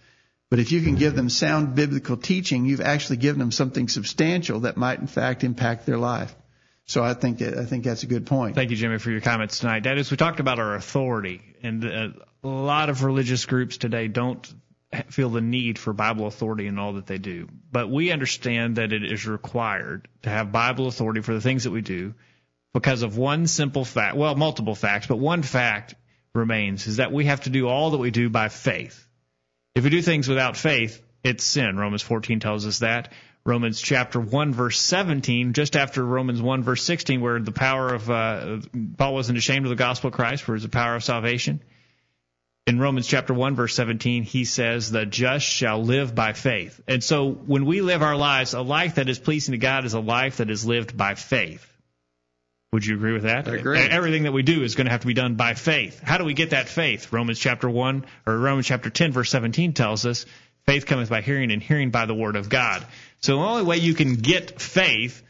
But 0.49 0.59
if 0.59 0.71
you 0.71 0.81
can 0.81 0.95
give 0.95 1.15
them 1.15 1.29
sound 1.29 1.75
biblical 1.75 2.17
teaching, 2.17 2.65
you've 2.65 2.81
actually 2.81 3.17
given 3.17 3.39
them 3.39 3.51
something 3.51 3.87
substantial 3.87 4.61
that 4.61 4.77
might 4.77 4.99
in 4.99 5.07
fact 5.07 5.43
impact 5.43 5.85
their 5.85 5.97
life. 5.97 6.33
So 6.85 7.03
I 7.03 7.15
think 7.15 7.41
I 7.41 7.65
think 7.65 7.83
that's 7.83 8.03
a 8.03 8.07
good 8.07 8.27
point. 8.27 8.55
Thank 8.55 8.69
you, 8.69 8.77
Jimmy, 8.77 8.99
for 8.99 9.09
your 9.09 9.21
comments 9.21 9.59
tonight. 9.59 9.81
Dad, 9.81 9.97
as 9.97 10.11
we 10.11 10.17
talked 10.17 10.39
about 10.39 10.59
our 10.59 10.75
authority, 10.75 11.41
and 11.63 11.83
uh, 11.83 12.09
a 12.43 12.47
lot 12.47 12.89
of 12.89 13.03
religious 13.03 13.45
groups 13.45 13.77
today 13.77 14.07
don't 14.07 14.53
feel 15.09 15.29
the 15.29 15.41
need 15.41 15.79
for 15.79 15.93
Bible 15.93 16.27
authority 16.27 16.67
in 16.67 16.77
all 16.77 16.93
that 16.93 17.07
they 17.07 17.17
do. 17.17 17.47
But 17.71 17.89
we 17.89 18.11
understand 18.11 18.75
that 18.75 18.93
it 18.93 19.03
is 19.03 19.25
required 19.25 20.07
to 20.21 20.29
have 20.29 20.51
Bible 20.51 20.87
authority 20.87 21.21
for 21.21 21.33
the 21.33 21.41
things 21.41 21.63
that 21.63 21.71
we 21.71 21.81
do 21.81 22.13
because 22.73 23.01
of 23.01 23.17
one 23.17 23.47
simple 23.47 23.83
fact, 23.83 24.15
well, 24.15 24.35
multiple 24.35 24.75
facts, 24.75 25.07
but 25.07 25.17
one 25.17 25.41
fact 25.41 25.95
remains 26.33 26.87
is 26.87 26.97
that 26.97 27.11
we 27.11 27.25
have 27.25 27.41
to 27.41 27.49
do 27.49 27.67
all 27.67 27.91
that 27.91 27.97
we 27.97 28.11
do 28.11 28.29
by 28.29 28.49
faith. 28.49 29.04
If 29.75 29.83
we 29.83 29.89
do 29.89 30.01
things 30.01 30.29
without 30.29 30.55
faith, 30.55 31.01
it's 31.21 31.43
sin. 31.43 31.77
Romans 31.77 32.01
14 32.01 32.39
tells 32.39 32.65
us 32.65 32.79
that. 32.79 33.11
Romans 33.45 33.79
chapter 33.79 34.19
1 34.19 34.53
verse 34.53 34.79
17, 34.79 35.53
just 35.53 35.75
after 35.75 36.03
Romans 36.03 36.41
1 36.41 36.63
verse 36.63 36.81
16, 36.83 37.21
where 37.21 37.39
the 37.39 37.51
power 37.51 37.93
of, 37.93 38.09
uh, 38.09 38.59
Paul 38.97 39.13
wasn't 39.13 39.37
ashamed 39.37 39.65
of 39.65 39.69
the 39.69 39.75
gospel 39.75 40.07
of 40.07 40.13
Christ, 40.13 40.43
for 40.43 40.55
it's 40.55 40.63
the 40.63 40.69
power 40.69 40.95
of 40.95 41.03
salvation. 41.03 41.61
In 42.65 42.79
Romans 42.79 43.05
chapter 43.05 43.33
1 43.33 43.55
verse 43.55 43.75
17, 43.75 44.23
he 44.23 44.45
says, 44.45 44.89
the 44.89 45.05
just 45.05 45.45
shall 45.45 45.83
live 45.83 46.15
by 46.15 46.33
faith. 46.33 46.81
And 46.87 47.03
so 47.03 47.29
when 47.29 47.65
we 47.65 47.81
live 47.81 48.01
our 48.01 48.15
lives, 48.15 48.55
a 48.55 48.61
life 48.61 48.95
that 48.95 49.09
is 49.09 49.19
pleasing 49.19 49.51
to 49.51 49.59
God 49.59 49.85
is 49.85 49.93
a 49.93 49.99
life 49.99 50.37
that 50.37 50.49
is 50.49 50.65
lived 50.65 50.97
by 50.97 51.13
faith. 51.13 51.71
Would 52.75 52.85
you 52.85 52.95
agree 52.95 53.13
with 53.13 53.23
that? 53.23 53.47
I 53.47 53.55
agree. 53.55 53.79
Everything 53.79 54.23
that 54.23 54.33
we 54.33 54.43
do 54.43 54.61
is 54.61 54.75
going 54.75 54.83
to 54.83 54.91
have 54.91 54.99
to 54.99 55.07
be 55.07 55.13
done 55.13 55.35
by 55.35 55.53
faith. 55.53 56.01
How 56.03 56.17
do 56.17 56.25
we 56.25 56.33
get 56.33 56.49
that 56.49 56.67
faith? 56.67 57.13
Romans 57.13 57.39
chapter 57.39 57.69
1 57.69 58.05
or 58.27 58.37
Romans 58.37 58.67
chapter 58.67 58.89
10 58.89 59.13
verse 59.13 59.29
17 59.29 59.71
tells 59.71 60.05
us 60.05 60.25
faith 60.65 60.85
cometh 60.85 61.09
by 61.09 61.21
hearing 61.21 61.53
and 61.53 61.63
hearing 61.63 61.89
by 61.89 62.05
the 62.05 62.13
word 62.13 62.35
of 62.35 62.49
God. 62.49 62.85
So 63.21 63.37
the 63.37 63.41
only 63.41 63.63
way 63.63 63.77
you 63.77 63.93
can 63.93 64.15
get 64.15 64.61
faith 64.61 65.23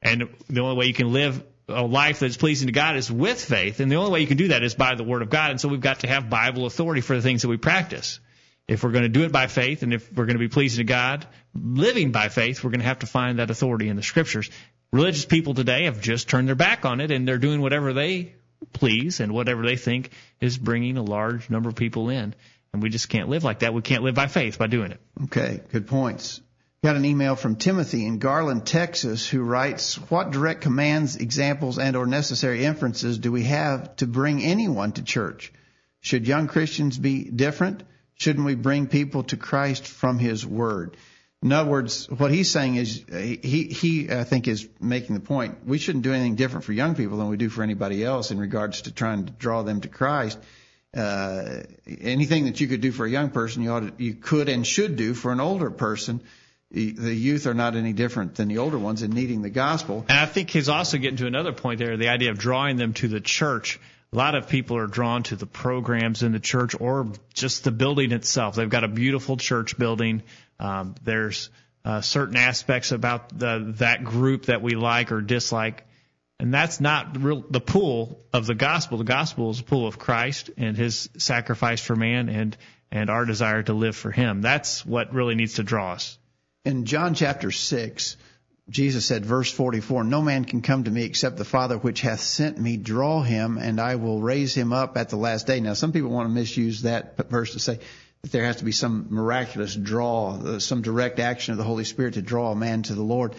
and 0.00 0.30
the 0.48 0.60
only 0.62 0.74
way 0.74 0.86
you 0.86 0.94
can 0.94 1.12
live 1.12 1.44
a 1.68 1.82
life 1.82 2.20
that's 2.20 2.38
pleasing 2.38 2.68
to 2.68 2.72
God 2.72 2.96
is 2.96 3.12
with 3.12 3.44
faith, 3.44 3.80
and 3.80 3.92
the 3.92 3.96
only 3.96 4.12
way 4.12 4.20
you 4.22 4.26
can 4.26 4.38
do 4.38 4.48
that 4.48 4.62
is 4.62 4.74
by 4.74 4.94
the 4.94 5.04
Word 5.04 5.20
of 5.20 5.28
God. 5.28 5.50
And 5.50 5.60
so 5.60 5.68
we've 5.68 5.80
got 5.82 6.00
to 6.00 6.06
have 6.06 6.30
Bible 6.30 6.64
authority 6.64 7.02
for 7.02 7.14
the 7.14 7.20
things 7.20 7.42
that 7.42 7.48
we 7.48 7.58
practice. 7.58 8.20
If 8.68 8.82
we're 8.82 8.92
going 8.92 9.02
to 9.02 9.10
do 9.10 9.24
it 9.24 9.32
by 9.32 9.48
faith, 9.48 9.82
and 9.82 9.92
if 9.92 10.10
we're 10.10 10.24
going 10.24 10.36
to 10.36 10.40
be 10.40 10.48
pleasing 10.48 10.78
to 10.78 10.88
God, 10.90 11.26
living 11.54 12.10
by 12.10 12.30
faith, 12.30 12.64
we're 12.64 12.70
going 12.70 12.80
to 12.80 12.86
have 12.86 13.00
to 13.00 13.06
find 13.06 13.38
that 13.38 13.50
authority 13.50 13.88
in 13.88 13.96
the 13.96 14.02
Scriptures. 14.02 14.48
Religious 14.92 15.24
people 15.24 15.54
today 15.54 15.84
have 15.84 16.00
just 16.00 16.28
turned 16.28 16.48
their 16.48 16.54
back 16.54 16.84
on 16.84 17.00
it, 17.00 17.10
and 17.10 17.26
they're 17.26 17.38
doing 17.38 17.60
whatever 17.60 17.92
they 17.92 18.34
please 18.72 19.20
and 19.20 19.32
whatever 19.32 19.62
they 19.64 19.76
think 19.76 20.10
is 20.40 20.56
bringing 20.56 20.96
a 20.96 21.02
large 21.02 21.50
number 21.50 21.68
of 21.68 21.74
people 21.74 22.08
in. 22.08 22.34
And 22.72 22.82
we 22.82 22.88
just 22.88 23.08
can't 23.08 23.28
live 23.28 23.44
like 23.44 23.60
that. 23.60 23.74
We 23.74 23.82
can't 23.82 24.02
live 24.02 24.14
by 24.14 24.26
faith 24.26 24.58
by 24.58 24.66
doing 24.66 24.92
it. 24.92 25.00
Okay, 25.24 25.60
good 25.72 25.86
points. 25.86 26.40
Got 26.84 26.96
an 26.96 27.04
email 27.04 27.36
from 27.36 27.56
Timothy 27.56 28.06
in 28.06 28.18
Garland, 28.18 28.66
Texas, 28.66 29.26
who 29.26 29.42
writes, 29.42 29.96
"What 30.10 30.30
direct 30.30 30.60
commands, 30.60 31.16
examples, 31.16 31.78
and/or 31.78 32.06
necessary 32.06 32.64
inferences 32.64 33.18
do 33.18 33.32
we 33.32 33.44
have 33.44 33.96
to 33.96 34.06
bring 34.06 34.42
anyone 34.42 34.92
to 34.92 35.02
church? 35.02 35.52
Should 36.00 36.28
young 36.28 36.46
Christians 36.46 36.96
be 36.96 37.24
different? 37.24 37.82
Shouldn't 38.14 38.46
we 38.46 38.54
bring 38.54 38.86
people 38.86 39.24
to 39.24 39.36
Christ 39.36 39.86
from 39.86 40.18
His 40.18 40.46
Word?" 40.46 40.96
In 41.46 41.52
other 41.52 41.70
words, 41.70 42.10
what 42.10 42.32
he's 42.32 42.50
saying 42.50 42.74
is 42.74 43.04
he 43.08 43.68
he 43.68 44.10
I 44.10 44.24
think 44.24 44.48
is 44.48 44.68
making 44.80 45.14
the 45.14 45.20
point 45.20 45.64
we 45.64 45.78
shouldn't 45.78 46.02
do 46.02 46.12
anything 46.12 46.34
different 46.34 46.64
for 46.64 46.72
young 46.72 46.96
people 46.96 47.18
than 47.18 47.28
we 47.28 47.36
do 47.36 47.48
for 47.48 47.62
anybody 47.62 48.04
else 48.04 48.32
in 48.32 48.38
regards 48.40 48.82
to 48.82 48.92
trying 48.92 49.26
to 49.26 49.32
draw 49.32 49.62
them 49.62 49.80
to 49.82 49.88
Christ. 49.88 50.40
Uh, 50.92 51.62
anything 52.00 52.46
that 52.46 52.60
you 52.60 52.66
could 52.66 52.80
do 52.80 52.90
for 52.90 53.06
a 53.06 53.10
young 53.10 53.30
person, 53.30 53.62
you 53.62 53.70
ought 53.70 53.96
to, 53.96 54.02
you 54.02 54.14
could 54.14 54.48
and 54.48 54.66
should 54.66 54.96
do 54.96 55.14
for 55.14 55.30
an 55.30 55.38
older 55.38 55.70
person 55.70 56.20
the 56.72 57.14
youth 57.14 57.46
are 57.46 57.54
not 57.54 57.76
any 57.76 57.92
different 57.92 58.34
than 58.34 58.48
the 58.48 58.58
older 58.58 58.76
ones 58.78 59.02
in 59.02 59.12
needing 59.12 59.40
the 59.40 59.50
gospel. 59.50 60.04
And 60.08 60.18
I 60.18 60.26
think 60.26 60.50
he's 60.50 60.68
also 60.68 60.98
getting 60.98 61.18
to 61.18 61.26
another 61.26 61.52
point 61.52 61.78
there, 61.78 61.96
the 61.96 62.08
idea 62.08 62.32
of 62.32 62.38
drawing 62.38 62.76
them 62.76 62.92
to 62.94 63.06
the 63.06 63.20
church. 63.20 63.78
A 64.12 64.16
lot 64.16 64.34
of 64.34 64.48
people 64.48 64.76
are 64.76 64.86
drawn 64.86 65.22
to 65.24 65.36
the 65.36 65.46
programs 65.46 66.22
in 66.22 66.32
the 66.32 66.40
church 66.40 66.74
or 66.78 67.12
just 67.34 67.64
the 67.64 67.70
building 67.70 68.12
itself. 68.12 68.56
They've 68.56 68.68
got 68.68 68.84
a 68.84 68.88
beautiful 68.88 69.36
church 69.36 69.78
building. 69.78 70.22
Um, 70.58 70.94
there's 71.02 71.50
uh, 71.84 72.00
certain 72.00 72.36
aspects 72.36 72.92
about 72.92 73.38
the, 73.38 73.74
that 73.78 74.04
group 74.04 74.46
that 74.46 74.62
we 74.62 74.74
like 74.74 75.12
or 75.12 75.20
dislike. 75.20 75.86
And 76.38 76.52
that's 76.52 76.80
not 76.80 77.22
real, 77.22 77.44
the 77.48 77.60
pool 77.60 78.20
of 78.32 78.46
the 78.46 78.54
gospel. 78.54 78.98
The 78.98 79.04
gospel 79.04 79.50
is 79.50 79.60
a 79.60 79.64
pool 79.64 79.86
of 79.86 79.98
Christ 79.98 80.50
and 80.56 80.76
his 80.76 81.08
sacrifice 81.16 81.80
for 81.80 81.96
man 81.96 82.28
and, 82.28 82.56
and 82.90 83.08
our 83.08 83.24
desire 83.24 83.62
to 83.62 83.72
live 83.72 83.96
for 83.96 84.10
him. 84.10 84.42
That's 84.42 84.84
what 84.84 85.14
really 85.14 85.34
needs 85.34 85.54
to 85.54 85.62
draw 85.62 85.92
us 85.92 86.18
in 86.66 86.84
John 86.84 87.14
chapter 87.14 87.52
6, 87.52 88.16
Jesus 88.68 89.06
said, 89.06 89.24
verse 89.24 89.50
44, 89.52 90.02
No 90.02 90.20
man 90.20 90.44
can 90.44 90.62
come 90.62 90.84
to 90.84 90.90
me 90.90 91.04
except 91.04 91.36
the 91.36 91.44
Father 91.44 91.78
which 91.78 92.00
hath 92.00 92.20
sent 92.20 92.58
me 92.58 92.76
draw 92.76 93.22
him, 93.22 93.56
and 93.56 93.80
I 93.80 93.94
will 93.94 94.20
raise 94.20 94.52
him 94.52 94.72
up 94.72 94.96
at 94.98 95.08
the 95.08 95.16
last 95.16 95.46
day. 95.46 95.60
Now, 95.60 95.74
some 95.74 95.92
people 95.92 96.10
want 96.10 96.28
to 96.28 96.34
misuse 96.34 96.82
that 96.82 97.16
verse 97.30 97.52
to 97.52 97.60
say 97.60 97.78
there 98.30 98.44
has 98.44 98.56
to 98.56 98.64
be 98.64 98.72
some 98.72 99.06
miraculous 99.10 99.74
draw, 99.74 100.36
uh, 100.36 100.58
some 100.58 100.82
direct 100.82 101.18
action 101.18 101.52
of 101.52 101.58
the 101.58 101.64
Holy 101.64 101.84
Spirit 101.84 102.14
to 102.14 102.22
draw 102.22 102.52
a 102.52 102.56
man 102.56 102.82
to 102.84 102.94
the 102.94 103.02
Lord. 103.02 103.34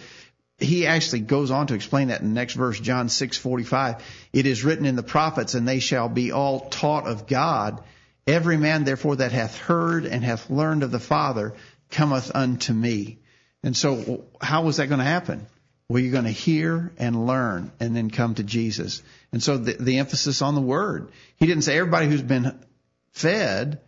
He 0.58 0.86
actually 0.86 1.20
goes 1.20 1.50
on 1.50 1.68
to 1.68 1.74
explain 1.74 2.08
that 2.08 2.20
in 2.20 2.28
the 2.28 2.34
next 2.34 2.54
verse, 2.54 2.80
John 2.80 3.08
6:45. 3.08 4.02
It 4.32 4.46
is 4.46 4.64
written 4.64 4.86
in 4.86 4.96
the 4.96 5.02
prophets, 5.02 5.54
and 5.54 5.66
they 5.68 5.78
shall 5.78 6.08
be 6.08 6.32
all 6.32 6.68
taught 6.68 7.06
of 7.06 7.26
God. 7.26 7.80
Every 8.26 8.56
man 8.56 8.84
therefore 8.84 9.16
that 9.16 9.32
hath 9.32 9.56
heard 9.56 10.04
and 10.04 10.24
hath 10.24 10.50
learned 10.50 10.82
of 10.82 10.90
the 10.90 10.98
Father 10.98 11.54
cometh 11.90 12.30
unto 12.34 12.72
me. 12.72 13.18
And 13.62 13.76
so, 13.76 14.24
how 14.40 14.62
was 14.62 14.76
that 14.76 14.88
going 14.88 14.98
to 14.98 15.04
happen? 15.04 15.46
Well, 15.88 16.02
you're 16.02 16.12
going 16.12 16.24
to 16.24 16.30
hear 16.30 16.92
and 16.98 17.26
learn 17.26 17.72
and 17.80 17.96
then 17.96 18.10
come 18.10 18.34
to 18.34 18.42
Jesus. 18.42 19.02
And 19.32 19.42
so 19.42 19.56
the, 19.56 19.72
the 19.72 19.98
emphasis 19.98 20.42
on 20.42 20.54
the 20.54 20.60
word. 20.60 21.08
He 21.36 21.46
didn't 21.46 21.64
say 21.64 21.78
everybody 21.78 22.08
who's 22.08 22.20
been 22.20 22.62
fed 23.12 23.80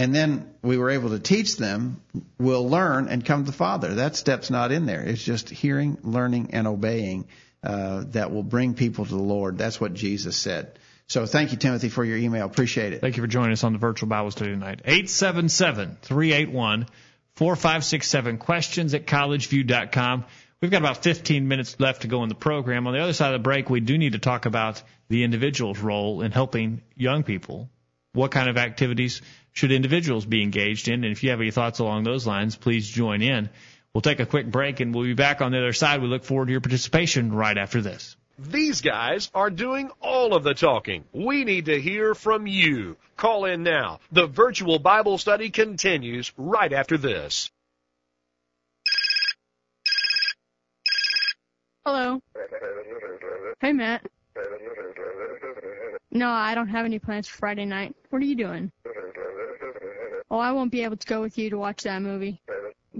and 0.00 0.14
then 0.14 0.54
we 0.62 0.78
were 0.78 0.88
able 0.88 1.10
to 1.10 1.18
teach 1.18 1.58
them 1.58 2.00
will 2.38 2.66
learn 2.66 3.08
and 3.08 3.22
come 3.22 3.44
to 3.44 3.50
the 3.50 3.56
Father. 3.56 3.96
That 3.96 4.16
step's 4.16 4.48
not 4.48 4.72
in 4.72 4.86
there. 4.86 5.02
It's 5.02 5.22
just 5.22 5.50
hearing, 5.50 5.98
learning, 6.02 6.54
and 6.54 6.66
obeying 6.66 7.28
uh, 7.62 8.04
that 8.12 8.32
will 8.32 8.42
bring 8.42 8.72
people 8.72 9.04
to 9.04 9.10
the 9.10 9.22
Lord. 9.22 9.58
That's 9.58 9.78
what 9.78 9.92
Jesus 9.92 10.38
said. 10.38 10.78
So 11.06 11.26
thank 11.26 11.52
you, 11.52 11.58
Timothy, 11.58 11.90
for 11.90 12.02
your 12.02 12.16
email. 12.16 12.46
Appreciate 12.46 12.94
it. 12.94 13.02
Thank 13.02 13.18
you 13.18 13.22
for 13.22 13.26
joining 13.26 13.52
us 13.52 13.62
on 13.62 13.74
the 13.74 13.78
virtual 13.78 14.08
Bible 14.08 14.30
study 14.30 14.52
tonight. 14.52 14.80
877 14.86 15.98
381 16.00 16.86
4567 17.34 18.38
questions 18.38 18.94
at 18.94 19.06
collegeview.com. 19.06 20.24
We've 20.62 20.70
got 20.70 20.80
about 20.80 21.02
15 21.02 21.46
minutes 21.46 21.78
left 21.78 22.02
to 22.02 22.08
go 22.08 22.22
in 22.22 22.30
the 22.30 22.34
program. 22.34 22.86
On 22.86 22.94
the 22.94 23.00
other 23.00 23.12
side 23.12 23.34
of 23.34 23.40
the 23.40 23.44
break, 23.44 23.68
we 23.68 23.80
do 23.80 23.98
need 23.98 24.12
to 24.12 24.18
talk 24.18 24.46
about 24.46 24.82
the 25.10 25.24
individual's 25.24 25.78
role 25.78 26.22
in 26.22 26.32
helping 26.32 26.80
young 26.96 27.22
people. 27.22 27.68
What 28.12 28.32
kind 28.32 28.48
of 28.48 28.56
activities 28.56 29.22
should 29.52 29.70
individuals 29.70 30.26
be 30.26 30.42
engaged 30.42 30.88
in? 30.88 31.04
And 31.04 31.12
if 31.12 31.22
you 31.22 31.30
have 31.30 31.40
any 31.40 31.50
thoughts 31.50 31.78
along 31.78 32.04
those 32.04 32.26
lines, 32.26 32.56
please 32.56 32.88
join 32.88 33.22
in. 33.22 33.50
We'll 33.94 34.02
take 34.02 34.20
a 34.20 34.26
quick 34.26 34.50
break 34.50 34.80
and 34.80 34.94
we'll 34.94 35.04
be 35.04 35.14
back 35.14 35.40
on 35.40 35.52
the 35.52 35.58
other 35.58 35.72
side. 35.72 36.02
We 36.02 36.08
look 36.08 36.24
forward 36.24 36.46
to 36.46 36.52
your 36.52 36.60
participation 36.60 37.32
right 37.32 37.56
after 37.56 37.80
this. 37.80 38.16
These 38.38 38.80
guys 38.80 39.30
are 39.34 39.50
doing 39.50 39.90
all 40.00 40.34
of 40.34 40.44
the 40.44 40.54
talking. 40.54 41.04
We 41.12 41.44
need 41.44 41.66
to 41.66 41.80
hear 41.80 42.14
from 42.14 42.46
you. 42.46 42.96
Call 43.16 43.44
in 43.44 43.62
now. 43.62 44.00
The 44.12 44.26
virtual 44.26 44.78
Bible 44.78 45.18
study 45.18 45.50
continues 45.50 46.32
right 46.38 46.72
after 46.72 46.96
this. 46.96 47.50
Hello. 51.84 52.20
Hey, 53.60 53.72
Matt. 53.72 54.06
No, 56.12 56.28
I 56.28 56.54
don't 56.54 56.68
have 56.68 56.84
any 56.84 56.98
plans 56.98 57.28
for 57.28 57.38
Friday 57.38 57.64
night. 57.64 57.94
What 58.10 58.20
are 58.20 58.24
you 58.24 58.34
doing? 58.34 58.72
Oh, 60.30 60.38
I 60.38 60.52
won't 60.52 60.72
be 60.72 60.82
able 60.82 60.96
to 60.96 61.06
go 61.06 61.20
with 61.20 61.38
you 61.38 61.50
to 61.50 61.58
watch 61.58 61.82
that 61.82 62.02
movie. 62.02 62.40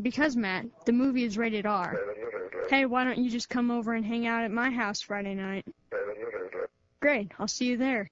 Because, 0.00 0.36
Matt, 0.36 0.66
the 0.84 0.92
movie 0.92 1.24
is 1.24 1.36
rated 1.36 1.66
R. 1.66 1.98
Hey, 2.68 2.86
why 2.86 3.04
don't 3.04 3.18
you 3.18 3.28
just 3.28 3.48
come 3.48 3.70
over 3.70 3.94
and 3.94 4.04
hang 4.04 4.26
out 4.26 4.44
at 4.44 4.50
my 4.52 4.70
house 4.70 5.00
Friday 5.00 5.34
night? 5.34 5.66
Great, 7.00 7.32
I'll 7.38 7.48
see 7.48 7.66
you 7.66 7.76
there. 7.76 8.08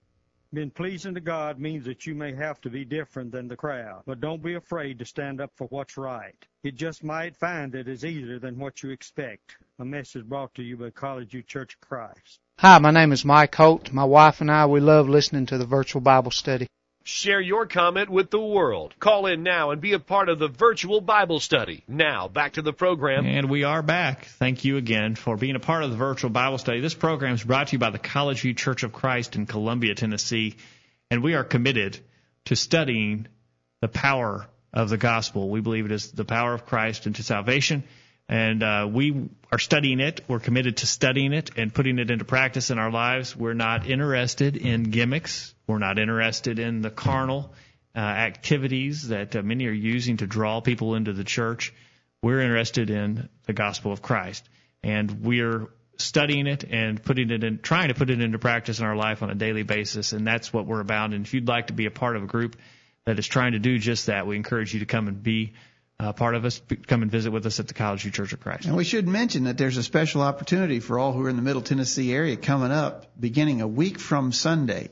Being 0.52 0.70
pleasing 0.70 1.14
to 1.14 1.20
God 1.20 1.60
means 1.60 1.84
that 1.84 2.06
you 2.06 2.14
may 2.14 2.34
have 2.34 2.60
to 2.62 2.70
be 2.70 2.84
different 2.84 3.30
than 3.30 3.48
the 3.48 3.56
crowd, 3.56 4.02
but 4.06 4.20
don't 4.20 4.42
be 4.42 4.54
afraid 4.54 4.98
to 4.98 5.04
stand 5.04 5.40
up 5.40 5.52
for 5.54 5.66
what's 5.66 5.96
right. 5.96 6.34
It 6.62 6.74
just 6.74 7.04
might 7.04 7.36
find 7.36 7.70
that 7.72 7.80
it 7.80 7.88
is 7.88 8.04
easier 8.04 8.38
than 8.38 8.58
what 8.58 8.82
you 8.82 8.90
expect. 8.90 9.56
A 9.80 9.84
message 9.84 10.24
brought 10.24 10.56
to 10.56 10.62
you 10.64 10.76
by 10.76 10.90
College 10.90 11.30
View 11.30 11.44
Church 11.44 11.74
of 11.74 11.88
Christ. 11.88 12.40
Hi, 12.58 12.80
my 12.80 12.90
name 12.90 13.12
is 13.12 13.24
Mike 13.24 13.54
Holt. 13.54 13.92
My 13.92 14.02
wife 14.02 14.40
and 14.40 14.50
I, 14.50 14.66
we 14.66 14.80
love 14.80 15.08
listening 15.08 15.46
to 15.46 15.58
the 15.58 15.66
virtual 15.66 16.00
Bible 16.00 16.32
study. 16.32 16.66
Share 17.04 17.40
your 17.40 17.64
comment 17.64 18.10
with 18.10 18.28
the 18.32 18.40
world. 18.40 18.96
Call 18.98 19.26
in 19.26 19.44
now 19.44 19.70
and 19.70 19.80
be 19.80 19.92
a 19.92 20.00
part 20.00 20.30
of 20.30 20.40
the 20.40 20.48
virtual 20.48 21.00
Bible 21.00 21.38
study. 21.38 21.84
Now, 21.86 22.26
back 22.26 22.54
to 22.54 22.62
the 22.62 22.72
program. 22.72 23.24
And 23.24 23.48
we 23.48 23.62
are 23.62 23.80
back. 23.82 24.24
Thank 24.24 24.64
you 24.64 24.78
again 24.78 25.14
for 25.14 25.36
being 25.36 25.54
a 25.54 25.60
part 25.60 25.84
of 25.84 25.92
the 25.92 25.96
virtual 25.96 26.30
Bible 26.30 26.58
study. 26.58 26.80
This 26.80 26.94
program 26.94 27.34
is 27.34 27.44
brought 27.44 27.68
to 27.68 27.74
you 27.74 27.78
by 27.78 27.90
the 27.90 28.00
College 28.00 28.40
View 28.40 28.54
Church 28.54 28.82
of 28.82 28.92
Christ 28.92 29.36
in 29.36 29.46
Columbia, 29.46 29.94
Tennessee, 29.94 30.56
and 31.08 31.22
we 31.22 31.34
are 31.34 31.44
committed 31.44 32.00
to 32.46 32.56
studying 32.56 33.28
the 33.80 33.86
power 33.86 34.44
of 34.72 34.88
the 34.88 34.98
gospel. 34.98 35.48
We 35.48 35.60
believe 35.60 35.84
it 35.86 35.92
is 35.92 36.10
the 36.10 36.24
power 36.24 36.52
of 36.52 36.66
Christ 36.66 37.06
into 37.06 37.22
salvation, 37.22 37.84
and 38.28 38.62
uh, 38.62 38.88
we 38.90 39.30
are 39.50 39.58
studying 39.58 40.00
it. 40.00 40.20
We're 40.28 40.40
committed 40.40 40.78
to 40.78 40.86
studying 40.86 41.32
it 41.32 41.50
and 41.56 41.72
putting 41.72 41.98
it 41.98 42.10
into 42.10 42.24
practice 42.24 42.70
in 42.70 42.78
our 42.78 42.90
lives. 42.90 43.34
We're 43.34 43.54
not 43.54 43.88
interested 43.88 44.56
in 44.56 44.84
gimmicks. 44.84 45.54
We're 45.66 45.78
not 45.78 45.98
interested 45.98 46.58
in 46.58 46.82
the 46.82 46.90
carnal 46.90 47.54
uh, 47.96 48.00
activities 48.00 49.08
that 49.08 49.34
uh, 49.34 49.42
many 49.42 49.66
are 49.66 49.72
using 49.72 50.18
to 50.18 50.26
draw 50.26 50.60
people 50.60 50.94
into 50.94 51.12
the 51.12 51.24
church. 51.24 51.72
We're 52.22 52.40
interested 52.40 52.90
in 52.90 53.28
the 53.46 53.52
gospel 53.52 53.92
of 53.92 54.02
Christ, 54.02 54.46
and 54.82 55.22
we're 55.22 55.68
studying 55.96 56.46
it 56.46 56.64
and 56.64 57.02
putting 57.02 57.30
it 57.30 57.42
in, 57.42 57.58
trying 57.58 57.88
to 57.88 57.94
put 57.94 58.10
it 58.10 58.20
into 58.20 58.38
practice 58.38 58.78
in 58.78 58.84
our 58.84 58.96
life 58.96 59.22
on 59.22 59.30
a 59.30 59.34
daily 59.34 59.62
basis, 59.62 60.12
and 60.12 60.26
that's 60.26 60.52
what 60.52 60.66
we're 60.66 60.80
about. 60.80 61.12
And 61.12 61.24
if 61.24 61.32
you'd 61.32 61.48
like 61.48 61.68
to 61.68 61.72
be 61.72 61.86
a 61.86 61.90
part 61.90 62.16
of 62.16 62.22
a 62.22 62.26
group 62.26 62.56
that 63.04 63.18
is 63.18 63.26
trying 63.26 63.52
to 63.52 63.58
do 63.58 63.78
just 63.78 64.06
that, 64.06 64.26
we 64.26 64.36
encourage 64.36 64.74
you 64.74 64.80
to 64.80 64.86
come 64.86 65.08
and 65.08 65.22
be 65.22 65.54
uh, 66.00 66.12
part 66.12 66.34
of 66.34 66.44
us. 66.44 66.60
Come 66.86 67.02
and 67.02 67.10
visit 67.10 67.30
with 67.30 67.46
us 67.46 67.60
at 67.60 67.68
the 67.68 67.74
College 67.74 68.02
View 68.02 68.10
Church 68.10 68.32
of 68.32 68.40
Christ. 68.40 68.66
And 68.66 68.76
we 68.76 68.84
should 68.84 69.08
mention 69.08 69.44
that 69.44 69.58
there's 69.58 69.76
a 69.76 69.82
special 69.82 70.22
opportunity 70.22 70.80
for 70.80 70.98
all 70.98 71.12
who 71.12 71.24
are 71.24 71.28
in 71.28 71.36
the 71.36 71.42
Middle 71.42 71.62
Tennessee 71.62 72.12
area 72.12 72.36
coming 72.36 72.70
up, 72.70 73.06
beginning 73.18 73.60
a 73.60 73.68
week 73.68 73.98
from 73.98 74.32
Sunday, 74.32 74.90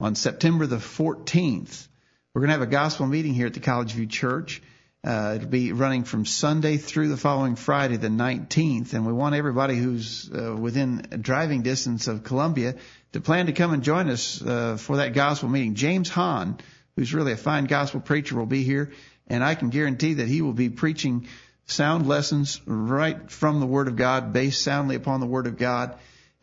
on 0.00 0.14
September 0.14 0.66
the 0.66 0.76
14th. 0.76 1.88
We're 2.34 2.40
going 2.40 2.48
to 2.48 2.54
have 2.54 2.62
a 2.62 2.66
gospel 2.66 3.06
meeting 3.06 3.34
here 3.34 3.46
at 3.46 3.54
the 3.54 3.60
College 3.60 3.92
View 3.92 4.06
Church. 4.06 4.62
Uh, 5.04 5.34
it'll 5.36 5.48
be 5.48 5.72
running 5.72 6.02
from 6.02 6.26
Sunday 6.26 6.78
through 6.78 7.08
the 7.08 7.16
following 7.16 7.54
Friday, 7.54 7.96
the 7.96 8.08
19th, 8.08 8.92
and 8.92 9.06
we 9.06 9.12
want 9.12 9.36
everybody 9.36 9.76
who's 9.76 10.28
uh, 10.32 10.54
within 10.56 11.06
driving 11.20 11.62
distance 11.62 12.08
of 12.08 12.24
Columbia 12.24 12.74
to 13.12 13.20
plan 13.20 13.46
to 13.46 13.52
come 13.52 13.72
and 13.72 13.84
join 13.84 14.08
us 14.08 14.42
uh, 14.42 14.76
for 14.76 14.96
that 14.96 15.14
gospel 15.14 15.48
meeting. 15.48 15.74
James 15.74 16.08
Hahn 16.08 16.58
who's 16.96 17.12
really 17.14 17.32
a 17.32 17.36
fine 17.36 17.66
gospel 17.66 18.00
preacher, 18.00 18.36
will 18.36 18.46
be 18.46 18.62
here, 18.62 18.90
and 19.26 19.42
I 19.42 19.54
can 19.54 19.70
guarantee 19.70 20.14
that 20.14 20.28
he 20.28 20.42
will 20.42 20.52
be 20.52 20.68
preaching 20.68 21.26
sound 21.66 22.06
lessons 22.06 22.60
right 22.66 23.30
from 23.30 23.60
the 23.60 23.66
Word 23.66 23.88
of 23.88 23.96
God, 23.96 24.32
based 24.32 24.62
soundly 24.62 24.96
upon 24.96 25.20
the 25.20 25.26
Word 25.26 25.46
of 25.46 25.58
God. 25.58 25.96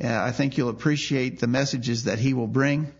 Uh, 0.03 0.07
I 0.07 0.31
think 0.31 0.57
you'll 0.57 0.69
appreciate 0.69 1.39
the 1.39 1.47
messages 1.47 2.05
that 2.05 2.19
he 2.19 2.33
will 2.33 2.47
bring. 2.47 2.91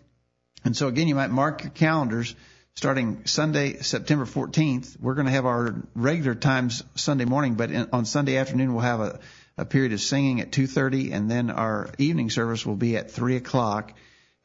And 0.63 0.75
so 0.75 0.87
again, 0.87 1.07
you 1.07 1.15
might 1.15 1.31
mark 1.31 1.63
your 1.63 1.71
calendars 1.71 2.35
starting 2.75 3.25
Sunday, 3.25 3.77
September 3.81 4.25
14th. 4.25 4.99
We're 4.99 5.15
going 5.15 5.27
to 5.27 5.31
have 5.31 5.45
our 5.45 5.75
regular 5.95 6.35
times 6.35 6.83
Sunday 6.95 7.25
morning, 7.25 7.55
but 7.55 7.71
in, 7.71 7.89
on 7.91 8.05
Sunday 8.05 8.37
afternoon, 8.37 8.73
we'll 8.73 8.83
have 8.83 9.01
a, 9.01 9.19
a 9.57 9.65
period 9.65 9.93
of 9.93 10.01
singing 10.01 10.41
at 10.41 10.51
2.30 10.51 11.13
and 11.13 11.29
then 11.29 11.51
our 11.51 11.89
evening 11.97 12.29
service 12.29 12.65
will 12.65 12.75
be 12.75 12.97
at 12.97 13.11
3 13.11 13.35
o'clock. 13.35 13.93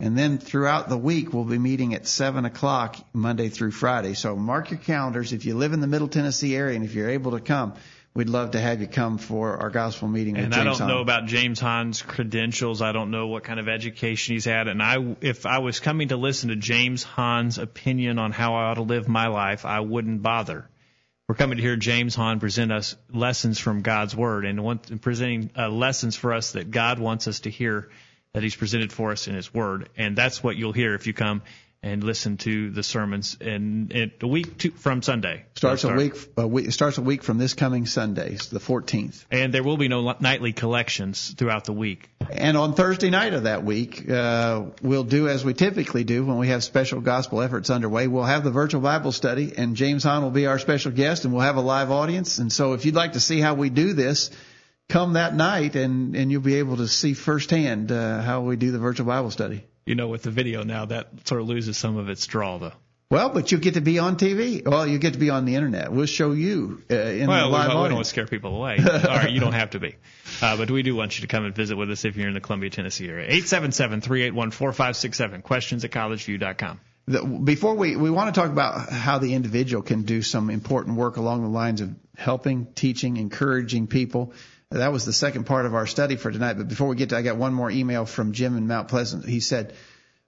And 0.01 0.17
then 0.17 0.39
throughout 0.39 0.89
the 0.89 0.97
week, 0.97 1.33
we'll 1.33 1.45
be 1.45 1.59
meeting 1.59 1.93
at 1.95 2.07
7 2.07 2.45
o'clock 2.45 2.97
Monday 3.13 3.49
through 3.49 3.73
Friday. 3.73 4.15
So 4.15 4.37
mark 4.37 4.71
your 4.71 4.79
calendars. 4.79 5.33
If 5.33 5.45
you 5.45 5.57
live 5.57 5.73
in 5.73 5.81
the 5.81 5.89
Middle 5.89 6.07
Tennessee 6.07 6.55
area 6.55 6.77
and 6.77 6.85
if 6.85 6.95
you're 6.95 7.11
able 7.11 7.33
to 7.33 7.41
come, 7.41 7.75
we'd 8.15 8.29
love 8.29 8.53
to 8.53 8.61
have 8.61 8.81
you 8.81 8.87
come 8.87 9.19
for 9.19 9.57
our 9.57 9.71
gospel 9.71 10.07
meeting 10.07 10.35
with 10.35 10.45
and 10.45 10.55
I 10.55 10.63
don't 10.63 10.79
Hahn. 10.79 10.87
know 10.87 11.01
about 11.01 11.27
James 11.27 11.59
Hahn's 11.59 12.01
credentials. 12.01 12.81
I 12.81 12.93
don't 12.93 13.11
know 13.11 13.27
what 13.27 13.43
kind 13.43 13.59
of 13.59 13.69
education 13.69 14.35
he's 14.35 14.45
had. 14.45 14.69
And 14.69 14.81
I, 14.81 15.17
if 15.21 15.47
I 15.47 15.59
was 15.59 15.81
coming 15.81 16.09
to 16.09 16.17
listen 16.17 16.51
to 16.51 16.57
James 16.57 17.03
Hahn's 17.03 17.59
opinion 17.59 18.21
on 18.21 18.31
how 18.31 18.55
I 18.55 18.71
ought 18.71 18.75
to 18.75 18.83
live 18.83 19.09
my 19.09 19.27
life, 19.27 19.65
I 19.65 19.81
wouldn't 19.81 20.23
bother. 20.23 20.69
We're 21.29 21.35
coming 21.35 21.57
to 21.57 21.63
hear 21.63 21.75
James 21.77 22.15
Hahn 22.15 22.39
present 22.39 22.71
us 22.71 22.95
lessons 23.13 23.59
from 23.59 23.83
God's 23.83 24.15
Word 24.15 24.47
and 24.47 24.63
want, 24.63 25.03
presenting 25.03 25.51
uh, 25.59 25.69
lessons 25.69 26.15
for 26.15 26.33
us 26.33 26.53
that 26.53 26.71
God 26.71 27.01
wants 27.01 27.27
us 27.27 27.41
to 27.41 27.51
hear 27.51 27.91
that 28.35 28.43
he's 28.43 28.57
presented 28.57 28.93
for 28.93 29.13
us 29.13 29.29
in 29.29 29.35
his 29.35 29.53
word. 29.53 29.89
And 29.97 30.17
that's 30.17 30.43
what 30.43 30.57
you'll 30.57 30.73
hear 30.73 30.95
if 30.95 31.07
you 31.07 31.13
come 31.13 31.43
and 31.81 32.03
listen 32.03 32.37
to 32.39 32.71
the 32.71 32.83
sermons 32.83 33.37
and, 33.41 33.93
and 33.93 34.11
a 34.21 34.27
week 34.27 34.59
to, 34.59 34.71
from 34.73 35.01
Sunday. 35.01 35.45
Starts 35.55 35.83
Start. 35.83 35.95
a 35.95 36.03
week, 36.03 36.15
a 36.37 36.47
week 36.47 36.73
starts 36.73 36.99
a 36.99 37.03
week 37.03 37.23
from 37.23 37.39
this 37.39 37.55
coming 37.55 37.87
Sunday, 37.87 38.31
the 38.51 38.59
14th. 38.59 39.25
And 39.31 39.55
there 39.55 39.63
will 39.63 39.77
be 39.77 39.87
no 39.87 40.17
nightly 40.19 40.53
collections 40.53 41.33
throughout 41.39 41.65
the 41.65 41.73
week. 41.73 42.11
And 42.31 42.57
on 42.57 42.75
Thursday 42.75 43.11
night 43.11 43.33
of 43.33 43.45
that 43.45 43.65
week, 43.65 44.11
uh, 44.11 44.65
we'll 44.83 45.05
do 45.05 45.29
as 45.29 45.45
we 45.45 45.55
typically 45.55 46.03
do 46.03 46.25
when 46.25 46.39
we 46.39 46.49
have 46.49 46.65
special 46.65 47.01
gospel 47.01 47.43
efforts 47.43 47.71
underway. 47.71 48.09
We'll 48.09 48.25
have 48.25 48.43
the 48.43 48.51
virtual 48.51 48.81
Bible 48.81 49.13
study, 49.13 49.53
and 49.57 49.77
James 49.77 50.03
Hahn 50.03 50.23
will 50.23 50.31
be 50.31 50.47
our 50.47 50.59
special 50.59 50.91
guest, 50.91 51.25
and 51.25 51.33
we'll 51.33 51.43
have 51.43 51.57
a 51.57 51.63
live 51.63 51.93
audience. 51.93 52.39
And 52.39 52.53
so, 52.53 52.73
if 52.73 52.85
you'd 52.85 52.97
like 52.97 53.13
to 53.13 53.21
see 53.21 53.41
how 53.41 53.55
we 53.55 53.71
do 53.71 53.93
this, 53.93 54.31
come 54.89 55.15
that 55.15 55.35
night 55.35 55.77
and, 55.77 56.17
and 56.17 56.31
you'll 56.31 56.41
be 56.41 56.57
able 56.57 56.79
to 56.79 56.89
see 56.89 57.15
firsthand 57.15 57.93
uh, 57.93 58.23
how 58.23 58.41
we 58.41 58.57
do 58.57 58.71
the 58.71 58.79
virtual 58.79 59.07
Bible 59.07 59.31
study. 59.31 59.65
You 59.87 59.95
know, 59.95 60.09
with 60.09 60.23
the 60.23 60.31
video 60.31 60.65
now, 60.65 60.87
that 60.87 61.27
sort 61.27 61.41
of 61.41 61.49
loses 61.49 61.79
some 61.79 61.97
of 61.97 62.09
its 62.09 62.27
draw, 62.27 62.59
though. 62.59 62.73
Well, 63.11 63.31
but 63.31 63.51
you 63.51 63.57
get 63.57 63.73
to 63.75 63.81
be 63.81 63.99
on 63.99 64.17
TV. 64.17 64.69
Well, 64.69 64.87
you 64.87 64.99
get 64.99 65.15
to 65.15 65.19
be 65.19 65.31
on 65.31 65.47
the 65.47 65.55
internet. 65.55 65.91
We'll 65.91 66.05
show 66.05 66.33
you 66.33 66.83
uh, 66.91 66.95
in 66.95 67.27
well, 67.27 67.47
the 67.47 67.51
live 67.51 67.69
we, 67.69 67.73
don't, 67.73 67.83
we 67.83 67.89
don't 67.89 67.95
want 67.95 68.05
to 68.05 68.11
scare 68.11 68.27
people 68.27 68.55
away. 68.55 68.77
All 68.79 69.17
right, 69.17 69.31
you 69.31 69.41
don't 69.41 69.55
have 69.55 69.71
to 69.71 69.81
be. 69.81 69.95
Uh, 70.41 70.57
but 70.57 70.71
we 70.71 70.85
do 70.85 70.95
want 70.95 71.19
you 71.19 71.23
to 71.23 71.27
come 71.27 71.45
and 71.45 71.53
visit 71.53 71.75
with 71.75 71.91
us 71.91 72.05
if 72.05 72.17
you're 72.17 72.29
in 72.29 72.35
the 72.35 72.41
Columbia, 72.41 72.71
Tennessee 72.71 73.09
area. 73.09 73.29
877-381-4567. 73.29 75.43
Questions 75.43 75.85
at 75.85 75.91
collegeview.com. 75.91 76.79
The, 77.09 77.25
before 77.25 77.75
we, 77.75 77.97
we 77.97 78.09
want 78.09 78.33
to 78.33 78.41
talk 78.41 78.51
about 78.51 78.89
how 78.89 79.19
the 79.19 79.35
individual 79.35 79.83
can 79.83 80.03
do 80.03 80.23
some 80.23 80.49
important 80.49 80.97
work 80.97 81.17
along 81.17 81.43
the 81.43 81.49
lines 81.49 81.81
of 81.81 81.93
helping, 82.17 82.73
teaching, 82.75 83.17
encouraging 83.17 83.89
people. 83.89 84.33
That 84.71 84.93
was 84.93 85.07
the 85.07 85.15
second 85.15 85.45
part 85.45 85.65
of 85.65 85.75
our 85.75 85.87
study 85.87 86.17
for 86.17 86.31
tonight. 86.31 86.55
But 86.55 86.69
before 86.69 86.89
we 86.89 86.97
get 86.97 87.09
to, 87.11 87.17
I 87.17 87.23
got 87.23 87.37
one 87.37 87.55
more 87.55 87.71
email 87.71 88.05
from 88.05 88.33
Jim 88.33 88.57
in 88.57 88.67
Mount 88.67 88.89
Pleasant. 88.89 89.25
He 89.25 89.41
said, 89.41 89.73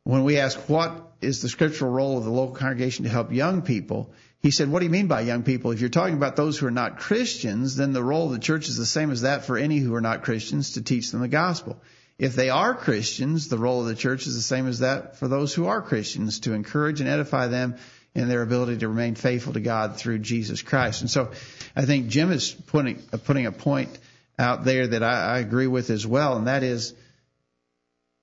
when 0.05 0.25
we 0.25 0.39
asked 0.39 0.69
what 0.71 1.13
is 1.21 1.43
the 1.43 1.49
scriptural 1.51 1.93
role 1.93 2.17
of 2.17 2.25
the 2.25 2.31
local 2.31 2.55
congregation 2.55 3.05
to 3.05 3.11
help 3.11 3.33
young 3.33 3.61
people, 3.61 4.15
he 4.41 4.51
said, 4.51 4.71
what 4.71 4.79
do 4.79 4.87
you 4.87 4.91
mean 4.91 5.09
by 5.09 5.21
young 5.21 5.43
people? 5.43 5.73
If 5.73 5.81
you're 5.81 5.91
talking 5.91 6.17
about 6.17 6.37
those 6.37 6.57
who 6.57 6.67
are 6.67 6.71
not 6.71 6.99
Christians, 6.99 7.77
then 7.77 7.93
the 7.93 8.03
role 8.03 8.27
of 8.27 8.33
the 8.33 8.39
church 8.39 8.69
is 8.69 8.79
the 8.79 8.87
same 8.87 9.11
as 9.11 9.23
that 9.23 9.45
for 9.45 9.59
any 9.59 9.77
who 9.77 9.95
are 9.95 10.01
not 10.01 10.23
Christians 10.23 10.73
to 10.73 10.83
teach 10.83 11.11
them 11.11 11.21
the 11.21 11.29
gospel. 11.29 11.79
If 12.19 12.35
they 12.35 12.49
are 12.49 12.75
Christians, 12.75 13.49
the 13.49 13.59
role 13.59 13.83
of 13.83 13.89
the 13.89 13.95
church 13.95 14.27
is 14.27 14.35
the 14.35 14.43
same 14.43 14.67
as 14.67 14.79
that 14.79 15.17
for 15.17 15.29
those 15.29 15.53
who 15.53 15.67
are 15.67 15.83
Christians 15.83 16.41
to 16.41 16.55
encourage 16.55 17.01
and 17.01 17.09
edify 17.09 17.49
them 17.49 17.77
in 18.15 18.29
their 18.29 18.41
ability 18.41 18.79
to 18.79 18.89
remain 18.89 19.15
faithful 19.15 19.53
to 19.53 19.61
God 19.61 19.97
through 19.97 20.21
Jesus 20.21 20.63
Christ. 20.63 21.03
And 21.03 21.11
so 21.11 21.31
I 21.77 21.85
think 21.85 22.09
Jim 22.09 22.33
is 22.33 22.51
putting, 22.51 23.03
uh, 23.13 23.19
putting 23.19 23.45
a 23.45 23.53
point 23.53 23.99
out 24.41 24.65
there 24.65 24.87
that 24.89 25.03
I, 25.03 25.37
I 25.37 25.39
agree 25.39 25.67
with 25.67 25.91
as 25.91 26.07
well, 26.07 26.37
and 26.37 26.47
that 26.47 26.63
is 26.63 26.95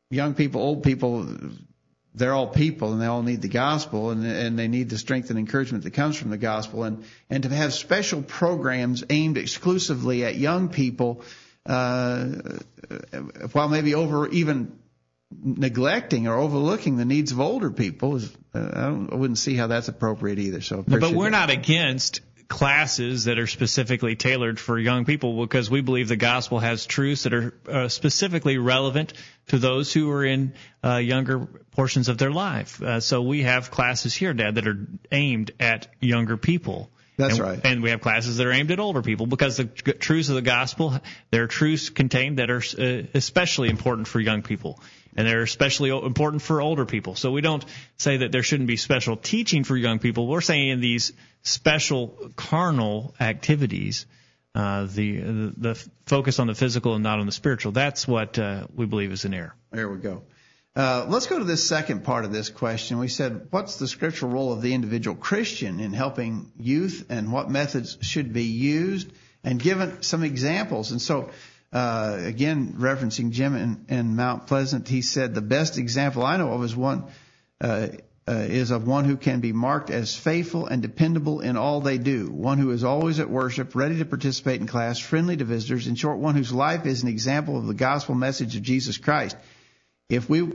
young 0.10 0.34
people, 0.34 0.62
old 0.62 0.84
people, 0.84 1.28
they're 2.14 2.34
all 2.34 2.48
people 2.48 2.94
and 2.94 3.02
they 3.02 3.06
all 3.06 3.22
need 3.22 3.42
the 3.42 3.48
gospel 3.48 4.10
and, 4.10 4.26
and 4.26 4.58
they 4.58 4.68
need 4.68 4.90
the 4.90 4.98
strength 4.98 5.30
and 5.30 5.38
encouragement 5.38 5.84
that 5.84 5.92
comes 5.92 6.18
from 6.18 6.32
the 6.32 6.38
gospel 6.38 6.84
and, 6.84 7.04
and 7.30 7.44
to 7.44 7.50
have 7.50 7.74
special 7.74 8.24
programs 8.24 9.04
aimed 9.10 9.38
exclusively 9.38 10.26
at 10.26 10.36
young 10.36 10.70
people, 10.70 11.22
uh, 11.66 12.26
while 13.52 13.70
maybe 13.70 13.94
over 13.94 14.28
even 14.30 14.80
neglecting 15.32 16.28
or 16.28 16.36
overlooking 16.36 16.98
the 16.98 17.06
needs 17.06 17.32
of 17.32 17.40
older 17.40 17.70
people 17.70 18.16
is, 18.16 18.32
uh, 18.56 18.60
I, 18.74 18.82
don't, 18.82 19.12
I 19.12 19.16
wouldn't 19.16 19.38
see 19.38 19.56
how 19.56 19.68
that's 19.68 19.90
appropriate 19.90 20.40
either. 20.40 20.62
So, 20.62 20.84
but 20.88 21.12
we're 21.12 21.26
that. 21.26 21.32
not 21.32 21.50
against 21.50 22.22
classes 22.48 23.26
that 23.26 23.40
are 23.40 23.48
specifically 23.48 24.16
tailored 24.16 24.60
for 24.60 24.80
young 24.80 25.06
people 25.06 25.42
because 25.42 25.70
we 25.70 25.82
believe 25.82 26.08
the 26.08 26.16
gospel 26.16 26.60
has 26.60 26.86
truths 26.86 27.24
that 27.24 27.34
are 27.34 27.54
uh, 27.70 27.88
specifically 27.90 28.58
relevant 28.58 29.14
to 29.48 29.58
those 29.58 29.92
who 29.92 30.10
are 30.12 30.24
in 30.24 30.54
uh, 30.84 30.96
younger 30.96 31.40
portions 31.72 32.10
of 32.10 32.18
their 32.18 32.32
life. 32.32 32.82
Uh, 32.82 33.00
so 33.00 33.22
we 33.22 33.44
have 33.44 33.70
classes 33.72 34.14
here, 34.14 34.34
Dad, 34.34 34.56
that 34.56 34.68
are 34.68 34.88
aimed 35.12 35.52
at 35.60 35.88
younger 36.00 36.38
people. 36.38 36.90
That's 37.18 37.40
and, 37.40 37.44
right. 37.44 37.60
And 37.64 37.84
we 37.84 37.90
have 37.90 38.02
classes 38.02 38.38
that 38.38 38.46
are 38.46 38.52
aimed 38.52 38.72
at 38.72 38.80
older 38.80 39.02
people 39.02 39.26
because 39.26 39.58
the 39.58 39.66
truths 39.66 40.30
of 40.30 40.36
the 40.36 40.42
gospel, 40.42 41.00
there 41.32 41.44
are 41.44 41.48
truths 41.48 41.90
contained 41.90 42.40
that 42.40 42.50
are 42.50 42.62
uh, 42.80 43.08
especially 43.14 43.70
important 43.70 44.08
for 44.08 44.20
young 44.20 44.44
people. 44.44 44.80
And 45.18 45.28
they're 45.28 45.42
especially 45.42 45.90
important 45.90 46.44
for 46.44 46.62
older 46.62 46.86
people. 46.86 47.16
So 47.16 47.32
we 47.32 47.42
don't 47.42 47.66
say 47.98 48.18
that 48.18 48.32
there 48.32 48.44
shouldn't 48.44 48.68
be 48.68 48.78
special 48.78 49.18
teaching 49.18 49.64
for 49.64 49.76
young 49.76 49.98
people. 49.98 50.28
We're 50.28 50.42
saying 50.42 50.70
in 50.70 50.80
these 50.80 51.12
special 51.42 52.32
carnal 52.36 53.16
activities, 53.20 54.06
uh, 54.54 54.86
the, 54.86 55.18
the 55.18 55.54
the 55.58 55.90
focus 56.06 56.40
on 56.40 56.48
the 56.48 56.56
physical 56.56 56.94
and 56.94 57.04
not 57.04 57.20
on 57.20 57.26
the 57.26 57.32
spiritual. 57.32 57.72
That's 57.72 58.08
what 58.08 58.38
uh, 58.38 58.68
we 58.76 58.86
believe 58.86 59.12
is 59.12 59.26
an 59.26 59.34
error. 59.34 59.56
There 59.72 59.90
we 59.90 59.98
go. 59.98 60.24
Uh, 60.76 61.08
let's 61.10 61.26
go 61.26 61.40
to 61.40 61.44
this 61.44 61.68
second 61.68 62.04
part 62.04 62.24
of 62.24 62.32
this 62.32 62.50
question. 62.50 63.00
We 63.00 63.08
said, 63.08 63.48
what's 63.50 63.78
the 63.78 63.88
scriptural 63.88 64.32
role 64.32 64.54
of 64.54 64.62
the 64.62 64.76
individual 64.76 65.18
Christian 65.18 65.80
in 65.80 65.92
helping 65.92 66.52
youth 66.60 67.08
and 67.10 67.32
what 67.32 67.50
methods 67.50 67.98
should 68.02 68.32
be 68.32 68.44
used 68.44 69.12
and 69.44 69.60
given 69.60 70.04
some 70.04 70.24
examples. 70.24 70.92
And 70.92 71.02
so, 71.02 71.32
uh, 71.74 72.18
again, 72.20 72.76
referencing 72.80 73.32
Jim 73.32 73.86
in, 73.90 74.16
Mount 74.16 74.48
Pleasant, 74.48 74.88
he 74.88 75.02
said 75.02 75.36
the 75.36 75.42
best 75.42 75.78
example 75.78 76.24
I 76.24 76.38
know 76.38 76.54
of 76.54 76.64
is 76.64 76.76
one, 76.76 77.06
uh, 77.60 77.88
uh, 78.28 78.32
is 78.32 78.72
of 78.72 78.88
one 78.88 79.06
who 79.06 79.18
can 79.18 79.42
be 79.42 79.54
marked 79.54 79.90
as 79.90 80.16
faithful 80.16 80.66
and 80.68 80.82
dependable 80.82 81.42
in 81.42 81.58
all 81.58 81.82
they 81.82 81.98
do, 81.98 82.30
one 82.30 82.58
who 82.58 82.72
is 82.72 82.84
always 82.84 83.20
at 83.20 83.30
worship, 83.30 83.76
ready 83.76 83.98
to 83.98 84.06
participate 84.06 84.62
in 84.62 84.68
class, 84.68 85.00
friendly 85.00 85.36
to 85.36 85.46
visitors, 85.46 85.88
in 85.88 85.96
short, 85.96 86.20
one 86.20 86.36
whose 86.36 86.54
life 86.54 86.86
is 86.86 87.04
an 87.04 87.10
example 87.10 87.58
of 87.58 87.68
the 87.68 87.74
gospel 87.74 88.16
message 88.16 88.56
of 88.56 88.62
Jesus 88.62 88.98
Christ. 88.98 89.36
If 90.10 90.30
we 90.30 90.52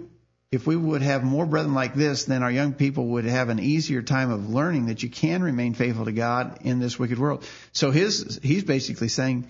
if 0.50 0.66
we 0.66 0.76
would 0.76 1.00
have 1.00 1.24
more 1.24 1.46
brethren 1.46 1.72
like 1.72 1.94
this, 1.94 2.26
then 2.26 2.42
our 2.42 2.50
young 2.50 2.74
people 2.74 3.06
would 3.06 3.24
have 3.24 3.48
an 3.48 3.58
easier 3.58 4.02
time 4.02 4.30
of 4.30 4.50
learning 4.50 4.86
that 4.86 5.02
you 5.02 5.08
can 5.08 5.42
remain 5.42 5.72
faithful 5.72 6.04
to 6.04 6.12
God 6.12 6.58
in 6.60 6.78
this 6.78 6.98
wicked 6.98 7.18
world. 7.18 7.42
So 7.72 7.90
his 7.90 8.38
he's 8.42 8.64
basically 8.64 9.08
saying 9.08 9.48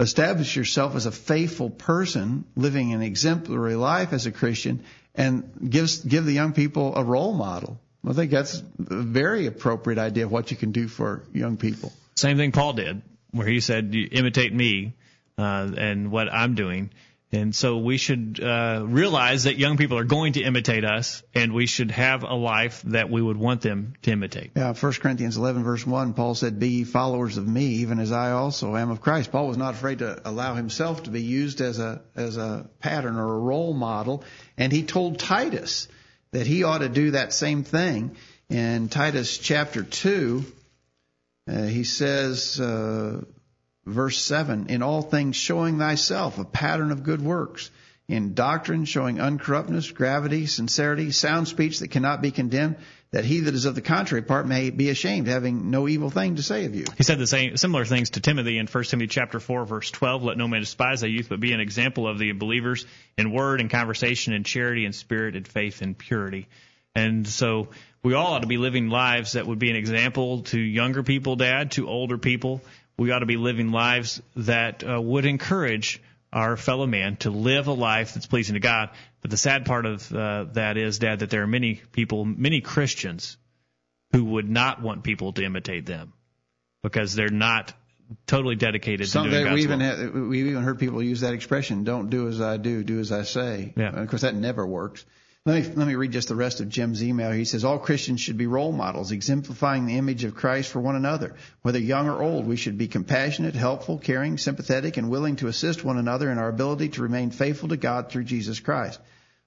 establish 0.00 0.56
yourself 0.56 0.96
as 0.96 1.06
a 1.06 1.12
faithful 1.12 1.70
person 1.70 2.44
living 2.56 2.92
an 2.92 3.02
exemplary 3.02 3.76
life 3.76 4.12
as 4.12 4.26
a 4.26 4.32
Christian 4.32 4.84
and 5.14 5.68
gives 5.68 5.98
give 5.98 6.24
the 6.24 6.32
young 6.32 6.52
people 6.52 6.96
a 6.96 7.04
role 7.04 7.32
model. 7.32 7.80
I 8.06 8.12
think 8.12 8.30
that's 8.30 8.58
a 8.58 9.02
very 9.02 9.46
appropriate 9.46 9.98
idea 9.98 10.24
of 10.24 10.32
what 10.32 10.50
you 10.50 10.56
can 10.56 10.72
do 10.72 10.88
for 10.88 11.22
young 11.32 11.56
people. 11.56 11.92
Same 12.16 12.36
thing 12.36 12.52
Paul 12.52 12.74
did, 12.74 13.02
where 13.30 13.46
he 13.46 13.60
said, 13.60 13.94
"You 13.94 14.08
imitate 14.10 14.52
me 14.52 14.94
uh, 15.38 15.72
and 15.76 16.10
what 16.10 16.32
I'm 16.32 16.54
doing." 16.54 16.90
And 17.34 17.52
so 17.52 17.78
we 17.78 17.98
should 17.98 18.40
uh, 18.40 18.84
realize 18.86 19.44
that 19.44 19.58
young 19.58 19.76
people 19.76 19.98
are 19.98 20.04
going 20.04 20.34
to 20.34 20.42
imitate 20.42 20.84
us, 20.84 21.24
and 21.34 21.52
we 21.52 21.66
should 21.66 21.90
have 21.90 22.22
a 22.22 22.34
life 22.34 22.82
that 22.82 23.10
we 23.10 23.20
would 23.20 23.36
want 23.36 23.60
them 23.60 23.94
to 24.02 24.12
imitate. 24.12 24.52
Yeah, 24.54 24.72
1 24.72 24.92
Corinthians 24.94 25.36
11, 25.36 25.64
verse 25.64 25.84
1, 25.84 26.14
Paul 26.14 26.36
said, 26.36 26.60
Be 26.60 26.68
ye 26.68 26.84
followers 26.84 27.36
of 27.36 27.48
me, 27.48 27.64
even 27.82 27.98
as 27.98 28.12
I 28.12 28.30
also 28.30 28.76
am 28.76 28.90
of 28.90 29.00
Christ. 29.00 29.32
Paul 29.32 29.48
was 29.48 29.56
not 29.56 29.74
afraid 29.74 29.98
to 29.98 30.20
allow 30.24 30.54
himself 30.54 31.02
to 31.04 31.10
be 31.10 31.22
used 31.22 31.60
as 31.60 31.80
a, 31.80 32.02
as 32.14 32.36
a 32.36 32.70
pattern 32.78 33.16
or 33.16 33.34
a 33.34 33.38
role 33.38 33.74
model, 33.74 34.22
and 34.56 34.72
he 34.72 34.84
told 34.84 35.18
Titus 35.18 35.88
that 36.30 36.46
he 36.46 36.62
ought 36.62 36.78
to 36.78 36.88
do 36.88 37.12
that 37.12 37.32
same 37.32 37.64
thing. 37.64 38.16
In 38.48 38.88
Titus 38.88 39.38
chapter 39.38 39.82
2, 39.82 40.44
uh, 41.48 41.62
he 41.62 41.82
says, 41.82 42.60
uh, 42.60 43.22
verse 43.86 44.20
7 44.20 44.66
in 44.68 44.82
all 44.82 45.02
things 45.02 45.36
showing 45.36 45.78
thyself 45.78 46.38
a 46.38 46.44
pattern 46.44 46.90
of 46.90 47.02
good 47.02 47.20
works 47.20 47.70
in 48.08 48.34
doctrine 48.34 48.84
showing 48.84 49.16
uncorruptness 49.16 49.94
gravity 49.94 50.46
sincerity 50.46 51.10
sound 51.10 51.48
speech 51.48 51.80
that 51.80 51.88
cannot 51.88 52.20
be 52.20 52.30
condemned 52.30 52.76
that 53.12 53.24
he 53.24 53.40
that 53.40 53.54
is 53.54 53.64
of 53.64 53.74
the 53.74 53.80
contrary 53.80 54.22
part 54.22 54.46
may 54.46 54.70
be 54.70 54.90
ashamed 54.90 55.26
having 55.26 55.70
no 55.70 55.86
evil 55.86 56.10
thing 56.10 56.36
to 56.36 56.42
say 56.42 56.64
of 56.64 56.74
you. 56.74 56.84
He 56.96 57.04
said 57.04 57.18
the 57.18 57.26
same 57.26 57.56
similar 57.56 57.84
things 57.84 58.10
to 58.10 58.20
timothy 58.20 58.58
in 58.58 58.66
1 58.66 58.84
timothy 58.84 59.06
chapter 59.06 59.40
4 59.40 59.64
verse 59.64 59.90
12 59.90 60.22
let 60.24 60.36
no 60.36 60.48
man 60.48 60.60
despise 60.60 61.00
thy 61.00 61.06
youth 61.06 61.28
but 61.28 61.40
be 61.40 61.52
an 61.52 61.60
example 61.60 62.06
of 62.06 62.18
the 62.18 62.32
believers 62.32 62.86
in 63.16 63.32
word 63.32 63.60
and 63.60 63.70
conversation 63.70 64.34
and 64.34 64.44
charity 64.44 64.84
and 64.84 64.94
spirit 64.94 65.36
and 65.36 65.46
faith 65.48 65.80
and 65.80 65.96
purity. 65.96 66.48
And 66.94 67.26
so 67.26 67.68
we 68.02 68.14
all 68.14 68.34
ought 68.34 68.42
to 68.42 68.46
be 68.46 68.58
living 68.58 68.88
lives 68.88 69.32
that 69.32 69.46
would 69.46 69.58
be 69.58 69.70
an 69.70 69.76
example 69.76 70.42
to 70.42 70.60
younger 70.60 71.02
people 71.02 71.36
dad 71.36 71.72
to 71.72 71.88
older 71.88 72.18
people 72.18 72.60
we 72.96 73.10
ought 73.10 73.20
to 73.20 73.26
be 73.26 73.36
living 73.36 73.70
lives 73.70 74.22
that 74.36 74.84
uh, 74.88 75.00
would 75.00 75.26
encourage 75.26 76.00
our 76.32 76.56
fellow 76.56 76.86
man 76.86 77.16
to 77.16 77.30
live 77.30 77.68
a 77.68 77.72
life 77.72 78.14
that's 78.14 78.26
pleasing 78.26 78.54
to 78.54 78.60
God. 78.60 78.90
But 79.22 79.30
the 79.30 79.36
sad 79.36 79.64
part 79.64 79.86
of 79.86 80.12
uh, 80.12 80.44
that 80.52 80.76
is, 80.76 80.98
Dad, 80.98 81.20
that 81.20 81.30
there 81.30 81.42
are 81.42 81.46
many 81.46 81.80
people, 81.92 82.24
many 82.24 82.60
Christians, 82.60 83.36
who 84.12 84.24
would 84.24 84.48
not 84.48 84.82
want 84.82 85.02
people 85.02 85.32
to 85.32 85.44
imitate 85.44 85.86
them 85.86 86.12
because 86.82 87.14
they're 87.14 87.30
not 87.30 87.72
totally 88.26 88.56
dedicated 88.56 89.08
Some, 89.08 89.26
to 89.26 89.30
doing 89.30 89.44
God's 89.44 89.54
we 89.54 89.62
even 89.62 89.78
will. 89.78 89.86
have, 89.86 90.12
we've 90.12 90.46
even 90.46 90.62
heard 90.62 90.78
people 90.78 91.02
use 91.02 91.20
that 91.20 91.34
expression: 91.34 91.84
"Don't 91.84 92.10
do 92.10 92.28
as 92.28 92.40
I 92.40 92.56
do, 92.56 92.84
do 92.84 93.00
as 93.00 93.10
I 93.12 93.22
say." 93.22 93.72
Yeah. 93.76 93.88
And 93.88 93.98
of 94.00 94.08
course, 94.08 94.22
that 94.22 94.34
never 94.34 94.66
works. 94.66 95.04
Let 95.46 95.76
me 95.76 95.94
read 95.94 96.12
just 96.12 96.28
the 96.28 96.34
rest 96.34 96.62
of 96.62 96.70
Jim's 96.70 97.04
email. 97.04 97.30
He 97.30 97.44
says 97.44 97.66
all 97.66 97.78
Christians 97.78 98.22
should 98.22 98.38
be 98.38 98.46
role 98.46 98.72
models, 98.72 99.12
exemplifying 99.12 99.84
the 99.84 99.98
image 99.98 100.24
of 100.24 100.34
Christ 100.34 100.70
for 100.70 100.80
one 100.80 100.96
another. 100.96 101.34
Whether 101.60 101.80
young 101.80 102.08
or 102.08 102.22
old, 102.22 102.46
we 102.46 102.56
should 102.56 102.78
be 102.78 102.88
compassionate, 102.88 103.54
helpful, 103.54 103.98
caring, 103.98 104.38
sympathetic, 104.38 104.96
and 104.96 105.10
willing 105.10 105.36
to 105.36 105.48
assist 105.48 105.84
one 105.84 105.98
another 105.98 106.30
in 106.30 106.38
our 106.38 106.48
ability 106.48 106.88
to 106.90 107.02
remain 107.02 107.30
faithful 107.30 107.68
to 107.68 107.76
God 107.76 108.08
through 108.08 108.24
Jesus 108.24 108.58
Christ. 108.58 108.98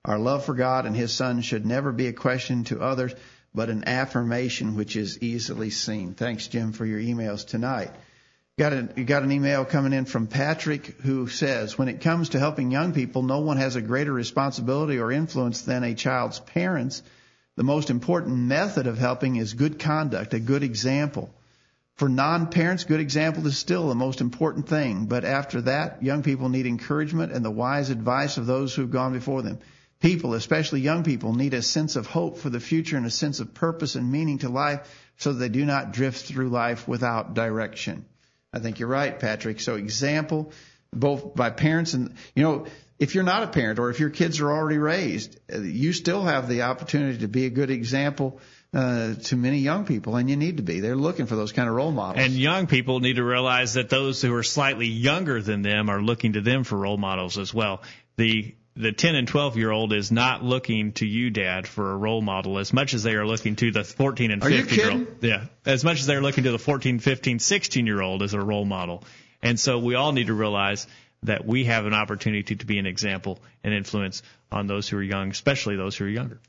Our 0.06 0.20
love 0.20 0.46
for 0.46 0.54
God 0.54 0.86
and 0.86 0.96
His 0.96 1.12
Son 1.12 1.42
should 1.42 1.66
never 1.66 1.92
be 1.92 2.06
a 2.06 2.14
question 2.14 2.66
to 2.66 2.80
others, 2.80 3.16
but 3.56 3.72
an 3.72 3.88
affirmation 3.88 4.76
which 4.76 4.96
is 4.96 5.24
easily 5.24 5.72
seen. 5.72 6.14
Thanks, 6.14 6.48
Jim, 6.48 6.74
for 6.74 6.86
your 6.86 7.00
emails 7.00 7.44
tonight. 7.44 7.90
Got 8.60 8.74
a, 8.74 8.90
you 8.96 9.04
got 9.04 9.22
an 9.22 9.32
email 9.32 9.66
coming 9.66 9.94
in 9.94 10.06
from 10.06 10.26
Patrick 10.26 11.00
who 11.02 11.28
says, 11.28 11.78
when 11.78 11.90
it 11.90 12.02
comes 12.02 12.30
to 12.30 12.40
helping 12.40 12.72
young 12.72 12.92
people, 12.92 13.22
no 13.22 13.42
one 13.42 13.58
has 13.58 13.76
a 13.76 13.84
greater 13.84 14.12
responsibility 14.12 14.98
or 14.98 15.12
influence 15.12 15.62
than 15.62 15.84
a 15.84 15.94
child's 15.94 16.40
parents. 16.40 17.04
The 17.56 17.64
most 17.64 17.92
important 17.92 18.36
method 18.36 18.88
of 18.88 18.98
helping 18.98 19.36
is 19.36 19.54
good 19.54 19.78
conduct, 19.78 20.34
a 20.34 20.40
good 20.40 20.64
example. 20.64 21.32
For 21.98 22.10
non-parents, 22.10 22.86
good 22.86 23.00
example 23.00 23.46
is 23.46 23.60
still 23.60 23.90
the 23.90 23.94
most 23.94 24.22
important 24.22 24.68
thing. 24.68 25.06
But 25.06 25.24
after 25.24 25.62
that, 25.62 26.02
young 26.02 26.24
people 26.24 26.50
need 26.50 26.66
encouragement 26.66 27.34
and 27.34 27.46
the 27.46 27.52
wise 27.52 27.92
advice 27.92 28.38
of 28.38 28.48
those 28.48 28.74
who 28.74 28.82
have 28.82 28.90
gone 28.90 29.14
before 29.14 29.44
them. 29.44 29.60
People, 30.00 30.34
especially 30.34 30.82
young 30.82 31.04
people, 31.04 31.36
need 31.36 31.54
a 31.54 31.62
sense 31.62 31.96
of 31.96 32.08
hope 32.08 32.40
for 32.40 32.50
the 32.50 32.60
future 32.60 32.98
and 32.98 33.06
a 33.06 33.12
sense 33.12 33.40
of 33.40 33.54
purpose 33.54 33.94
and 33.94 34.12
meaning 34.12 34.40
to 34.40 34.50
life 34.50 35.12
so 35.18 35.32
they 35.32 35.48
do 35.48 35.64
not 35.64 35.94
drift 35.94 36.26
through 36.26 36.50
life 36.50 36.88
without 36.88 37.36
direction. 37.36 38.04
I 38.54 38.60
think 38.60 38.80
you're 38.80 38.90
right, 38.90 39.18
Patrick. 39.20 39.60
So 39.60 39.76
example, 39.76 40.52
both 40.94 41.36
by 41.36 41.50
parents 41.50 41.94
and, 41.94 42.16
you 42.36 42.44
know, 42.44 42.66
if 43.00 43.14
you're 43.14 43.24
not 43.24 43.44
a 43.44 43.48
parent 43.48 43.80
or 43.80 43.90
if 43.90 44.00
your 44.00 44.10
kids 44.10 44.40
are 44.40 44.52
already 44.52 44.80
raised, 44.80 45.40
you 45.54 45.94
still 45.94 46.24
have 46.24 46.48
the 46.48 46.64
opportunity 46.64 47.20
to 47.20 47.28
be 47.28 47.46
a 47.46 47.50
good 47.50 47.70
example 47.70 48.40
uh, 48.74 49.14
to 49.16 49.36
many 49.36 49.60
young 49.60 49.86
people, 49.86 50.16
and 50.16 50.30
you 50.30 50.36
need 50.36 50.58
to 50.58 50.64
be. 50.64 50.80
They're 50.80 50.96
looking 50.96 51.26
for 51.26 51.36
those 51.36 51.52
kind 51.52 51.70
of 51.70 51.76
role 51.76 51.92
models. 51.92 52.26
And 52.26 52.34
young 52.34 52.68
people 52.68 53.00
need 53.00 53.16
to 53.16 53.24
realize 53.24 53.76
that 53.76 53.90
those 53.90 54.22
who 54.22 54.34
are 54.36 54.44
slightly 54.44 54.88
younger 54.88 55.42
than 55.42 55.62
them 55.62 55.90
are 55.90 56.02
looking 56.02 56.34
to 56.34 56.42
them 56.42 56.64
for 56.64 56.78
role 56.78 56.98
models 56.98 57.38
as 57.38 57.54
well. 57.54 57.82
The 58.18 58.56
the 58.78 58.92
10 58.92 59.16
and 59.16 59.28
12 59.28 59.58
year 59.58 59.72
old 59.72 59.92
is 59.92 60.12
not 60.12 60.44
looking 60.44 60.92
to 60.94 61.06
you, 61.06 61.30
Dad, 61.30 61.68
for 61.68 61.92
a 61.92 61.98
role 61.98 62.22
model 62.22 62.60
as 62.60 62.72
much 62.72 62.94
as 62.94 63.04
they 63.04 63.16
are 63.16 63.26
looking 63.26 63.56
to 63.58 63.72
the 63.72 63.84
14 63.84 64.32
and 64.32 64.44
Are 64.44 64.50
you 64.50 64.64
15 64.64 64.78
year 64.78 64.88
kidding? 64.88 65.08
old. 65.08 65.24
Yeah, 65.24 65.46
as 65.66 65.84
much 65.84 66.00
as 66.00 66.06
they're 66.06 66.22
looking 66.22 66.44
to 66.44 66.52
the 66.52 66.60
14, 66.60 67.00
15, 67.00 67.40
16 67.40 67.86
year 67.88 68.02
old 68.02 68.24
as 68.24 68.34
a 68.34 68.40
role 68.40 68.66
model. 68.66 69.04
And 69.42 69.60
so 69.60 69.80
we 69.80 69.96
all 69.96 70.12
need 70.12 70.28
to 70.28 70.34
realize 70.34 70.88
that 71.24 71.46
we 71.46 71.66
have 71.66 71.86
an 71.86 71.94
opportunity 71.94 72.56
to 72.56 72.66
be 72.66 72.78
an 72.78 72.86
example 72.86 73.40
and 73.64 73.74
influence 73.74 74.22
on 74.52 74.68
those 74.68 74.88
who 74.88 74.98
are 74.98 75.04
young, 75.04 75.32
especially 75.32 75.76
those 75.76 75.96
who 75.98 76.06
are 76.06 76.10
younger. 76.10 76.40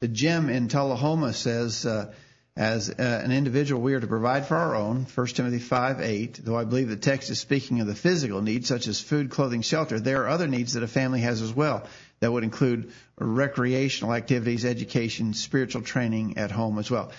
The 0.00 0.08
Jim 0.08 0.48
in 0.48 0.68
Tullahoma 0.68 1.32
says, 1.32 1.86
uh, 1.86 2.12
as 2.56 2.90
uh, 2.90 3.20
an 3.24 3.32
individual, 3.32 3.80
we 3.80 3.94
are 3.94 4.00
to 4.00 4.06
provide 4.06 4.46
for 4.46 4.56
our 4.56 4.74
own. 4.74 5.06
1 5.14 5.26
Timothy 5.28 5.58
5:8. 5.58 6.36
Though 6.36 6.56
I 6.56 6.64
believe 6.64 6.88
the 6.88 6.96
text 6.96 7.30
is 7.30 7.40
speaking 7.40 7.80
of 7.80 7.86
the 7.86 7.94
physical 7.94 8.42
needs, 8.42 8.68
such 8.68 8.88
as 8.88 9.00
food, 9.00 9.30
clothing, 9.30 9.62
shelter, 9.62 9.98
there 9.98 10.24
are 10.24 10.28
other 10.28 10.46
needs 10.46 10.74
that 10.74 10.82
a 10.82 10.88
family 10.88 11.20
has 11.20 11.40
as 11.40 11.52
well. 11.52 11.86
That 12.20 12.30
would 12.30 12.44
include 12.44 12.92
recreational 13.18 14.12
activities, 14.14 14.66
education, 14.66 15.32
spiritual 15.32 15.82
training 15.82 16.36
at 16.36 16.50
home 16.50 16.78
as 16.78 16.90
well. 16.90 17.12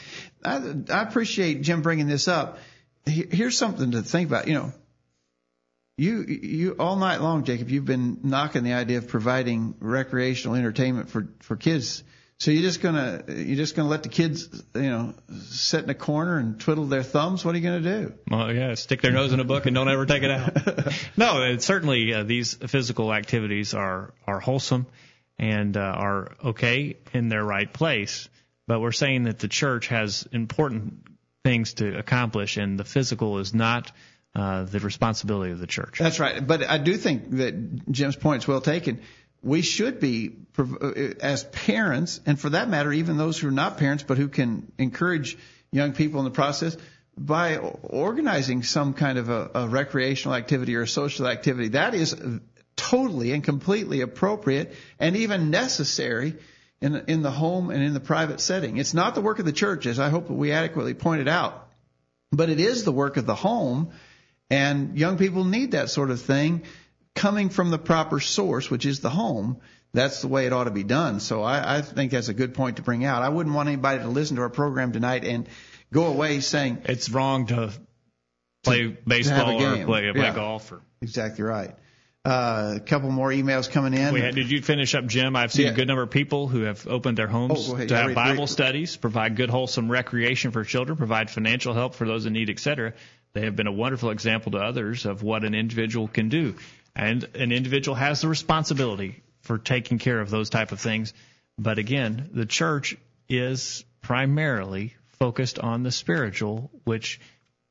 I, 0.45 0.61
I 0.89 1.01
appreciate 1.01 1.61
Jim 1.63 1.81
bringing 1.81 2.07
this 2.07 2.27
up. 2.27 2.59
Here's 3.05 3.57
something 3.57 3.91
to 3.91 4.03
think 4.03 4.29
about. 4.29 4.47
You 4.47 4.53
know, 4.53 4.73
you 5.97 6.21
you 6.21 6.75
all 6.77 6.95
night 6.95 7.21
long, 7.21 7.43
Jacob, 7.43 7.69
you've 7.69 7.85
been 7.85 8.19
knocking 8.23 8.63
the 8.63 8.73
idea 8.73 8.99
of 8.99 9.07
providing 9.07 9.73
recreational 9.79 10.55
entertainment 10.55 11.09
for 11.09 11.27
for 11.39 11.55
kids. 11.55 12.03
So 12.37 12.51
you're 12.51 12.63
just 12.63 12.81
gonna 12.81 13.23
you're 13.27 13.55
just 13.55 13.75
gonna 13.75 13.89
let 13.89 14.03
the 14.03 14.09
kids, 14.09 14.63
you 14.75 14.81
know, 14.81 15.13
sit 15.49 15.83
in 15.83 15.89
a 15.89 15.95
corner 15.95 16.37
and 16.37 16.59
twiddle 16.59 16.85
their 16.85 17.03
thumbs? 17.03 17.45
What 17.45 17.55
are 17.55 17.57
you 17.57 17.63
gonna 17.63 17.81
do? 17.81 18.13
Well, 18.29 18.53
yeah, 18.53 18.73
stick 18.75 19.01
their 19.01 19.11
nose 19.11 19.31
in 19.31 19.39
a 19.39 19.45
book 19.45 19.65
and 19.65 19.75
don't 19.75 19.89
ever 19.89 20.05
take 20.05 20.23
it 20.23 20.31
out. 20.31 20.93
no, 21.17 21.43
it, 21.43 21.61
certainly 21.61 22.13
uh, 22.13 22.23
these 22.23 22.53
physical 22.53 23.13
activities 23.13 23.73
are 23.73 24.13
are 24.27 24.39
wholesome 24.39 24.87
and 25.37 25.77
uh, 25.77 25.81
are 25.81 26.35
okay 26.43 26.97
in 27.13 27.29
their 27.29 27.43
right 27.43 27.71
place. 27.71 28.27
But 28.67 28.81
we're 28.81 28.91
saying 28.91 29.23
that 29.23 29.39
the 29.39 29.47
church 29.47 29.87
has 29.87 30.27
important 30.31 31.05
things 31.43 31.75
to 31.75 31.97
accomplish, 31.97 32.57
and 32.57 32.79
the 32.79 32.85
physical 32.85 33.39
is 33.39 33.53
not 33.53 33.91
uh, 34.35 34.63
the 34.63 34.79
responsibility 34.79 35.51
of 35.51 35.59
the 35.59 35.67
church. 35.67 35.99
That's 35.99 36.19
right. 36.19 36.45
But 36.45 36.63
I 36.63 36.77
do 36.77 36.95
think 36.97 37.29
that 37.31 37.91
Jim's 37.91 38.15
point 38.15 38.43
is 38.43 38.47
well 38.47 38.61
taken. 38.61 39.01
We 39.43 39.61
should 39.61 39.99
be, 39.99 40.37
as 41.19 41.43
parents, 41.43 42.21
and 42.25 42.39
for 42.39 42.49
that 42.51 42.69
matter, 42.69 42.91
even 42.93 43.17
those 43.17 43.37
who 43.37 43.49
are 43.49 43.51
not 43.51 43.77
parents 43.77 44.03
but 44.03 44.17
who 44.17 44.29
can 44.29 44.71
encourage 44.77 45.37
young 45.71 45.93
people 45.93 46.19
in 46.21 46.25
the 46.25 46.31
process 46.31 46.77
by 47.17 47.57
organizing 47.57 48.63
some 48.63 48.93
kind 48.93 49.17
of 49.17 49.29
a, 49.29 49.51
a 49.53 49.67
recreational 49.67 50.35
activity 50.35 50.75
or 50.75 50.83
a 50.83 50.87
social 50.87 51.27
activity. 51.27 51.69
That 51.69 51.93
is 51.93 52.15
totally 52.75 53.31
and 53.33 53.43
completely 53.43 54.01
appropriate 54.01 54.73
and 54.99 55.15
even 55.17 55.51
necessary 55.51 56.35
in, 56.81 56.95
in 57.07 57.21
the 57.21 57.31
home 57.31 57.69
and 57.69 57.83
in 57.83 57.93
the 57.93 57.99
private 57.99 58.39
setting. 58.39 58.77
It's 58.77 58.93
not 58.93 59.15
the 59.15 59.21
work 59.21 59.39
of 59.39 59.45
the 59.45 59.51
church, 59.51 59.85
as 59.85 59.99
I 59.99 60.09
hope 60.09 60.29
we 60.29 60.51
adequately 60.51 60.93
pointed 60.93 61.27
out, 61.27 61.67
but 62.31 62.49
it 62.49 62.59
is 62.59 62.83
the 62.83 62.91
work 62.91 63.17
of 63.17 63.25
the 63.25 63.35
home. 63.35 63.91
And 64.49 64.97
young 64.97 65.17
people 65.17 65.45
need 65.45 65.71
that 65.71 65.89
sort 65.89 66.11
of 66.11 66.21
thing 66.21 66.63
coming 67.15 67.49
from 67.49 67.69
the 67.69 67.77
proper 67.77 68.19
source, 68.19 68.69
which 68.69 68.85
is 68.85 68.99
the 68.99 69.09
home. 69.09 69.57
that's 69.93 70.21
the 70.21 70.27
way 70.27 70.47
it 70.47 70.53
ought 70.53 70.63
to 70.63 70.71
be 70.71 70.83
done. 70.83 71.19
So 71.19 71.43
I, 71.43 71.77
I 71.77 71.81
think 71.81 72.11
that's 72.11 72.27
a 72.29 72.33
good 72.33 72.53
point 72.55 72.77
to 72.77 72.81
bring 72.81 73.05
out. 73.05 73.21
I 73.21 73.29
wouldn't 73.29 73.55
want 73.55 73.67
anybody 73.69 73.99
to 73.99 74.07
listen 74.07 74.37
to 74.37 74.41
our 74.41 74.49
program 74.49 74.91
tonight 74.91 75.23
and 75.23 75.47
go 75.91 76.05
away 76.07 76.39
saying 76.39 76.81
it's 76.85 77.09
wrong 77.11 77.45
to 77.47 77.71
play 78.63 78.87
baseball 78.87 79.61
or 79.61 79.85
play, 79.85 80.11
play 80.11 80.11
yeah. 80.15 80.33
golf. 80.33 80.71
Or... 80.71 80.81
Exactly 81.01 81.43
right. 81.43 81.75
Uh, 82.25 82.75
a 82.77 82.79
couple 82.79 83.11
more 83.11 83.29
emails 83.29 83.69
coming 83.69 83.93
in. 83.93 84.15
Had, 84.15 84.33
did 84.33 84.49
you 84.49 84.61
finish 84.61 84.95
up, 84.95 85.05
Jim? 85.05 85.35
I've 85.35 85.51
seen 85.51 85.65
Yeah. 85.65 85.73
a 85.73 85.75
good 85.75 85.89
number 85.89 86.03
of 86.03 86.09
people 86.09 86.47
who 86.47 86.61
have 86.61 86.87
opened 86.87 87.17
their 87.17 87.27
homes 87.27 87.69
Oh, 87.69 87.75
to 87.85 87.95
have 87.95 88.07
read- 88.07 88.15
Bible 88.15 88.43
read- 88.43 88.49
studies, 88.49 88.95
provide 88.95 89.35
good, 89.35 89.49
wholesome 89.49 89.91
recreation 89.91 90.51
for 90.51 90.63
children, 90.63 90.97
provide 90.97 91.29
financial 91.29 91.73
help 91.73 91.95
for 91.95 92.07
those 92.07 92.25
in 92.25 92.31
need, 92.33 92.49
etc. 92.49 92.93
They 93.33 93.41
have 93.41 93.57
been 93.57 93.67
a 93.67 93.73
wonderful 93.73 94.09
example 94.09 94.53
to 94.53 94.59
others 94.59 95.05
of 95.05 95.21
what 95.21 95.43
an 95.43 95.53
individual 95.53 96.07
can 96.07 96.29
do, 96.29 96.55
and 96.95 97.23
an 97.35 97.51
individual 97.51 97.95
has 97.95 98.21
the 98.21 98.27
responsibility 98.27 99.23
for 99.41 99.57
taking 99.57 99.99
care 99.99 100.19
of 100.19 100.29
those 100.29 100.49
type 100.49 100.71
of 100.71 100.79
things. 100.79 101.13
But 101.57 101.77
again, 101.77 102.29
the 102.33 102.45
church 102.45 102.95
is 103.29 103.83
primarily 104.01 104.95
focused 105.19 105.59
on 105.59 105.83
the 105.83 105.91
spiritual, 105.91 106.69
which 106.83 107.19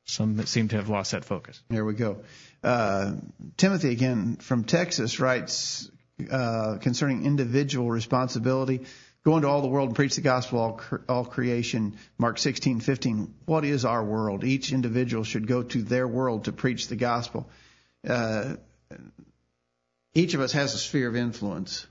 some 0.05 0.45
seem 0.45 0.67
to 0.69 0.75
have 0.75 0.89
lost 0.89 1.11
that 1.11 1.25
focus. 1.25 1.61
There 1.69 1.85
we 1.85 1.93
go. 1.93 2.23
Uh, 2.63 3.13
Timothy 3.57 3.91
again 3.91 4.37
from 4.37 4.63
Texas 4.63 5.19
writes 5.19 5.89
uh, 6.29 6.77
concerning 6.81 7.25
individual 7.25 7.89
responsibility. 7.89 8.81
Go 9.23 9.37
into 9.37 9.47
all 9.47 9.61
the 9.61 9.69
world 9.69 9.89
and 9.89 9.95
preach 9.95 10.15
the 10.15 10.21
gospel, 10.21 10.59
all, 10.59 10.73
cre- 10.73 10.97
all 11.07 11.23
creation. 11.23 11.95
Mark 12.17 12.37
16:15. 12.37 13.29
What 13.45 13.63
is 13.63 13.85
our 13.85 14.03
world? 14.03 14.43
Each 14.43 14.73
individual 14.73 15.23
should 15.23 15.47
go 15.47 15.63
to 15.63 15.81
their 15.81 16.07
world 16.07 16.45
to 16.45 16.51
preach 16.51 16.87
the 16.89 16.97
gospel. 16.97 17.49
Uh, 18.07 18.55
each 20.13 20.33
of 20.33 20.41
us 20.41 20.51
has 20.51 20.73
a 20.73 20.77
sphere 20.77 21.07
of 21.07 21.15
influence, 21.15 21.87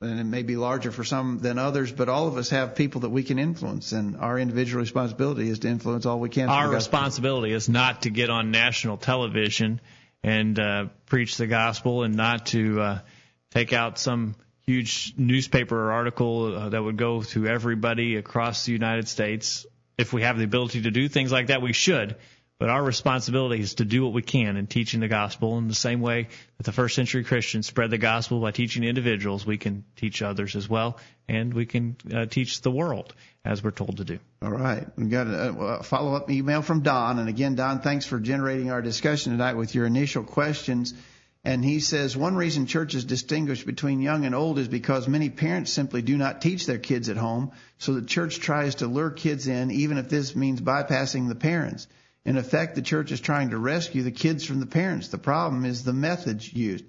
and 0.00 0.18
it 0.18 0.24
may 0.24 0.42
be 0.42 0.56
larger 0.56 0.90
for 0.90 1.04
some 1.04 1.38
than 1.38 1.58
others, 1.58 1.92
but 1.92 2.08
all 2.08 2.26
of 2.26 2.36
us 2.36 2.50
have 2.50 2.74
people 2.74 3.02
that 3.02 3.10
we 3.10 3.22
can 3.22 3.38
influence, 3.38 3.92
and 3.92 4.16
our 4.16 4.38
individual 4.38 4.80
responsibility 4.80 5.48
is 5.48 5.60
to 5.60 5.68
influence 5.68 6.06
all 6.06 6.18
we 6.18 6.28
can. 6.28 6.48
Our 6.48 6.70
responsibility 6.70 7.52
is 7.52 7.68
not 7.68 8.02
to 8.02 8.10
get 8.10 8.30
on 8.30 8.50
national 8.50 8.96
television 8.96 9.80
and 10.22 10.58
uh, 10.58 10.86
preach 11.06 11.36
the 11.36 11.46
gospel 11.46 12.02
and 12.02 12.14
not 12.14 12.46
to 12.46 12.80
uh, 12.80 12.98
take 13.50 13.72
out 13.72 13.98
some 13.98 14.36
huge 14.66 15.14
newspaper 15.16 15.76
or 15.76 15.92
article 15.92 16.56
uh, 16.56 16.68
that 16.68 16.82
would 16.82 16.96
go 16.96 17.22
to 17.22 17.46
everybody 17.46 18.16
across 18.16 18.64
the 18.64 18.72
United 18.72 19.08
States. 19.08 19.66
If 19.98 20.12
we 20.12 20.22
have 20.22 20.38
the 20.38 20.44
ability 20.44 20.82
to 20.82 20.90
do 20.90 21.08
things 21.08 21.32
like 21.32 21.48
that, 21.48 21.62
we 21.62 21.72
should. 21.72 22.16
But 22.62 22.70
our 22.70 22.84
responsibility 22.84 23.60
is 23.60 23.74
to 23.74 23.84
do 23.84 24.04
what 24.04 24.12
we 24.12 24.22
can 24.22 24.56
in 24.56 24.68
teaching 24.68 25.00
the 25.00 25.08
gospel 25.08 25.58
in 25.58 25.66
the 25.66 25.74
same 25.74 26.00
way 26.00 26.28
that 26.58 26.62
the 26.62 26.70
first 26.70 26.94
century 26.94 27.24
Christians 27.24 27.66
spread 27.66 27.90
the 27.90 27.98
gospel 27.98 28.38
by 28.38 28.52
teaching 28.52 28.84
individuals, 28.84 29.44
we 29.44 29.58
can 29.58 29.82
teach 29.96 30.22
others 30.22 30.54
as 30.54 30.68
well, 30.68 30.96
and 31.28 31.52
we 31.52 31.66
can 31.66 31.96
uh, 32.14 32.26
teach 32.26 32.60
the 32.60 32.70
world 32.70 33.14
as 33.44 33.64
we're 33.64 33.72
told 33.72 33.96
to 33.96 34.04
do. 34.04 34.20
All 34.40 34.52
right. 34.52 34.86
We've 34.96 35.10
got 35.10 35.26
a, 35.26 35.82
follow 35.82 36.14
up 36.14 36.30
email 36.30 36.62
from 36.62 36.82
Don. 36.82 37.18
And 37.18 37.28
again, 37.28 37.56
Don, 37.56 37.80
thanks 37.80 38.06
for 38.06 38.20
generating 38.20 38.70
our 38.70 38.80
discussion 38.80 39.32
tonight 39.32 39.54
with 39.54 39.74
your 39.74 39.86
initial 39.86 40.22
questions. 40.22 40.94
And 41.42 41.64
he 41.64 41.80
says 41.80 42.16
one 42.16 42.36
reason 42.36 42.66
churches 42.66 43.04
distinguish 43.04 43.64
between 43.64 44.00
young 44.00 44.24
and 44.24 44.36
old 44.36 44.60
is 44.60 44.68
because 44.68 45.08
many 45.08 45.30
parents 45.30 45.72
simply 45.72 46.00
do 46.00 46.16
not 46.16 46.40
teach 46.40 46.66
their 46.66 46.78
kids 46.78 47.08
at 47.08 47.16
home. 47.16 47.50
So 47.78 47.94
the 47.94 48.06
church 48.06 48.38
tries 48.38 48.76
to 48.76 48.86
lure 48.86 49.10
kids 49.10 49.48
in, 49.48 49.72
even 49.72 49.98
if 49.98 50.08
this 50.08 50.36
means 50.36 50.60
bypassing 50.60 51.26
the 51.26 51.34
parents. 51.34 51.88
In 52.24 52.36
effect, 52.36 52.74
the 52.74 52.82
church 52.82 53.10
is 53.10 53.20
trying 53.20 53.50
to 53.50 53.58
rescue 53.58 54.02
the 54.02 54.12
kids 54.12 54.44
from 54.44 54.60
the 54.60 54.66
parents. 54.66 55.08
The 55.08 55.18
problem 55.18 55.64
is 55.64 55.82
the 55.82 55.92
methods 55.92 56.52
used. 56.52 56.84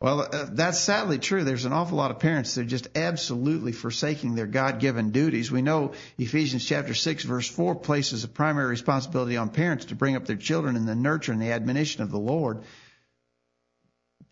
Well, 0.00 0.20
uh, 0.20 0.48
that's 0.50 0.78
sadly 0.78 1.18
true. 1.18 1.44
There's 1.44 1.64
an 1.64 1.72
awful 1.72 1.96
lot 1.96 2.10
of 2.10 2.18
parents 2.18 2.54
that 2.54 2.62
are 2.62 2.64
just 2.64 2.88
absolutely 2.94 3.72
forsaking 3.72 4.34
their 4.34 4.46
God-given 4.46 5.12
duties. 5.12 5.50
We 5.50 5.62
know 5.62 5.92
Ephesians 6.18 6.64
chapter 6.64 6.92
6 6.92 7.24
verse 7.24 7.48
4 7.48 7.76
places 7.76 8.24
a 8.24 8.28
primary 8.28 8.66
responsibility 8.66 9.36
on 9.36 9.48
parents 9.48 9.86
to 9.86 9.94
bring 9.94 10.16
up 10.16 10.26
their 10.26 10.36
children 10.36 10.76
in 10.76 10.84
the 10.84 10.94
nurture 10.94 11.32
and 11.32 11.40
the 11.40 11.52
admonition 11.52 12.02
of 12.02 12.10
the 12.10 12.18
Lord. 12.18 12.64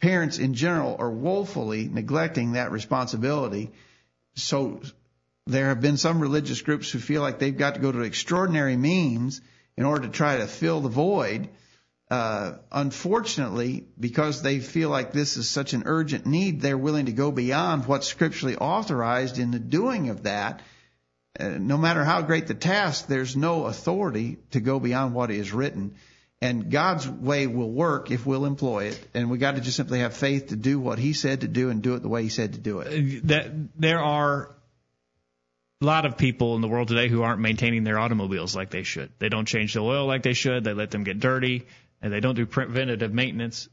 Parents 0.01 0.39
in 0.39 0.55
general 0.55 0.97
are 0.99 1.11
woefully 1.11 1.89
neglecting 1.89 2.53
that 2.53 2.73
responsibility. 2.73 3.71
So 4.35 4.83
there 5.47 5.69
have 5.69 5.81
been 5.81 5.97
some 5.97 6.21
religious 6.21 6.61
groups 6.61 6.91
who 6.91 6.99
feel 6.99 7.23
like 7.23 7.39
they've 7.39 7.57
got 7.57 7.77
to 7.77 7.81
go 7.81 7.93
to 7.93 8.01
extraordinary 8.01 8.77
means 8.77 9.41
in 9.77 9.85
order 9.85 10.07
to 10.07 10.13
try 10.13 10.39
to 10.39 10.47
fill 10.47 10.81
the 10.81 10.89
void. 10.89 11.49
Uh, 12.11 12.59
unfortunately, 12.71 13.87
because 13.99 14.43
they 14.43 14.59
feel 14.59 14.91
like 14.91 15.13
this 15.13 15.39
is 15.39 15.49
such 15.49 15.73
an 15.73 15.85
urgent 15.87 16.27
need, 16.27 16.61
they're 16.61 16.77
willing 16.77 17.07
to 17.07 17.13
go 17.13 17.33
beyond 17.33 17.87
what's 17.87 18.07
scripturally 18.07 18.57
authorized 18.57 19.39
in 19.39 19.51
the 19.51 19.59
doing 19.59 20.11
of 20.11 20.25
that. 20.25 20.61
Uh, 21.41 21.49
no 21.59 21.79
matter 21.79 22.05
how 22.05 22.21
great 22.21 22.47
the 22.47 22.55
task, 22.55 23.07
there's 23.07 23.35
no 23.35 23.65
authority 23.65 24.37
to 24.51 24.61
go 24.61 24.79
beyond 24.79 25.15
what 25.15 25.31
is 25.31 25.55
written. 25.55 25.95
And 26.43 26.71
God's 26.71 27.09
way 27.09 27.47
will 27.47 27.71
work 27.71 28.11
if 28.11 28.27
we'll 28.27 28.45
employ 28.45 28.87
it. 28.87 29.09
And 29.15 29.31
we 29.31 29.39
got 29.39 29.55
to 29.55 29.63
just 29.63 29.77
simply 29.77 30.01
have 30.01 30.13
faith 30.13 30.49
to 30.49 30.57
do 30.57 30.81
what 30.81 30.99
He 30.99 31.15
said 31.15 31.43
to 31.43 31.49
do 31.49 31.71
and 31.71 31.81
do 31.81 31.95
it 31.95 32.03
the 32.03 32.09
way 32.09 32.25
He 32.25 32.29
said 32.29 32.55
to 32.55 32.59
do 32.59 32.81
it. 32.81 33.27
that 33.29 33.53
there 33.79 34.01
are 34.01 34.55
a 35.83 35.87
lot 35.87 36.07
of 36.07 36.17
people 36.17 36.55
in 36.55 36.61
the 36.61 36.69
world 36.69 36.89
today 36.89 37.09
who 37.09 37.23
aren't 37.23 37.41
maintaining 37.41 37.85
their 37.85 37.99
automobiles 37.99 38.55
like 38.55 38.71
they 38.71 38.85
should. 38.85 39.11
They 39.19 39.29
don't 39.29 39.47
change 39.47 39.75
the 39.75 39.81
oil 39.81 40.07
like 40.07 40.23
they 40.23 40.33
should. 40.33 40.65
They 40.65 40.73
let 40.73 40.91
them 40.91 41.05
get 41.05 41.19
dirty, 41.19 41.67
and 42.01 42.13
they 42.13 42.21
don't 42.21 42.37
do 42.37 42.47
preventative 42.47 43.13
maintenance. 43.13 43.69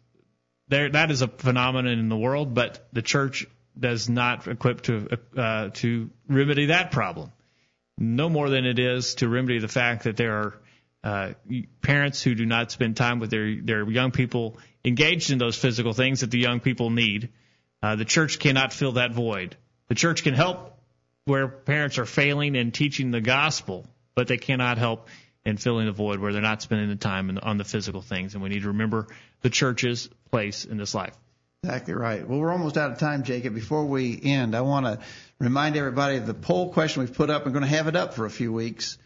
There, 0.68 0.90
that 0.90 1.12
is 1.12 1.22
a 1.22 1.28
phenomenon 1.28 2.00
in 2.00 2.10
the 2.10 2.18
world, 2.18 2.54
but 2.54 2.88
the 2.92 3.02
church 3.02 3.46
does 3.80 4.10
not 4.10 4.48
equip 4.48 4.82
to 4.82 5.08
uh, 5.38 5.70
to 5.76 6.10
remedy 6.28 6.68
that 6.68 6.92
problem. 6.92 7.32
No 7.98 8.30
more 8.30 8.50
than 8.50 8.66
it 8.66 8.80
is 8.80 9.16
to 9.16 9.30
remedy 9.30 9.60
the 9.60 9.68
fact 9.68 10.04
that 10.04 10.18
there 10.18 10.36
are 10.36 10.62
uh, 11.04 11.34
parents 11.82 12.22
who 12.22 12.36
do 12.36 12.46
not 12.46 12.72
spend 12.72 12.98
time 12.98 13.20
with 13.20 13.30
their 13.30 13.62
their 13.62 13.90
young 13.90 14.12
people 14.12 14.58
engaged 14.84 15.32
in 15.32 15.38
those 15.38 15.58
physical 15.58 15.94
things 15.94 16.22
that 16.22 16.32
the 16.32 16.40
young 16.40 16.60
people 16.60 16.90
need. 16.90 17.30
Uh, 17.82 17.96
the 17.96 18.06
church 18.06 18.40
cannot 18.40 18.74
fill 18.74 18.94
that 18.94 19.14
void. 19.14 19.56
The 19.88 19.96
church 19.96 20.24
can 20.24 20.34
help 20.34 20.79
where 21.30 21.48
parents 21.48 21.98
are 21.98 22.06
failing 22.06 22.56
in 22.56 22.72
teaching 22.72 23.12
the 23.12 23.22
gospel, 23.22 23.86
but 24.16 24.28
they 24.28 24.38
cannot 24.38 24.78
help 24.78 25.08
in 25.46 25.56
filling 25.58 25.86
the 25.86 25.92
void 25.94 26.20
where 26.20 26.34
they're 26.34 26.42
not 26.42 26.62
spending 26.62 26.90
the 26.90 26.96
time 26.96 27.40
on 27.42 27.58
the 27.58 27.64
physical 27.64 28.02
things. 28.02 28.34
And 28.34 28.44
we 28.44 28.50
need 28.50 28.64
to 28.64 28.68
remember 28.70 29.08
the 29.42 29.50
church's 29.50 30.10
place 30.32 30.66
in 30.66 30.78
this 30.78 30.94
life. 30.94 31.16
Exactly 31.64 31.94
right. 31.94 32.28
Well, 32.28 32.40
we're 32.40 32.52
almost 32.52 32.78
out 32.78 32.92
of 32.92 33.00
time, 33.00 33.24
Jacob. 33.24 33.54
Before 33.54 33.86
we 33.86 34.20
end, 34.22 34.56
I 34.56 34.62
want 34.62 34.86
to 34.86 35.00
remind 35.40 35.76
everybody 35.76 36.18
of 36.18 36.26
the 36.26 36.34
poll 36.34 36.72
question 36.72 37.02
we've 37.02 37.14
put 37.14 37.30
up. 37.30 37.46
We're 37.46 37.52
going 37.52 37.64
to 37.64 37.70
have 37.70 37.88
it 37.88 37.96
up 37.96 38.14
for 38.14 38.26
a 38.26 38.30
few 38.30 38.52
weeks 38.54 38.98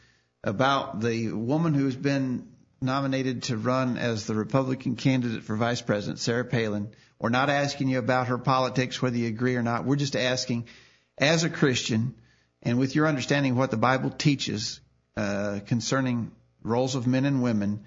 about 0.43 1.01
the 1.01 1.32
woman 1.32 1.74
who's 1.74 1.95
been 1.95 2.47
nominated 2.80 3.43
to 3.43 3.57
run 3.57 3.97
as 3.97 4.28
the 4.28 4.36
Republican 4.36 4.95
candidate 4.95 5.43
for 5.43 5.55
vice 5.55 5.82
president, 5.82 6.19
Sarah 6.19 6.45
Palin. 6.45 6.89
We're 7.19 7.30
not 7.30 7.49
asking 7.49 7.88
you 7.88 7.99
about 7.99 8.28
her 8.28 8.38
politics, 8.38 9.01
whether 9.01 9.17
you 9.17 9.28
agree 9.28 9.55
or 9.55 9.63
not. 9.63 9.86
We're 9.86 9.95
just 9.95 10.15
asking, 10.15 10.65
as 11.18 11.43
a 11.43 11.49
Christian, 11.49 12.16
and 12.61 12.80
with 12.80 12.95
your 12.95 13.07
understanding 13.07 13.53
of 13.53 13.57
what 13.57 13.72
the 13.72 13.78
Bible 13.78 14.09
teaches 14.09 14.80
uh, 15.16 15.59
concerning 15.66 16.32
roles 16.64 16.95
of 16.95 17.07
men 17.07 17.26
and 17.26 17.43
women, 17.43 17.84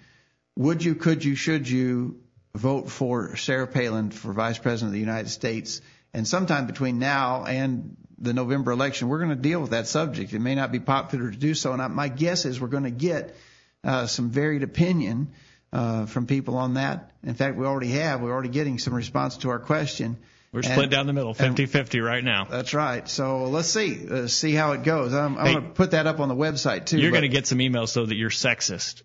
would 0.56 0.84
you, 0.84 0.94
could 0.94 1.24
you, 1.24 1.34
should 1.34 1.68
you 1.68 2.20
vote 2.54 2.90
for 2.90 3.36
Sarah 3.36 3.66
Palin 3.66 4.10
for 4.10 4.32
Vice 4.32 4.58
President 4.58 4.88
of 4.88 4.92
the 4.94 5.00
United 5.00 5.28
States? 5.28 5.80
And 6.14 6.26
sometime 6.26 6.66
between 6.66 6.98
now 6.98 7.44
and 7.44 7.96
the 8.18 8.32
November 8.32 8.72
election, 8.72 9.08
we're 9.08 9.18
going 9.18 9.30
to 9.30 9.36
deal 9.36 9.60
with 9.60 9.70
that 9.70 9.86
subject. 9.86 10.32
It 10.32 10.38
may 10.38 10.54
not 10.54 10.72
be 10.72 10.80
popular 10.80 11.30
to 11.30 11.36
do 11.36 11.54
so, 11.54 11.72
and 11.72 11.82
I, 11.82 11.88
my 11.88 12.08
guess 12.08 12.44
is 12.44 12.60
we're 12.60 12.68
going 12.68 12.84
to 12.84 12.90
get 12.90 13.36
uh, 13.84 14.06
some 14.06 14.30
varied 14.30 14.62
opinion 14.62 15.32
uh, 15.72 16.06
from 16.06 16.26
people 16.26 16.56
on 16.56 16.74
that. 16.74 17.12
In 17.22 17.34
fact, 17.34 17.56
we 17.56 17.66
already 17.66 17.90
have. 17.92 18.22
We're 18.22 18.32
already 18.32 18.48
getting 18.48 18.78
some 18.78 18.94
response 18.94 19.38
to 19.38 19.50
our 19.50 19.58
question. 19.58 20.16
We're 20.56 20.62
And- 20.64 20.72
split 20.72 20.88
down 20.88 21.06
the 21.06 21.12
middle, 21.12 21.34
50-50 21.34 22.00
right 22.02 22.24
now. 22.24 22.44
That's 22.44 22.72
right. 22.72 23.06
So 23.06 23.44
let's 23.44 23.68
see, 23.68 24.08
uh, 24.10 24.26
see 24.26 24.52
how 24.54 24.72
it 24.72 24.84
goes. 24.84 25.12
I'm, 25.12 25.36
I'm 25.36 25.44
Hey. 25.46 25.52
going 25.52 25.64
to 25.66 25.70
put 25.72 25.90
that 25.90 26.06
up 26.06 26.18
on 26.18 26.30
the 26.30 26.34
website 26.34 26.86
too. 26.86 26.98
You're 26.98 27.10
going 27.10 27.22
to 27.24 27.28
get 27.28 27.46
some 27.46 27.58
emails 27.58 27.92
though 27.92 28.06
that 28.06 28.14
you're 28.16 28.30
sexist, 28.30 29.02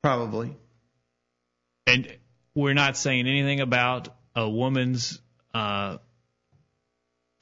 probably. 0.00 0.54
and 1.88 2.06
we're 2.54 2.72
not 2.72 2.96
saying 2.96 3.26
anything 3.26 3.58
about 3.62 4.14
a 4.36 4.48
woman's 4.48 5.18
uh, 5.54 5.96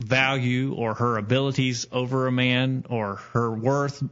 value 0.03 0.75
or 0.75 0.95
her 0.95 1.19
abilities 1.19 1.87
over 1.93 2.27
a 2.27 2.33
man 2.33 2.87
or 2.89 3.17
her 3.35 3.51
worth 3.53 4.03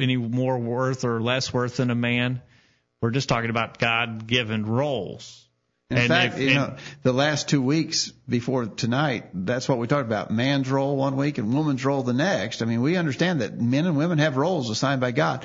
any 0.00 0.16
more 0.16 0.56
worth 0.56 1.04
or 1.04 1.20
less 1.20 1.52
worth 1.52 1.78
than 1.78 1.90
a 1.90 1.96
man. 1.96 2.40
We're 3.02 3.10
just 3.10 3.28
talking 3.28 3.50
about 3.50 3.78
God-given 3.78 4.66
roles. 4.66 5.48
In 5.90 5.98
And 5.98 6.08
fact, 6.08 6.38
if- 6.38 6.48
you 6.48 6.54
know, 6.54 6.76
the 7.02 7.12
last 7.12 7.48
two 7.48 7.60
weeks 7.60 8.12
before 8.28 8.66
tonight, 8.66 9.26
that's 9.34 9.68
what 9.68 9.78
we 9.78 9.88
talked 9.88 10.06
about. 10.06 10.30
Man's 10.30 10.70
role 10.70 10.96
one 10.96 11.16
week 11.16 11.38
and 11.38 11.52
woman's 11.52 11.84
role 11.84 12.02
the 12.04 12.12
next. 12.12 12.62
I 12.62 12.64
mean, 12.64 12.80
we 12.80 12.96
understand 12.96 13.40
that 13.40 13.60
men 13.60 13.86
and 13.86 13.96
women 13.96 14.18
have 14.18 14.36
roles 14.36 14.70
assigned 14.70 15.00
by 15.00 15.10
God. 15.10 15.44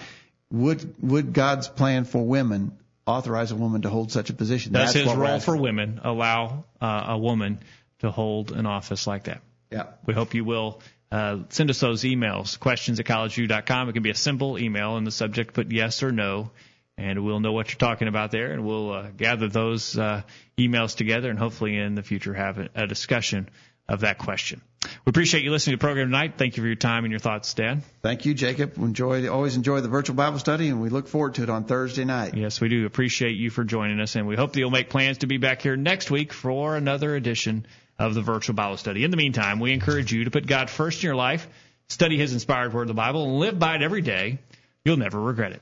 Would 0.51 0.95
would 1.01 1.33
God's 1.33 1.67
plan 1.67 2.05
for 2.05 2.23
women 2.23 2.77
authorize 3.07 3.51
a 3.51 3.55
woman 3.55 3.81
to 3.81 3.89
hold 3.89 4.11
such 4.11 4.29
a 4.29 4.33
position? 4.33 4.73
Does 4.73 4.93
his 4.93 5.07
what 5.07 5.17
we're 5.17 5.23
role 5.23 5.39
for 5.39 5.57
women 5.57 5.99
allow 6.03 6.65
uh, 6.79 7.05
a 7.07 7.17
woman 7.17 7.59
to 7.99 8.11
hold 8.11 8.51
an 8.51 8.67
office 8.67 9.07
like 9.07 9.23
that? 9.23 9.41
Yeah. 9.71 9.87
We 10.05 10.13
hope 10.13 10.35
you 10.35 10.45
will 10.45 10.81
uh, 11.11 11.39
send 11.49 11.71
us 11.71 11.79
those 11.79 12.03
emails, 12.03 12.59
questions 12.59 12.99
at 12.99 13.07
collegeview.com. 13.07 13.89
It 13.89 13.93
can 13.93 14.03
be 14.03 14.11
a 14.11 14.15
simple 14.15 14.59
email, 14.59 14.97
and 14.97 15.07
the 15.07 15.11
subject 15.11 15.55
put 15.55 15.71
yes 15.71 16.03
or 16.03 16.11
no, 16.11 16.51
and 16.97 17.23
we'll 17.23 17.39
know 17.39 17.51
what 17.51 17.69
you're 17.69 17.77
talking 17.77 18.07
about 18.07 18.31
there, 18.31 18.51
and 18.51 18.65
we'll 18.65 18.91
uh, 18.91 19.07
gather 19.15 19.47
those 19.47 19.97
uh, 19.97 20.21
emails 20.57 20.95
together, 20.95 21.29
and 21.29 21.37
hopefully 21.37 21.77
in 21.77 21.95
the 21.95 22.03
future 22.03 22.33
have 22.33 22.57
a, 22.57 22.69
a 22.75 22.87
discussion 22.87 23.49
of 23.87 24.01
that 24.01 24.17
question. 24.17 24.61
We 25.05 25.09
appreciate 25.09 25.43
you 25.43 25.51
listening 25.51 25.73
to 25.73 25.77
the 25.77 25.85
program 25.85 26.07
tonight. 26.07 26.33
Thank 26.37 26.57
you 26.57 26.63
for 26.63 26.67
your 26.67 26.75
time 26.75 27.05
and 27.05 27.11
your 27.11 27.19
thoughts, 27.19 27.53
Dan. 27.53 27.83
Thank 28.01 28.25
you, 28.25 28.33
Jacob. 28.33 28.77
Enjoy, 28.77 29.27
always 29.29 29.55
enjoy 29.55 29.81
the 29.81 29.87
virtual 29.87 30.15
Bible 30.15 30.39
study, 30.39 30.69
and 30.69 30.81
we 30.81 30.89
look 30.89 31.07
forward 31.07 31.35
to 31.35 31.43
it 31.43 31.49
on 31.49 31.65
Thursday 31.65 32.05
night. 32.05 32.35
Yes, 32.35 32.61
we 32.61 32.69
do 32.69 32.85
appreciate 32.85 33.35
you 33.35 33.49
for 33.49 33.63
joining 33.63 33.99
us, 33.99 34.15
and 34.15 34.27
we 34.27 34.35
hope 34.35 34.53
that 34.53 34.59
you'll 34.59 34.71
make 34.71 34.89
plans 34.89 35.19
to 35.19 35.27
be 35.27 35.37
back 35.37 35.61
here 35.61 35.75
next 35.75 36.11
week 36.11 36.33
for 36.33 36.75
another 36.75 37.15
edition 37.15 37.65
of 37.97 38.13
the 38.13 38.21
virtual 38.21 38.55
Bible 38.55 38.77
study. 38.77 39.03
In 39.03 39.11
the 39.11 39.17
meantime, 39.17 39.59
we 39.59 39.73
encourage 39.73 40.11
you 40.11 40.25
to 40.25 40.31
put 40.31 40.45
God 40.45 40.69
first 40.69 41.03
in 41.03 41.07
your 41.07 41.15
life, 41.15 41.47
study 41.87 42.17
His 42.17 42.33
inspired 42.33 42.73
word, 42.73 42.87
the 42.87 42.93
Bible, 42.93 43.23
and 43.23 43.39
live 43.39 43.57
by 43.57 43.75
it 43.75 43.81
every 43.81 44.01
day. 44.01 44.39
You'll 44.83 44.97
never 44.97 45.19
regret 45.19 45.53
it. 45.53 45.61